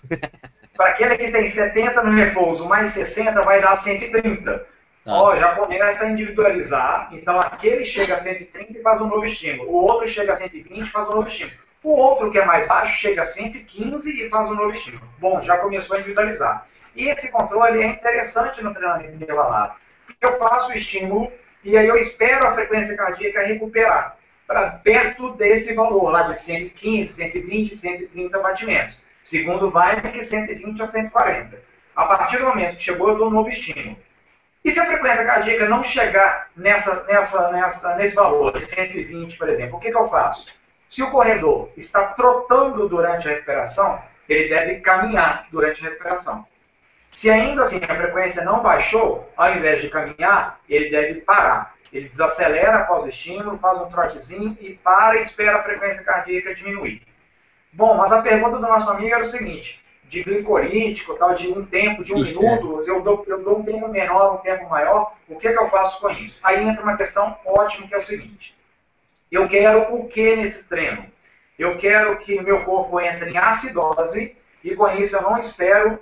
[0.81, 4.57] Para aquele que tem 70 no repouso, mais 60 vai dar 130.
[4.57, 4.65] Tá.
[5.05, 7.09] Ó, já começa a individualizar.
[7.11, 9.69] Então aquele chega a 130 e faz um novo estímulo.
[9.69, 11.55] O outro chega a 120 e faz um novo estímulo.
[11.83, 15.07] O outro, que é mais baixo, chega a 115 e faz um novo estímulo.
[15.19, 16.65] Bom, já começou a individualizar.
[16.95, 19.75] E esse controle é interessante no treinamento intervalado.
[20.07, 21.31] Porque eu faço o estímulo
[21.63, 24.17] e aí eu espero a frequência cardíaca recuperar
[24.47, 29.10] para perto desse valor, lá de 115, 120, 130 batimentos.
[29.23, 29.71] Segundo
[30.13, 31.61] de 120 a 140.
[31.95, 33.97] A partir do momento que chegou, eu dou um novo estímulo.
[34.63, 39.77] E se a frequência cardíaca não chegar nessa, nessa, nessa, nesse valor, 120, por exemplo,
[39.77, 40.47] o que, que eu faço?
[40.87, 46.45] Se o corredor está trotando durante a recuperação, ele deve caminhar durante a recuperação.
[47.11, 51.75] Se ainda assim a frequência não baixou, ao invés de caminhar, ele deve parar.
[51.91, 56.53] Ele desacelera após o estímulo, faz um trotezinho e para e espera a frequência cardíaca
[56.53, 57.01] diminuir.
[57.73, 61.65] Bom, mas a pergunta do nosso amigo era o seguinte: de glicolítico, tal, de um
[61.65, 62.89] tempo, de um isso minuto, é.
[62.89, 66.01] eu, dou, eu dou um tempo menor, um tempo maior, o que, que eu faço
[66.01, 66.39] com isso?
[66.43, 68.53] Aí entra uma questão ótima que é o seguinte:
[69.31, 71.05] eu quero o que nesse treino?
[71.57, 75.99] Eu quero que o meu corpo entre em acidose e com isso eu não espero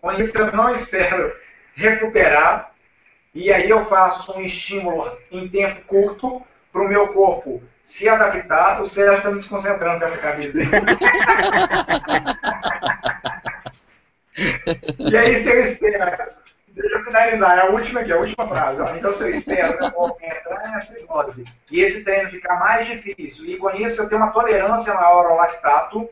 [0.00, 1.34] com isso eu não espero
[1.74, 2.72] recuperar.
[3.34, 6.40] E aí eu faço um estímulo em tempo curto
[6.72, 8.82] para o meu corpo se adaptar.
[8.82, 10.58] O Sérgio está me desconcentrando com essa camisa.
[14.98, 16.36] e aí se eu espero.
[16.68, 18.82] Deixa eu finalizar, é a última aqui, a última frase.
[18.82, 18.94] Ó.
[18.96, 23.46] Então, se eu espero meu corpo entrar nessa hipnose e esse treino ficar mais difícil,
[23.46, 26.06] e com isso eu tenho uma tolerância maior ao lactato,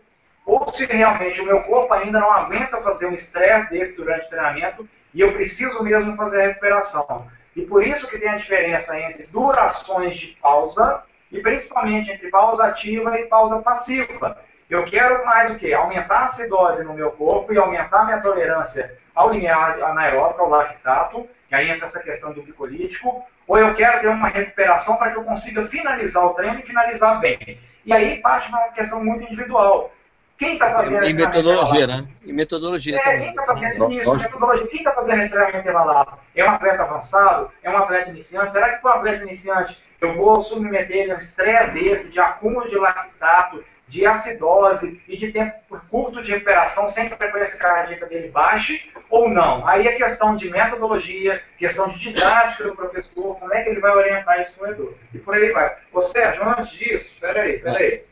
[0.47, 4.31] ou se realmente o meu corpo ainda não aguenta fazer um estresse desse durante o
[4.31, 7.29] treinamento e eu preciso mesmo fazer a recuperação.
[7.55, 12.67] E por isso que tem a diferença entre durações de pausa e principalmente entre pausa
[12.67, 14.39] ativa e pausa passiva.
[14.69, 15.73] Eu quero mais o quê?
[15.73, 20.49] Aumentar a acidose no meu corpo e aumentar a minha tolerância ao limiar anaeróbico, ao
[20.49, 25.13] lactato, que aí entra essa questão do glicolítico, ou eu quero ter uma recuperação para
[25.13, 27.59] que eu consiga finalizar o treino e finalizar bem.
[27.85, 29.93] E aí parte uma questão muito individual.
[30.37, 32.09] Quem está fazendo esse metodologia, né?
[32.25, 33.19] Em metodologia é, também.
[33.19, 34.17] Quem está fazendo isso?
[34.17, 34.67] Metodologia.
[34.67, 36.19] Quem está fazendo esse treinamento intervalado?
[36.35, 37.51] É um atleta avançado?
[37.63, 38.53] É um atleta iniciante?
[38.53, 42.21] Será que para um atleta iniciante eu vou submeter ele a um estresse desse, de
[42.21, 45.55] acúmulo de lactato, de acidose e de tempo
[45.91, 49.67] curto de recuperação sem que a frequência cardíaca dele baixe ou não?
[49.67, 53.93] Aí é questão de metodologia, questão de didática do professor, como é que ele vai
[53.93, 54.95] orientar esse corredor.
[55.13, 55.77] E por aí vai.
[55.93, 58.03] Ô Sérgio, antes disso, peraí, peraí.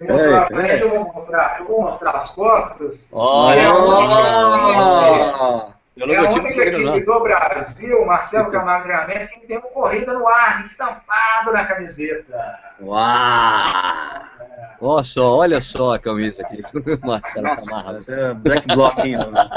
[0.00, 3.10] Mostrar frente, eu vou mostrar, eu vou mostrar as costas.
[3.12, 3.72] Olha!
[6.00, 10.60] É a única equipe do Brasil, Marcelo Camargo Treinamento, que tem uma corrida no ar,
[10.60, 12.58] estampado na camiseta.
[12.80, 12.98] Uau!
[14.80, 16.62] Olha só, olha só a camisa aqui.
[17.04, 18.12] Marcelo Camargo.
[18.12, 19.16] É black blocking.
[19.16, 19.48] Né?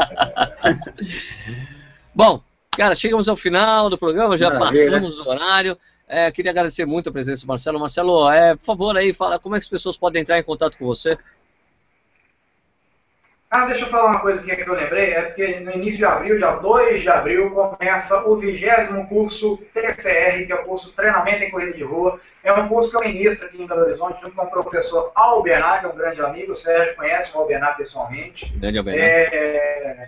[2.15, 2.41] Bom,
[2.75, 4.91] cara, chegamos ao final do programa, já Maravilha.
[4.91, 5.77] passamos do horário.
[6.07, 7.79] É, queria agradecer muito a presença do Marcelo.
[7.79, 10.77] Marcelo, é, por favor, aí, fala como é que as pessoas podem entrar em contato
[10.77, 11.17] com você.
[13.51, 16.37] Ah, deixa eu falar uma coisa que eu lembrei, é porque no início de abril,
[16.37, 21.51] dia 2 de abril, começa o vigésimo curso TCR, que é o curso Treinamento em
[21.51, 22.17] Corrida de Rua.
[22.45, 25.81] É um curso que eu ministro aqui em Belo Horizonte, junto com o professor Albenar,
[25.81, 28.53] que é um grande amigo, o Sérgio conhece o Albenar pessoalmente.
[28.55, 28.99] Grande Albenar.
[29.01, 30.07] É,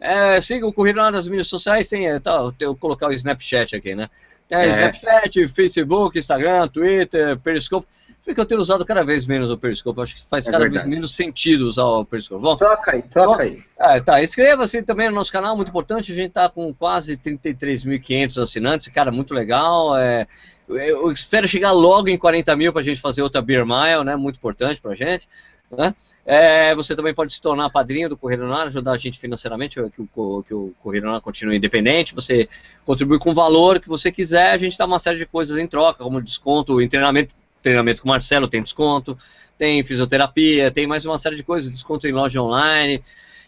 [0.00, 3.76] é, siga o Corrida nas mídias sociais, tem, é, tá, eu vou colocar o Snapchat
[3.76, 4.08] aqui, né?
[4.48, 4.68] Tem é.
[4.68, 7.86] Snapchat, Facebook, Instagram, Twitter, Periscope.
[8.24, 10.86] Porque eu tenho usado cada vez menos o Periscope, acho que faz é cada verdade.
[10.86, 12.40] vez menos sentido usar o Periscope.
[12.40, 13.62] Bom, troca aí, troca bom, aí.
[13.78, 18.42] É, tá, inscreva-se também no nosso canal, muito importante, a gente tá com quase 33.500
[18.42, 20.26] assinantes, cara, muito legal, é,
[20.66, 24.16] eu espero chegar logo em 40 mil para a gente fazer outra Beer Mile, né,
[24.16, 25.28] muito importante para a gente.
[25.70, 25.94] Né?
[26.26, 30.02] É, você também pode se tornar padrinho do Correio Lunar, ajudar a gente financeiramente, que
[30.16, 32.14] o, que o Correio Lunar continue independente.
[32.14, 32.48] Você
[32.86, 35.66] contribui com o valor que você quiser, a gente dá uma série de coisas em
[35.66, 39.18] troca, como desconto em treinamento, treinamento com o Marcelo tem desconto,
[39.58, 43.02] tem fisioterapia, tem mais uma série de coisas, desconto em loja online.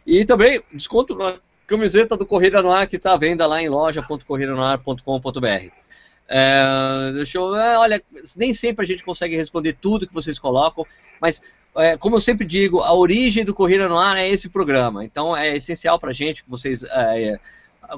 [0.06, 1.36] E também desconto na
[1.66, 5.70] camiseta do Correio Lunar que está à venda lá em loja.correironar.com.br.
[6.28, 8.02] É, deixa eu, olha,
[8.36, 10.84] nem sempre a gente consegue responder tudo que vocês colocam,
[11.20, 11.40] mas
[11.76, 15.04] é, como eu sempre digo, a origem do Corrida no Ar é esse programa.
[15.04, 17.38] Então é essencial para a gente que vocês é,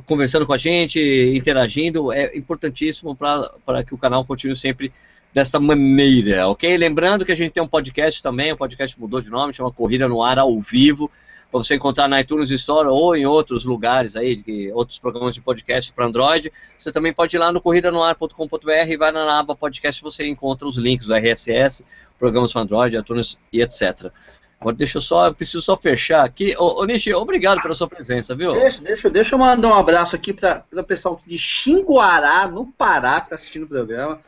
[0.07, 1.01] conversando com a gente,
[1.35, 4.93] interagindo, é importantíssimo para que o canal continue sempre
[5.33, 6.77] desta maneira, ok?
[6.77, 10.09] Lembrando que a gente tem um podcast também, o podcast mudou de nome, chama Corrida
[10.09, 11.11] no Ar ao Vivo,
[11.51, 15.41] para você encontrar na iTunes Store ou em outros lugares aí, de, outros programas de
[15.41, 16.53] podcast para Android.
[16.79, 20.77] Você também pode ir lá no corridanoar.com.br e vai na aba podcast, você encontra os
[20.77, 21.85] links do RSS,
[22.19, 24.13] programas para Android, iTunes e etc.
[24.61, 26.55] Agora deixa eu só, eu preciso só fechar aqui.
[26.59, 28.53] Ô, ô Nishi, obrigado pela sua presença, viu?
[28.53, 33.21] Deixa, deixa, deixa eu mandar um abraço aqui para o pessoal de Xinguará, no Pará,
[33.21, 34.21] que está assistindo o programa.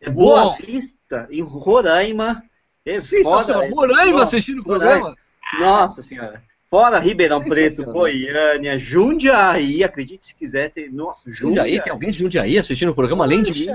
[0.00, 2.42] É Boa Vista, em Roraima.
[2.84, 3.68] É Sensacional.
[3.70, 5.16] Roraima assistindo o programa?
[5.58, 6.42] Nossa senhora.
[6.70, 10.92] Fora Ribeirão Preto, Goiânia, Jundiaí, acredite se quiser ter.
[10.92, 11.70] Nossa, Jundiaí.
[11.70, 13.68] Jundiaí, tem alguém de Jundiaí assistindo o programa além de mim?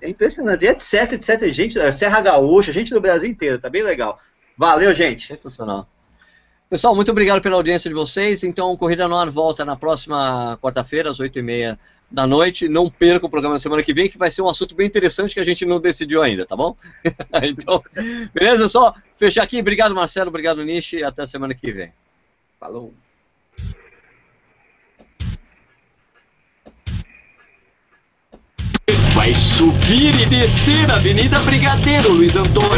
[0.00, 1.48] É impressionante, etc, etc.
[1.52, 4.18] Gente, Serra Gaúcha, gente do Brasil inteiro, tá bem legal.
[4.56, 5.28] Valeu, gente.
[5.28, 5.88] Sensacional.
[6.68, 8.42] Pessoal, muito obrigado pela audiência de vocês.
[8.42, 11.78] Então, Corrida no Ar volta na próxima quarta-feira, às 8h30
[12.10, 12.68] da noite.
[12.68, 15.34] Não perca o programa da semana que vem, que vai ser um assunto bem interessante
[15.34, 16.76] que a gente não decidiu ainda, tá bom?
[17.44, 17.80] então,
[18.34, 18.68] beleza?
[18.68, 19.60] Só fechar aqui.
[19.60, 20.28] Obrigado, Marcelo.
[20.28, 21.04] Obrigado, Nishi.
[21.04, 21.92] Até a semana que vem.
[22.60, 22.92] Falou.
[29.14, 32.68] Vai subir e descer a Avenida Brigadeiro, Luiz Antônio.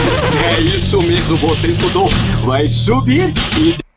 [0.54, 2.10] É isso mesmo, você escutou.
[2.44, 3.89] Vai subir e